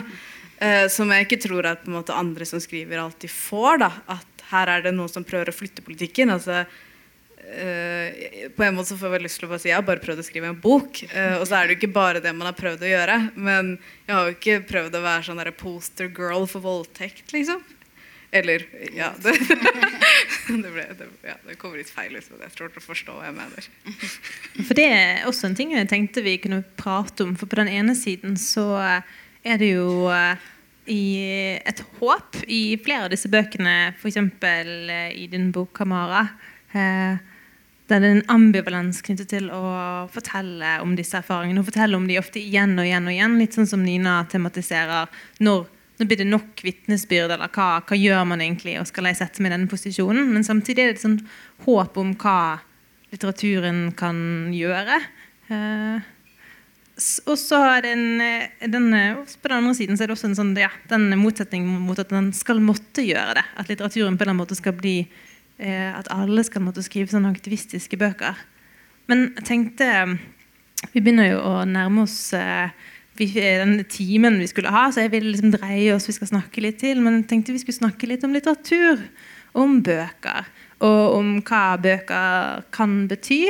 Eh, 0.58 0.86
som 0.88 1.10
jeg 1.12 1.26
ikke 1.26 1.42
tror 1.44 1.68
at 1.68 1.84
måte, 1.90 2.16
andre 2.16 2.46
som 2.48 2.60
skriver, 2.62 3.00
alltid 3.00 3.30
får. 3.32 3.78
da, 3.84 3.90
At 4.16 4.44
her 4.50 4.72
er 4.72 4.84
det 4.86 4.94
noen 4.96 5.12
som 5.12 5.24
prøver 5.26 5.52
å 5.52 5.56
flytte 5.56 5.84
politikken. 5.84 6.30
altså 6.32 6.64
eh, 7.46 8.48
på 8.56 8.64
en 8.64 8.74
måte 8.74 8.88
så 8.94 8.98
får 9.00 9.18
jeg 9.18 9.26
lyst 9.26 9.40
til 9.40 9.48
å 9.48 9.52
bare 9.52 9.62
si 9.62 9.68
jeg 9.68 9.76
har 9.76 9.86
bare 9.86 10.02
prøvd 10.02 10.22
å 10.22 10.26
skrive 10.26 10.50
en 10.50 10.60
bok. 10.60 11.02
eh, 11.12 11.36
og 11.36 11.46
så 11.46 11.58
er 11.58 11.66
det 11.66 11.76
jo 11.76 11.80
ikke 11.82 11.96
bare 11.98 12.24
det 12.24 12.32
man 12.34 12.48
har 12.48 12.56
prøvd 12.56 12.86
å 12.86 12.92
gjøre. 12.92 13.18
Men 13.36 13.76
jeg 14.06 14.14
har 14.14 14.24
jo 14.24 14.36
ikke 14.36 14.60
prøvd 14.72 14.96
å 14.96 15.04
være 15.04 15.28
sånn 15.28 15.44
poster 15.60 16.08
girl 16.08 16.48
for 16.48 16.64
voldtekt, 16.64 17.32
liksom. 17.36 17.60
Eller 18.38 18.66
Ja. 18.94 19.12
Det, 20.46 20.62
det, 20.62 20.70
ble, 20.70 20.82
det, 20.94 21.06
ja, 21.26 21.34
det 21.42 21.56
kommer 21.58 21.80
litt 21.80 21.90
feil 21.90 22.12
ut, 22.14 22.26
men 22.30 22.44
jeg 22.44 22.52
tror 22.54 22.68
dere 22.70 22.82
forstår 22.84 23.16
hva 23.18 23.24
jeg 23.26 23.34
mener. 23.34 23.64
For 24.60 24.78
det 24.78 24.84
er 24.86 25.24
også 25.26 25.48
en 25.48 25.56
ting 25.58 25.72
jeg 25.74 25.88
tenkte 25.90 26.22
vi 26.22 26.36
kunne 26.38 26.60
prate 26.78 27.26
om. 27.26 27.32
For 27.34 27.50
på 27.50 27.58
den 27.58 27.70
ene 27.72 27.96
siden 27.98 28.36
så 28.38 28.68
er 28.86 29.58
det 29.58 29.72
jo 29.72 30.06
eh, 30.14 30.38
et 30.86 31.82
håp 31.98 32.38
i 32.46 32.76
flere 32.82 33.08
av 33.08 33.14
disse 33.14 33.30
bøkene, 33.32 33.96
f.eks. 33.98 34.20
i 35.18 35.26
din 35.32 35.50
bok 35.50 35.72
'Kamara', 35.74 36.28
eh, 36.70 37.18
der 37.86 38.00
det 38.02 38.08
er 38.08 38.16
en 38.16 38.30
ambivalens 38.30 39.02
knyttet 39.02 39.28
til 39.30 39.50
å 39.54 40.08
fortelle 40.10 40.80
om 40.82 40.96
disse 40.98 41.18
erfaringene. 41.20 41.62
Og 41.62 41.68
fortelle 41.68 41.96
om 41.98 42.06
de 42.08 42.18
ofte 42.18 42.40
igjen 42.42 42.74
og 42.78 42.86
igjen 42.86 43.06
og 43.06 43.14
igjen, 43.14 43.38
litt 43.38 43.54
sånn 43.54 43.68
som 43.70 43.84
Nina 43.84 44.24
tematiserer. 44.30 45.06
Når, 45.38 45.68
når 45.96 46.08
blir 46.08 46.20
det 46.20 46.28
nok 46.28 46.60
vitnesbyrd, 46.64 47.32
eller 47.32 47.52
hva, 47.52 47.68
hva 47.86 47.96
gjør 47.96 48.24
man 48.28 48.42
egentlig, 48.44 48.76
og 48.80 48.88
skal 48.90 49.08
jeg 49.08 49.20
sette 49.20 49.42
meg 49.42 49.52
i 49.52 49.56
denne 49.56 49.70
posisjonen? 49.70 50.28
Men 50.34 50.44
samtidig 50.44 50.82
er 50.82 50.90
det 50.90 50.98
et 50.98 51.04
sånn 51.06 51.20
håp 51.64 51.96
om 52.00 52.12
hva 52.20 52.40
litteraturen 53.14 53.88
kan 53.96 54.18
gjøre. 54.52 54.98
Eh, 55.48 56.12
og 57.28 57.36
så 57.36 57.60
er 57.74 57.84
det 57.84 57.92
en, 57.92 58.20
eh, 58.20 58.68
den, 58.72 58.92
eh, 58.94 59.16
på 59.16 59.48
den 59.48 59.58
andre 59.58 59.74
siden 59.74 60.00
er 60.00 60.06
det 60.06 60.16
også 60.16 60.30
en 60.30 60.38
sånn, 60.38 60.56
ja, 60.56 60.70
den 60.88 61.10
motsetning 61.20 61.66
mot 61.66 61.98
at 61.98 62.08
den 62.08 62.32
skal 62.32 62.60
måtte 62.60 63.04
gjøre 63.04 63.34
det. 63.36 63.44
At 63.56 63.68
litteraturen 63.68 64.16
på 64.16 64.28
en 64.28 64.36
måte 64.36 64.56
skal 64.56 64.72
bli 64.72 65.08
eh, 65.58 65.92
At 65.96 66.08
alle 66.12 66.44
skal 66.44 66.62
måtte 66.62 66.84
skrive 66.84 67.08
sånne 67.08 67.32
aktivistiske 67.32 67.96
bøker. 67.96 68.36
Men 69.08 69.32
jeg 69.36 69.44
tenkte 69.44 70.18
Vi 70.92 71.00
begynner 71.00 71.30
jo 71.30 71.40
å 71.40 71.64
nærme 71.64 72.02
oss 72.02 72.32
eh, 72.36 72.70
vi, 73.18 73.28
den 73.34 73.78
timen 73.90 74.38
vi 74.40 74.48
skulle 74.50 74.72
ha, 74.72 74.86
så 74.92 75.04
jeg 75.04 75.12
ville 75.14 75.32
liksom 75.32 75.54
dreie 75.54 75.94
oss, 75.94 76.08
vi 76.08 76.16
skal 76.16 76.30
snakke 76.30 76.62
litt 76.64 76.80
til. 76.82 77.00
Men 77.04 77.20
jeg 77.20 77.28
tenkte 77.32 77.54
vi 77.54 77.62
skulle 77.62 77.80
snakke 77.80 78.08
litt 78.10 78.24
om 78.26 78.34
litteratur. 78.36 79.02
Om 79.56 79.80
bøker. 79.84 80.48
Og 80.84 81.16
om 81.16 81.30
hva 81.46 81.64
bøker 81.80 82.64
kan 82.76 82.98
bety. 83.10 83.42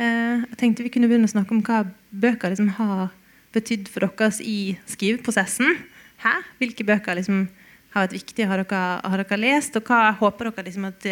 Eh, 0.00 0.44
jeg 0.48 0.58
tenkte 0.60 0.86
vi 0.86 0.92
kunne 0.94 1.10
begynne 1.10 1.28
å 1.28 1.34
snakke 1.34 1.52
om 1.54 1.60
hva 1.66 1.82
bøker 2.10 2.52
liksom 2.52 2.72
har 2.78 3.10
betydd 3.52 3.90
for 3.92 4.06
dere 4.06 4.30
i 4.40 4.74
skriveprosessen. 4.88 5.76
Hæ? 6.24 6.38
Hvilke 6.62 6.86
bøker 6.88 7.18
liksom 7.18 7.44
har 7.92 8.06
vært 8.06 8.16
viktige, 8.16 8.48
har 8.48 8.62
dere, 8.62 8.82
har 9.04 9.20
dere 9.20 9.40
lest? 9.40 9.76
Og 9.76 9.88
hva 9.88 10.14
håper 10.20 10.48
dere 10.48 10.68
liksom 10.70 10.88
at, 10.88 11.08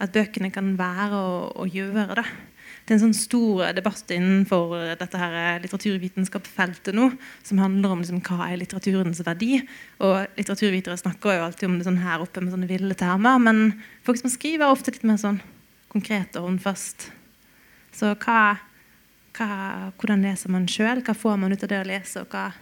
at 0.00 0.14
bøkene 0.14 0.52
kan 0.54 0.72
være 0.78 1.20
og, 1.20 1.56
og 1.60 1.76
gjøre? 1.76 2.08
da? 2.16 2.24
Det 2.86 2.94
er 2.94 3.00
en 3.00 3.08
sånn 3.08 3.16
stor 3.18 3.72
debatt 3.74 4.12
innenfor 4.14 4.76
dette 5.00 5.18
her 5.18 5.58
litteraturvitenskapsfeltet 5.64 6.94
nå, 6.94 7.08
som 7.42 7.58
handler 7.58 7.96
om 7.96 8.04
liksom, 8.04 8.20
hva 8.22 8.46
er 8.46 8.60
litteraturens 8.60 9.24
verdi. 9.26 9.58
Og 10.06 10.38
litteraturvitere 10.38 10.94
snakker 11.00 11.34
jo 11.34 11.48
alltid 11.48 11.66
om 11.66 11.74
det 11.80 11.88
sånn 11.88 11.98
her 12.04 12.22
oppe 12.22 12.44
med 12.44 12.54
sånne 12.54 12.70
ville 12.70 12.94
termer, 12.94 13.42
men 13.42 13.82
folk 14.06 14.22
som 14.22 14.30
skriver, 14.30 14.68
er 14.68 14.76
ofte 14.76 14.94
litt 14.94 15.08
mer 15.08 15.18
sånn 15.18 15.42
konkret 15.90 16.38
og 16.38 16.46
håndfast. 16.46 17.08
Så 17.90 18.14
hva, 18.22 18.40
hva, 19.34 19.50
hvordan 19.98 20.22
leser 20.22 20.54
man 20.54 20.70
sjøl? 20.70 21.02
Hva 21.02 21.18
får 21.18 21.42
man 21.42 21.58
ut 21.58 21.66
av 21.66 21.74
det 21.74 21.82
å 21.82 21.90
lese, 21.90 22.22
og 22.22 22.30
hva 22.30 22.52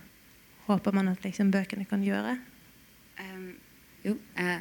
håper 0.70 0.97
man 0.97 1.12
at 1.12 1.25
liksom, 1.27 1.53
bøkene 1.53 1.85
kan 1.91 2.01
gjøre? 2.01 2.39
Um, 3.20 3.49
jo, 4.09 4.16
uh, 4.41 4.61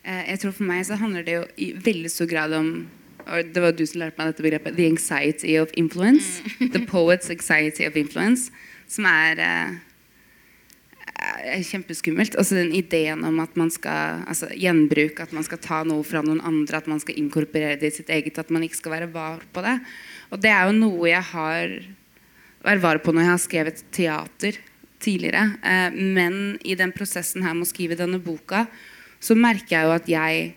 uh, 0.00 0.22
jeg 0.32 0.40
tror 0.40 0.56
for 0.56 0.72
meg 0.72 0.86
så 0.88 0.96
handler 0.96 1.28
det 1.28 1.42
jo 1.42 1.48
i 1.60 1.74
veldig 1.76 2.16
stor 2.16 2.32
grad 2.32 2.56
om 2.56 2.70
Det 3.26 3.62
var 3.62 3.74
du 3.74 3.82
som 3.88 4.00
lærte 4.04 4.20
meg 4.20 4.30
dette 4.30 4.44
begrepet. 4.44 4.76
The 4.78 4.86
anxiety 4.86 5.56
of 5.58 5.72
influence. 5.74 6.42
The 6.60 6.84
poet's 6.86 7.30
anxiety 7.32 7.86
of 7.88 7.96
influence. 7.98 8.52
Som 8.86 9.08
er 9.10 9.42
eh, 9.42 9.78
er 11.16 11.64
kjempeskummelt. 11.64 12.36
Altså 12.38 12.58
den 12.58 12.72
ideen 12.76 13.24
om 13.26 13.40
at 13.42 13.56
man 13.58 13.70
skal 13.72 14.22
altså 14.28 14.48
gjenbruke, 14.52 15.22
at 15.22 15.34
man 15.36 15.46
skal 15.46 15.60
ta 15.62 15.82
noe 15.86 16.04
fra 16.06 16.22
noen 16.24 16.42
andre, 16.44 16.80
at 16.80 16.90
man 16.90 17.00
skal 17.02 17.18
inkorporere 17.20 17.78
det 17.80 17.92
i 17.92 17.96
sitt 17.98 18.12
eget, 18.12 18.38
at 18.38 18.52
man 18.52 18.64
ikke 18.66 18.80
skal 18.80 18.96
være 18.96 19.12
var 19.14 19.44
på 19.52 19.64
det. 19.64 19.78
Og 20.30 20.42
det 20.42 20.52
er 20.52 20.68
jo 20.68 20.78
noe 20.78 21.10
jeg 21.10 21.24
har 21.32 21.76
vært 22.66 22.82
var 22.82 23.02
på 23.02 23.14
når 23.14 23.26
jeg 23.26 23.32
har 23.32 23.42
skrevet 23.42 23.84
teater 23.94 24.60
tidligere. 25.02 25.56
Eh, 25.62 25.88
men 25.94 26.60
i 26.64 26.76
den 26.78 26.94
prosessen 26.94 27.46
her 27.46 27.56
med 27.56 27.68
å 27.68 27.72
skrive 27.72 27.98
denne 27.98 28.20
boka, 28.22 28.66
så 29.22 29.36
merker 29.38 29.78
jeg 29.78 29.86
jo 29.86 29.96
at 29.96 30.08
jeg 30.10 30.54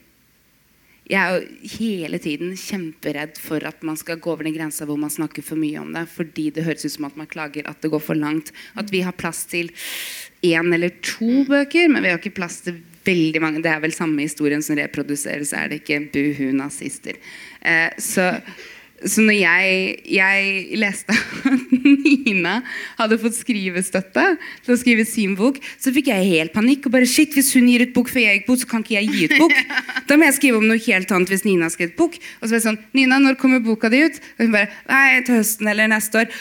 jeg 1.09 1.17
er 1.19 1.35
jo 1.35 1.69
hele 1.79 2.19
tiden 2.21 2.51
kjemperedd 2.53 3.39
for 3.41 3.63
at 3.65 3.81
man 3.85 3.97
skal 3.97 4.19
gå 4.21 4.29
over 4.29 4.45
den 4.45 4.53
grensa 4.53 4.85
hvor 4.85 4.99
man 5.01 5.09
snakker 5.09 5.41
for 5.45 5.57
mye 5.57 5.81
om 5.81 5.89
det, 5.95 6.05
fordi 6.13 6.49
det 6.53 6.67
høres 6.67 6.85
ut 6.85 6.93
som 6.93 7.07
at 7.07 7.17
man 7.17 7.29
klager 7.29 7.65
at 7.69 7.81
det 7.81 7.89
går 7.89 8.03
for 8.03 8.19
langt. 8.19 8.51
At 8.77 8.93
vi 8.93 9.01
har 9.01 9.17
plass 9.17 9.41
til 9.49 9.71
én 10.45 10.69
eller 10.73 10.93
to 11.01 11.45
bøker, 11.49 11.89
men 11.89 12.05
vi 12.05 12.13
har 12.13 12.21
ikke 12.21 12.37
plass 12.37 12.61
til 12.67 12.77
veldig 13.09 13.41
mange. 13.41 13.63
Det 13.65 13.71
er 13.73 13.81
vel 13.81 13.95
samme 13.95 14.21
historien 14.21 14.61
som 14.61 14.77
reproduseres, 14.77 15.53
er 15.57 15.71
det 15.71 15.81
ikke? 15.81 16.03
Buhu, 16.13 16.51
nazister. 16.53 17.17
Eh, 17.61 17.89
så 17.97 18.35
så 19.07 19.23
når 19.23 19.37
jeg, 19.37 19.75
jeg 20.11 20.79
leste 20.81 21.15
at 21.15 21.71
Nina 21.71 22.59
hadde 22.99 23.19
fått 23.21 23.37
skrivestøtte 23.37 24.25
til 24.65 24.73
å 24.73 24.79
skrive 24.79 25.05
sin 25.07 25.35
bok, 25.39 25.59
så 25.79 25.93
fikk 25.95 26.09
jeg 26.11 26.27
helt 26.29 26.53
panikk. 26.55 26.87
og 26.87 26.95
bare, 26.97 27.07
shit, 27.07 27.33
Hvis 27.35 27.53
hun 27.55 27.69
gir 27.69 27.85
ut 27.85 27.93
bok 27.95 28.09
før 28.11 28.25
jeg 28.25 28.39
gikk 28.39 28.49
bok, 28.49 28.59
så 28.61 28.69
kan 28.69 28.83
ikke 28.83 28.97
jeg 28.97 29.11
gi 29.13 29.29
ut 29.29 29.37
bok. 29.39 29.55
Da 30.09 30.17
må 30.17 30.25
jeg 30.25 30.39
skrive 30.39 30.57
om 30.57 30.65
noe 30.65 30.81
helt 30.81 31.11
annet 31.13 31.29
hvis 31.29 31.43
Nina 31.45 31.67
har 31.67 31.73
skrevet 31.73 31.93
bok. 31.99 32.15
Og 32.17 32.47
så 32.47 32.49
var 32.49 32.57
jeg 32.57 32.65
sånn, 32.65 32.79
Nina, 32.97 33.19
når 33.21 33.37
kommer 33.37 33.61
boka 33.61 33.91
di 33.93 34.01
ut? 34.07 34.17
Og 34.39 34.47
hun 34.47 34.55
bare, 34.55 34.71
nei, 34.89 35.19
til 35.27 35.37
høsten 35.37 35.69
eller 35.69 35.91
neste 35.91 36.23
år. 36.23 36.31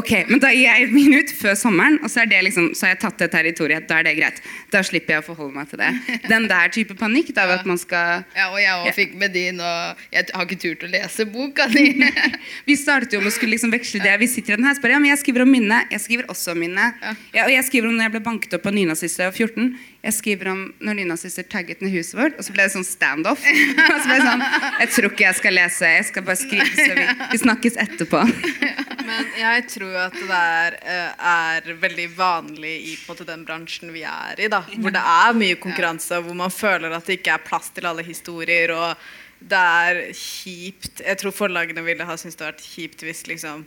Ok, 0.00 0.12
men 0.30 0.40
da 0.40 0.48
gir 0.54 0.64
jeg 0.64 0.88
min 0.94 1.18
ut 1.18 1.34
før 1.36 1.58
sommeren, 1.60 1.98
og 2.00 2.08
så, 2.08 2.22
er 2.22 2.30
det 2.32 2.40
liksom, 2.48 2.70
så 2.72 2.88
har 2.88 2.94
jeg 2.94 3.02
tatt 3.04 3.20
det 3.20 3.28
territoriet. 3.34 3.84
Da 3.90 4.00
er 4.00 4.08
det 4.08 4.16
greit. 4.16 4.40
Da 4.72 4.80
slipper 4.86 5.18
jeg 5.18 5.24
å 5.24 5.26
forholde 5.26 5.58
meg 5.58 5.68
til 5.68 5.82
det. 5.82 5.92
Den 6.32 6.48
der 6.48 6.72
type 6.72 6.96
panikk, 6.96 7.34
da, 7.36 7.44
at 7.58 7.68
man 7.68 7.80
skal 7.80 8.24
Ja, 8.32 8.48
og 8.48 8.58
jeg 8.62 8.72
også 8.78 8.96
fikk 8.96 9.14
med 9.20 9.36
din, 9.36 9.60
og 9.60 10.06
jeg 10.14 10.32
har 10.32 10.48
ikke 10.48 10.60
turt 10.64 10.88
å 10.88 10.92
lese 10.94 11.28
boka 11.28 11.68
di. 11.72 11.91
Vi 12.68 12.76
startet 12.78 13.16
jo 13.16 13.22
med 13.22 13.32
å 13.32 13.34
skulle 13.34 13.56
liksom 13.56 13.72
veksle 13.74 14.02
det. 14.04 14.14
Vi 14.22 14.28
sitter 14.30 14.54
i 14.54 14.60
den 14.60 14.68
her 14.68 14.76
spør, 14.78 14.94
ja, 14.94 15.00
men 15.02 15.12
jeg 15.12 15.20
skriver 15.22 15.44
om 15.44 15.52
minnet. 15.52 15.90
Jeg 15.92 16.04
skriver 16.04 16.30
også 16.32 16.54
om 16.54 16.62
minnet. 16.62 17.00
Ja, 17.34 17.46
og 17.46 17.52
jeg 17.54 17.64
skriver 17.68 17.90
om 17.90 17.96
når 17.98 18.08
jeg 18.08 18.14
ble 18.16 18.22
banket 18.28 18.56
opp 18.58 18.68
av 18.68 18.76
nynazister 18.76 19.22
da 19.22 19.28
jeg 19.28 19.32
var 19.32 19.52
14. 19.52 19.90
Jeg 20.02 20.16
skriver 20.18 20.50
om 20.50 20.62
når 20.82 20.98
nynazister 20.98 21.46
tagget 21.46 21.82
ned 21.84 21.94
huset 21.94 22.16
vårt, 22.18 22.38
og 22.38 22.46
så 22.46 22.54
ble 22.54 22.66
det 22.66 22.74
sånn 22.74 22.86
standoff. 22.86 23.44
Og 23.92 23.98
så 24.00 24.08
ble 24.08 24.16
det 24.18 24.26
sånn, 24.26 24.44
Jeg 24.80 24.90
tror 24.96 25.12
ikke 25.12 25.26
jeg 25.26 25.38
skal 25.38 25.56
lese, 25.58 25.90
jeg 25.96 26.08
skal 26.08 26.24
bare 26.26 26.40
skrive, 26.40 26.70
så 26.74 26.96
vi, 26.98 27.06
vi 27.32 27.40
snakkes 27.42 27.78
etterpå. 27.84 28.22
Men 29.12 29.28
jeg 29.36 29.64
tror 29.70 29.96
at 30.06 30.16
det 30.16 30.28
der 30.28 30.76
eh, 30.80 31.24
er 31.32 31.72
veldig 31.82 32.06
vanlig 32.16 32.74
i 32.92 32.94
måte, 33.06 33.26
den 33.28 33.44
bransjen 33.46 33.92
vi 33.94 34.04
er 34.08 34.40
i. 34.40 34.48
da 34.52 34.62
Hvor 34.72 34.94
det 34.94 35.02
er 35.02 35.38
mye 35.38 35.58
konkurranse, 35.60 36.20
hvor 36.24 36.38
man 36.38 36.52
føler 36.54 36.94
at 36.94 37.06
det 37.08 37.20
ikke 37.20 37.36
er 37.36 37.44
plass 37.46 37.70
til 37.74 37.88
alle 37.90 38.04
historier. 38.06 38.72
Og 38.74 39.04
det 39.50 39.60
er 39.60 40.02
kjipt. 40.16 41.02
Jeg 41.02 41.20
tror 41.20 41.34
forlagene 41.34 41.84
ville 41.86 42.06
ha 42.06 42.16
syntes 42.18 42.38
det 42.38 42.46
hadde 42.46 42.58
vært 42.58 42.74
kjipt 42.74 43.06
hvis 43.06 43.24
liksom 43.30 43.64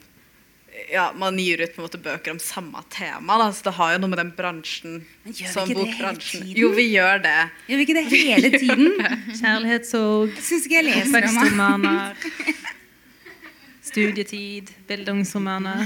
ja, 0.91 1.05
man 1.15 1.37
gir 1.39 1.61
ut 1.63 1.71
på 1.71 1.79
en 1.79 1.85
måte 1.85 1.99
bøker 2.03 2.33
om 2.33 2.39
samme 2.41 2.81
tema. 2.91 3.37
Da. 3.39 3.47
Så 3.55 3.69
det 3.69 3.75
har 3.77 3.93
jo 3.95 4.01
noe 4.03 4.11
med 4.11 4.19
den 4.19 4.31
bransjen 4.35 4.97
Men 5.23 5.35
gjør 5.37 5.47
vi 5.47 5.53
som 5.53 5.69
hele 5.69 5.85
bokbransjen. 5.85 6.49
Jo, 6.57 6.71
vi 6.75 6.87
gjør 6.91 7.21
det. 7.23 7.37
Gjør 7.69 7.79
vi 7.79 7.87
ikke 7.87 7.97
det 7.97 8.05
hele 8.11 8.51
tiden? 8.57 8.91
Kjærlighetssorg, 9.39 10.35
Syns 10.43 10.67
ikke 10.67 10.81
jeg 10.81 10.89
leser 10.89 11.29
om 11.69 11.87
det. 11.87 12.33
studietid, 13.95 14.73
bildungsromaner. 14.87 15.85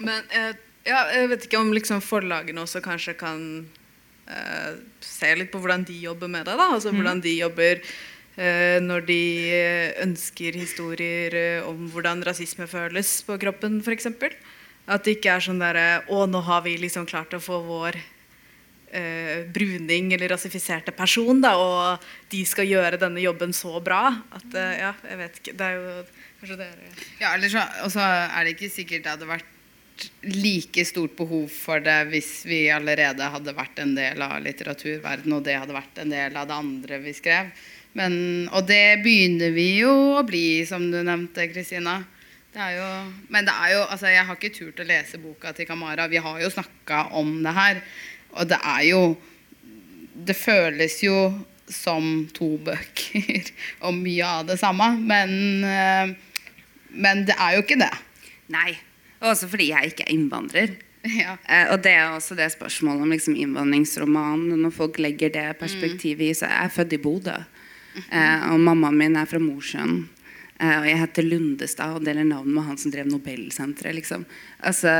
Men 0.00 0.30
eh, 0.32 0.54
ja, 0.88 1.02
jeg 1.12 1.28
vet 1.32 1.46
ikke 1.46 1.60
om 1.60 1.72
liksom 1.74 2.00
forlagene 2.04 2.64
også 2.64 2.80
kanskje 2.84 3.14
kan 3.20 3.42
eh, 4.26 4.78
se 5.04 5.34
litt 5.36 5.52
på 5.52 5.60
hvordan 5.60 5.84
de 5.88 5.98
jobber 6.06 6.32
med 6.32 6.48
det. 6.48 6.56
da, 6.56 6.70
altså 6.72 6.94
Hvordan 6.94 7.20
de 7.20 7.34
jobber 7.36 7.82
når 8.82 9.04
de 9.06 9.20
eh, 9.52 9.92
ønsker 10.02 10.56
historier 10.58 11.36
eh, 11.36 11.68
om 11.68 11.86
hvordan 11.92 12.24
rasisme 12.26 12.66
føles 12.70 13.20
på 13.26 13.36
kroppen, 13.42 13.80
f.eks. 13.84 14.08
At 14.86 15.04
det 15.06 15.18
ikke 15.18 15.36
er 15.36 15.44
sånn 15.44 15.62
derre 15.62 16.02
Å, 16.10 16.24
nå 16.26 16.40
har 16.42 16.64
vi 16.64 16.74
liksom 16.80 17.06
klart 17.06 17.36
å 17.36 17.42
få 17.42 17.60
vår 17.66 17.98
eh, 18.92 19.44
bruning 19.52 20.12
eller 20.16 20.34
rasifiserte 20.34 20.94
person, 20.96 21.40
da, 21.44 21.54
og 21.58 22.02
de 22.32 22.42
skal 22.48 22.68
gjøre 22.68 23.00
denne 23.00 23.22
jobben 23.22 23.54
så 23.56 23.78
bra 23.84 24.04
at 24.34 24.58
eh, 24.58 24.76
Ja, 24.80 24.92
jeg 25.08 25.20
vet 25.22 25.40
ikke. 25.40 25.56
Det 25.58 25.68
er 25.68 25.78
jo 25.78 25.96
kanskje 26.42 26.60
dere 26.64 26.92
Ja, 27.22 27.34
eller 27.34 27.52
så, 27.52 27.66
og 27.84 27.92
så 27.94 28.06
er 28.06 28.44
det 28.44 28.56
ikke 28.56 28.72
sikkert 28.74 29.06
det 29.06 29.16
hadde 29.16 29.30
vært 29.30 29.50
like 30.24 30.82
stort 30.88 31.14
behov 31.18 31.52
for 31.52 31.82
det 31.84 31.98
hvis 32.10 32.30
vi 32.48 32.64
allerede 32.72 33.28
hadde 33.34 33.54
vært 33.54 33.78
en 33.82 33.92
del 33.94 34.24
av 34.24 34.40
litteraturverdenen, 34.42 35.36
og 35.36 35.44
det 35.46 35.58
hadde 35.60 35.76
vært 35.76 36.00
en 36.02 36.10
del 36.10 36.38
av 36.40 36.48
det 36.48 36.58
andre 36.64 36.98
vi 37.04 37.14
skrev. 37.14 37.52
Men, 37.98 38.14
og 38.52 38.64
det 38.68 39.02
begynner 39.04 39.52
vi 39.52 39.68
jo 39.82 39.92
å 40.16 40.24
bli, 40.24 40.62
som 40.68 40.86
du 40.92 40.98
nevnte, 41.04 41.48
Kristina. 41.52 42.00
Men 42.52 43.46
det 43.48 43.52
er 43.52 43.74
jo, 43.74 43.84
altså 43.86 44.10
jeg 44.12 44.26
har 44.28 44.36
ikke 44.36 44.52
turt 44.52 44.80
å 44.80 44.88
lese 44.88 45.20
boka 45.20 45.52
til 45.56 45.68
Kamara. 45.68 46.08
Vi 46.12 46.20
har 46.20 46.40
jo 46.40 46.50
snakka 46.52 47.06
om 47.16 47.38
det 47.44 47.54
her. 47.56 47.80
Og 48.36 48.48
det 48.48 48.60
er 48.60 48.86
jo 48.88 49.02
Det 50.12 50.36
føles 50.36 50.98
jo 51.02 51.32
som 51.72 52.26
to 52.36 52.58
bøker 52.60 53.48
og 53.86 53.94
mye 53.96 54.26
av 54.28 54.44
det 54.50 54.58
samme. 54.60 54.90
Men, 55.00 55.30
eh, 55.64 56.12
men 56.92 57.22
det 57.24 57.36
er 57.40 57.56
jo 57.56 57.62
ikke 57.64 57.78
det. 57.80 57.94
Nei. 58.52 58.74
Og 59.22 59.30
også 59.32 59.48
fordi 59.48 59.70
jeg 59.70 59.92
ikke 59.92 60.06
er 60.08 60.16
innvandrer. 60.16 60.74
Ja. 61.02 61.32
Eh, 61.50 61.66
og 61.72 61.80
det 61.82 61.96
er 61.98 62.12
også 62.12 62.36
det 62.38 62.52
spørsmålet 62.52 63.02
om 63.02 63.10
liksom 63.10 63.34
innvandringsroman. 63.34 64.44
Når 64.60 64.70
folk 64.76 65.00
legger 65.02 65.32
det 65.34 65.48
perspektivet 65.58 66.28
i 66.28 66.36
Så 66.36 66.46
jeg 66.46 66.68
er 66.68 66.76
født 66.76 66.92
i 66.94 67.00
Bodø. 67.02 67.40
Eh, 68.08 68.48
og 68.52 68.60
mammaen 68.60 68.98
min 68.98 69.18
er 69.20 69.28
fra 69.28 69.40
Mosjøen. 69.42 70.06
Eh, 70.58 70.76
og 70.78 70.88
jeg 70.88 71.00
heter 71.00 71.28
Lundestad 71.28 71.98
og 71.98 72.06
deler 72.06 72.26
navn 72.28 72.52
med 72.54 72.66
han 72.68 72.80
som 72.80 72.92
drev 72.94 73.08
Nobelsenteret. 73.10 73.96
Liksom. 73.98 74.24
Altså, 74.62 74.92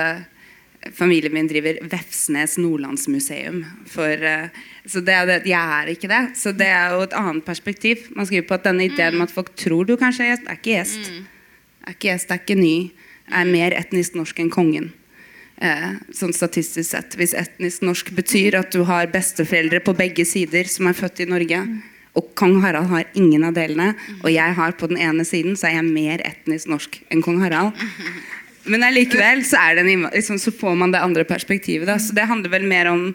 familien 0.90 1.34
min 1.34 1.49
driver 1.51 1.78
Vefsnes 1.93 2.57
Nordlandsmuseum. 2.59 3.62
For, 3.86 4.11
eh, 4.11 4.49
så 4.86 5.05
det 5.05 5.14
er 5.14 5.26
det, 5.26 5.38
jeg 5.47 5.76
er 5.80 5.93
ikke 5.95 6.11
det. 6.11 6.22
Så 6.36 6.53
det 6.57 6.66
er 6.66 6.97
jo 6.97 7.05
et 7.07 7.14
annet 7.18 7.45
perspektiv. 7.45 8.09
Man 8.16 8.26
skriver 8.26 8.49
på 8.49 8.59
at 8.59 8.66
denne 8.66 8.88
ideen 8.88 9.14
om 9.14 9.22
at 9.26 9.34
folk 9.34 9.55
tror 9.57 9.86
du 9.86 9.97
kanskje 9.97 10.26
er 10.26 10.34
gjest, 10.34 10.49
er 10.49 10.59
ikke 10.59 10.74
gjest. 10.74 11.12
Er 11.86 11.95
ikke 11.95 12.11
gjest, 12.11 12.30
er 12.30 12.43
ikke 12.43 12.59
ny. 12.59 12.76
Er 13.32 13.47
mer 13.49 13.76
etnisk 13.78 14.18
norsk 14.18 14.43
enn 14.43 14.51
kongen. 14.53 14.93
Eh, 15.62 15.90
sånn 16.11 16.34
statistisk 16.34 16.90
sett. 16.90 17.14
Hvis 17.14 17.36
etnisk 17.38 17.84
norsk 17.86 18.11
betyr 18.16 18.59
at 18.59 18.74
du 18.74 18.82
har 18.88 19.07
besteforeldre 19.12 19.78
på 19.84 19.95
begge 19.95 20.26
sider 20.26 20.66
som 20.66 20.88
er 20.90 20.99
født 20.99 21.22
i 21.22 21.28
Norge, 21.30 21.61
og 22.13 22.33
kong 22.37 22.59
Harald 22.61 22.91
har 22.91 23.09
ingen 23.17 23.45
av 23.49 23.55
delene, 23.57 23.95
og 24.21 24.29
jeg 24.33 24.57
har 24.59 24.75
på 24.77 24.89
den 24.91 24.99
ene 25.01 25.25
siden, 25.25 25.57
så 25.57 25.71
er 25.71 25.79
jeg 25.79 25.89
mer 25.89 26.23
etnisk 26.29 26.69
norsk 26.69 26.99
enn 27.09 27.23
kong 27.25 27.41
Harald. 27.41 27.73
Men 28.69 28.85
allikevel 28.87 29.41
så, 29.49 29.59
liksom, 30.13 30.39
så 30.39 30.53
får 30.55 30.77
man 30.79 30.93
det 30.93 31.01
andre 31.03 31.25
perspektivet. 31.27 31.89
Da. 31.89 31.97
Så 31.99 32.15
det 32.15 32.29
handler 32.29 32.53
vel 32.53 32.67
mer 32.69 32.91
om, 32.93 33.09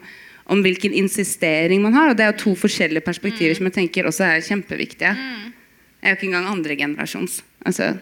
om 0.51 0.63
hvilken 0.65 0.95
insistering 0.97 1.83
man 1.85 1.95
har. 1.95 2.11
Og 2.11 2.17
det 2.17 2.25
er 2.25 2.33
jo 2.33 2.41
to 2.41 2.55
forskjellige 2.59 3.05
perspektiver 3.05 3.55
som 3.55 3.69
jeg 3.69 3.77
tenker 3.77 4.09
også 4.09 4.25
er 4.27 4.43
kjempeviktige. 4.43 5.13
Jeg 5.13 6.03
er 6.03 6.15
jo 6.15 6.19
ikke 6.19 6.29
engang 6.31 6.49
andregenerasjons. 6.51 7.39
Altså, 7.69 7.93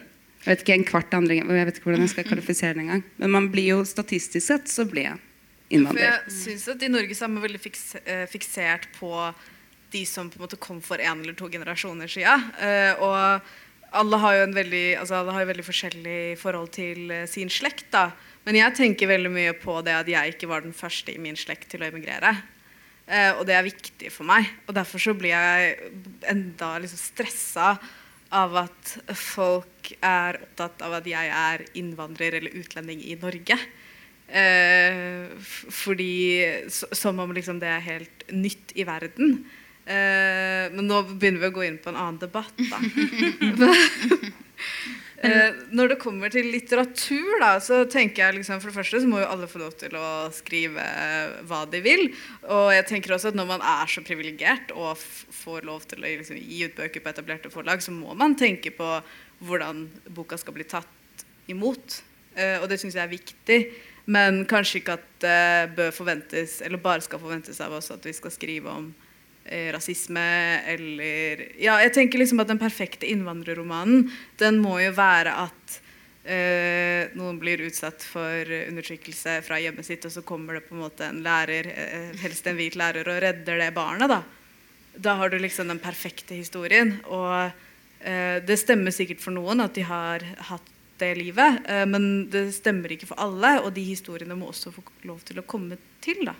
jeg 0.42 0.48
vet 0.48 0.64
ikke 0.64 0.78
en 0.78 0.88
kvart 0.88 1.14
andre, 1.18 1.38
jeg 1.38 1.68
vet 1.68 1.78
ikke 1.78 1.90
hvordan 1.90 2.06
jeg 2.06 2.14
skal 2.14 2.26
kvalifisere 2.32 2.74
det 2.78 2.86
engang. 2.86 3.04
Men 3.22 3.34
man 3.36 3.50
blir 3.52 3.76
jo 3.76 3.78
statistisk 3.86 4.46
sett 4.46 4.72
så 4.72 4.86
blir 4.88 5.10
jeg 5.10 5.20
For 5.20 5.76
innvandrer. 5.78 6.04
jeg 6.06 6.34
synes 6.40 6.66
at 6.72 6.82
I 6.82 6.90
Norge 6.90 7.14
så 7.18 7.26
er 7.26 7.32
man 7.34 7.46
veldig 7.46 7.62
eh, 7.62 8.26
fiksert 8.30 8.90
på 8.98 9.12
de 9.92 10.02
som 10.08 10.30
på 10.30 10.38
en 10.38 10.46
måte 10.46 10.58
kom 10.60 10.80
for 10.84 11.02
en 11.02 11.22
eller 11.22 11.36
to 11.38 11.48
generasjoner 11.52 12.10
siden. 12.10 12.48
Eh, 12.62 13.02
og 13.02 13.96
alle 13.96 14.20
har 14.22 14.36
jo 14.36 14.46
en 14.46 14.56
veldig, 14.56 14.86
altså 15.00 15.20
alle 15.20 15.36
har 15.36 15.48
veldig 15.48 15.66
forskjellig 15.66 16.20
forhold 16.40 16.72
til 16.76 17.12
eh, 17.14 17.28
sin 17.30 17.52
slekt. 17.52 17.88
da. 17.94 18.10
Men 18.46 18.58
jeg 18.60 18.76
tenker 18.78 19.10
veldig 19.10 19.32
mye 19.32 19.54
på 19.58 19.78
det 19.86 19.94
at 19.96 20.10
jeg 20.10 20.34
ikke 20.34 20.50
var 20.50 20.64
den 20.64 20.76
første 20.76 21.14
i 21.14 21.22
min 21.22 21.38
slekt 21.38 21.70
til 21.72 21.82
å 21.82 21.88
emigrere. 21.88 22.34
Uh, 23.06 23.38
og 23.38 23.44
det 23.46 23.54
er 23.54 23.62
viktig 23.62 24.10
for 24.10 24.26
meg. 24.26 24.48
Og 24.66 24.74
derfor 24.74 25.02
så 25.02 25.14
blir 25.14 25.30
jeg 25.30 25.92
enda 26.26 26.72
liksom 26.82 26.98
stressa 26.98 27.76
av 28.34 28.56
at 28.58 28.92
folk 29.14 29.92
er 30.02 30.40
opptatt 30.42 30.82
av 30.82 30.96
at 30.98 31.06
jeg 31.06 31.30
er 31.30 31.62
innvandrer 31.78 32.40
eller 32.40 32.56
utlending 32.58 33.04
i 33.06 33.14
Norge. 33.20 33.58
Eh, 34.26 35.30
fordi 35.70 36.66
Som 36.68 37.20
om 37.22 37.30
liksom 37.32 37.60
det 37.60 37.68
er 37.68 37.80
helt 37.80 38.24
nytt 38.32 38.74
i 38.74 38.82
verden. 38.82 39.44
Eh, 39.86 40.66
men 40.74 40.88
nå 40.88 41.02
begynner 41.12 41.44
vi 41.44 41.50
å 41.50 41.54
gå 41.54 41.66
inn 41.68 41.78
på 41.82 41.92
en 41.92 42.00
annen 42.00 42.20
debatt, 42.22 42.54
da. 42.58 42.80
Eh, 45.24 45.54
når 45.72 45.94
det 45.94 45.96
kommer 46.00 46.30
til 46.32 46.50
litteratur, 46.52 47.38
da, 47.40 47.54
så 47.64 47.80
tenker 47.88 48.20
jeg 48.20 48.36
liksom, 48.36 48.60
for 48.60 48.68
det 48.68 48.76
første 48.76 49.00
så 49.00 49.08
må 49.08 49.22
jo 49.22 49.28
alle 49.30 49.48
få 49.48 49.62
lov 49.62 49.72
til 49.80 49.96
å 49.96 50.08
skrive 50.34 50.82
eh, 50.84 51.38
hva 51.48 51.62
de 51.72 51.80
vil. 51.84 52.04
Og 52.52 52.68
jeg 52.74 52.84
tenker 52.90 53.14
også 53.16 53.32
at 53.32 53.38
når 53.38 53.48
man 53.48 53.64
er 53.64 53.88
så 53.90 54.04
privilegert 54.06 54.74
og 54.76 54.92
får 55.00 55.66
lov 55.66 55.88
til 55.88 56.04
å 56.04 56.06
liksom, 56.06 56.36
gi 56.36 56.66
ut 56.68 56.76
bøker 56.76 57.02
på 57.02 57.12
etablerte 57.14 57.52
forlag, 57.52 57.82
så 57.82 57.94
må 57.96 58.14
man 58.18 58.36
tenke 58.38 58.74
på 58.76 58.90
hvordan 59.48 59.86
boka 60.16 60.38
skal 60.40 60.58
bli 60.58 60.68
tatt 60.68 61.26
imot. 61.50 62.02
Eh, 62.36 62.60
og 62.60 62.68
det 62.70 62.78
syns 62.82 62.98
jeg 62.98 63.06
er 63.06 63.16
viktig. 63.16 63.60
Men 64.12 64.44
kanskje 64.46 64.82
ikke 64.82 65.00
at 65.00 65.08
det 65.24 65.74
bør 65.80 65.96
forventes, 65.96 66.60
eller 66.62 66.82
bare 66.82 67.02
skal 67.02 67.24
forventes 67.24 67.58
av 67.64 67.72
oss 67.80 67.90
at 67.90 68.04
vi 68.06 68.14
skal 68.14 68.30
skrive 68.34 68.70
om 68.70 68.92
eh, 68.92 69.05
rasisme 69.74 70.22
eller 70.72 71.42
Ja, 71.62 71.76
jeg 71.84 71.92
tenker 71.94 72.18
liksom 72.18 72.40
at 72.42 72.50
den 72.50 72.58
perfekte 72.58 73.06
innvandrerromanen, 73.06 74.08
den 74.40 74.58
må 74.62 74.80
jo 74.82 74.90
være 74.96 75.34
at 75.46 75.76
eh, 76.26 77.12
noen 77.16 77.38
blir 77.40 77.62
utsatt 77.66 78.04
for 78.04 78.50
undertrykkelse 78.50 79.38
fra 79.46 79.60
hjemmet 79.62 79.86
sitt, 79.86 80.04
og 80.06 80.12
så 80.12 80.24
kommer 80.26 80.58
det 80.58 80.66
på 80.68 80.76
en 80.76 80.84
måte 80.84 81.06
en 81.08 81.22
lærer, 81.24 81.70
eh, 81.70 82.10
helst 82.22 82.46
en 82.46 82.58
hvit 82.58 82.78
lærer, 82.78 83.06
og 83.08 83.22
redder 83.22 83.62
det 83.62 83.72
barnet, 83.76 84.10
da. 84.10 84.22
da 84.96 85.16
har 85.20 85.30
du 85.30 85.38
liksom 85.38 85.70
den 85.70 85.82
perfekte 85.82 86.36
historien. 86.38 86.96
Og 87.06 87.52
eh, 88.00 88.38
det 88.46 88.58
stemmer 88.60 88.94
sikkert 88.94 89.22
for 89.22 89.36
noen 89.36 89.62
at 89.64 89.76
de 89.76 89.86
har 89.86 90.24
hatt 90.50 90.72
det 90.98 91.12
livet, 91.18 91.62
eh, 91.68 91.84
men 91.88 92.26
det 92.32 92.48
stemmer 92.56 92.94
ikke 92.94 93.10
for 93.12 93.20
alle, 93.22 93.58
og 93.62 93.72
de 93.76 93.84
historiene 93.86 94.38
må 94.38 94.50
også 94.50 94.74
få 94.74 94.84
lov 95.08 95.22
til 95.28 95.40
å 95.40 95.46
komme 95.48 95.78
til. 96.04 96.24
da. 96.26 96.34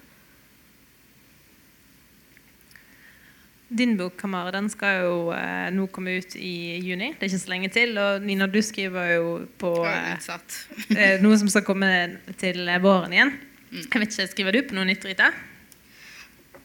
Din 3.69 3.97
bok 3.99 4.15
Kamara, 4.21 4.53
den 4.55 4.69
skal 4.71 5.01
jo 5.03 5.15
eh, 5.35 5.73
nå 5.75 5.89
komme 5.91 6.21
ut 6.21 6.37
i 6.39 6.79
juni. 6.87 7.09
Det 7.17 7.27
er 7.27 7.33
ikke 7.33 7.43
så 7.43 7.51
lenge 7.51 7.71
til. 7.75 7.97
Og 7.99 8.23
Nina, 8.23 8.47
du 8.47 8.61
skriver 8.63 9.17
jo 9.17 9.33
på 9.59 9.73
eh, 9.91 10.15
eh, 10.95 11.17
noe 11.25 11.39
som 11.41 11.51
skal 11.51 11.67
komme 11.67 11.91
til 12.39 12.63
våren 12.85 13.17
igjen. 13.17 13.35
Jeg 13.75 13.91
vet 13.91 14.07
ikke, 14.13 14.29
Skriver 14.31 14.55
du 14.55 14.63
på 14.69 14.79
noe 14.79 14.87
nytt, 14.87 15.03
Rita? 15.09 15.33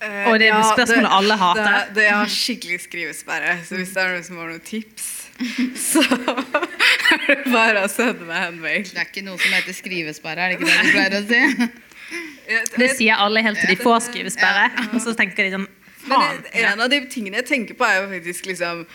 Eh, 0.01 0.29
Og 0.29 0.37
det 0.41 0.51
er 0.51 0.61
spørsmålet 0.65 1.17
alle 1.17 1.39
hater. 1.41 1.65
Det, 1.65 1.95
det, 1.97 2.05
jeg 2.05 2.17
har 2.19 2.31
skikkelig 2.37 2.79
skrivesperre, 2.85 3.57
så 3.65 3.81
hvis 3.81 3.97
det 3.97 4.01
er 4.05 4.15
noen 4.15 4.29
som 4.29 4.39
har 4.41 4.53
noen 4.53 4.63
tips, 4.65 5.09
så 5.89 6.05
er 6.05 7.27
det 7.27 7.39
bare 7.49 7.83
å 7.85 7.89
sende 7.91 8.29
meg 8.29 8.47
en 8.47 8.61
mail. 8.61 8.85
Det 8.89 8.97
er 9.01 9.09
ikke 9.09 9.25
noe 9.25 9.41
som 9.41 9.57
heter 9.57 9.77
skrivesperre, 9.77 10.45
er 10.47 10.53
det 10.53 10.61
ikke 10.61 10.69
det 10.69 10.85
du 10.85 10.93
pleier 10.93 11.17
å 11.17 11.25
si? 11.33 11.71
Det 12.75 12.89
sier 12.97 13.21
alle 13.23 13.39
helt 13.45 13.61
til 13.61 13.69
de 13.71 13.77
får 13.79 14.01
skrivesperre. 14.09 14.65
Og 14.91 14.97
så 14.99 15.13
tenker 15.15 15.45
de 15.47 15.53
sånn 15.53 15.67
Men 16.07 16.43
en 16.63 16.83
av 16.85 16.89
de 16.91 16.99
tingene 17.11 17.41
jeg 17.41 17.49
tenker 17.51 17.77
på, 17.77 17.85
er 17.87 18.01
jo 18.01 18.09
faktisk 18.15 18.49
liksom 18.49 18.85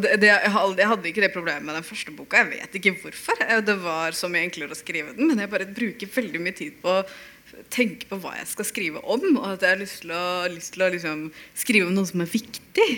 det, 0.00 0.14
det, 0.22 0.28
jeg, 0.30 0.48
jeg 0.48 0.88
hadde 0.88 1.08
ikke 1.10 1.22
det 1.26 1.32
problemet 1.34 1.66
med 1.66 1.76
den 1.76 1.84
første 1.84 2.12
boka. 2.16 2.40
Jeg 2.40 2.52
vet 2.54 2.76
ikke 2.78 2.94
hvorfor. 3.02 3.42
Eh, 3.44 3.60
Det 3.66 3.74
var 3.82 4.16
så 4.16 4.30
mye 4.32 4.46
enklere 4.46 4.72
å 4.72 4.78
skrive 4.78 5.12
den, 5.16 5.28
men 5.28 5.42
jeg 5.42 5.50
bare 5.52 5.66
bruker 5.68 6.08
veldig 6.14 6.40
mye 6.40 6.56
tid 6.56 6.78
på 6.80 6.94
å 7.00 7.04
tenke 7.70 8.08
på 8.08 8.16
hva 8.22 8.32
jeg 8.38 8.48
skal 8.50 8.66
skrive 8.66 9.02
om, 9.04 9.26
og 9.36 9.44
at 9.52 9.62
jeg 9.62 9.74
har 9.74 9.82
lyst 9.82 10.00
til 10.02 10.14
å, 10.16 10.24
lyst 10.50 10.72
til 10.74 10.86
å 10.86 10.90
liksom 10.94 11.26
skrive 11.54 11.90
om 11.90 11.94
noe 11.98 12.08
som 12.08 12.24
er 12.24 12.32
viktig. 12.32 12.88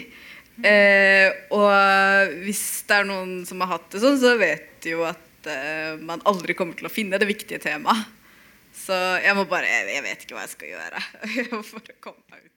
Eh, 0.64 1.28
og 1.52 2.36
hvis 2.46 2.62
det 2.88 3.00
er 3.00 3.08
noen 3.10 3.40
som 3.48 3.60
har 3.64 3.74
hatt 3.74 3.90
det 3.92 4.00
sånn, 4.00 4.16
så 4.22 4.36
vet 4.40 4.70
de 4.86 4.94
jo 4.94 5.02
at 5.04 5.50
eh, 5.52 5.98
man 6.00 6.22
aldri 6.28 6.54
kommer 6.56 6.78
til 6.78 6.88
å 6.88 6.92
finne 6.92 7.18
det 7.20 7.28
viktige 7.28 7.60
temaet. 7.60 8.06
Så 8.76 8.94
jeg 9.24 9.32
må 9.34 9.46
bare 9.48 9.66
Jeg, 9.66 9.86
jeg 9.94 10.02
vet 10.04 10.24
ikke 10.24 10.36
hva 10.36 10.42
jeg 10.44 10.52
skal 10.52 10.68
gjøre 10.74 11.02
for 11.72 11.80
å 11.80 11.98
komme 12.04 12.22
meg 12.30 12.44
ut. 12.44 12.55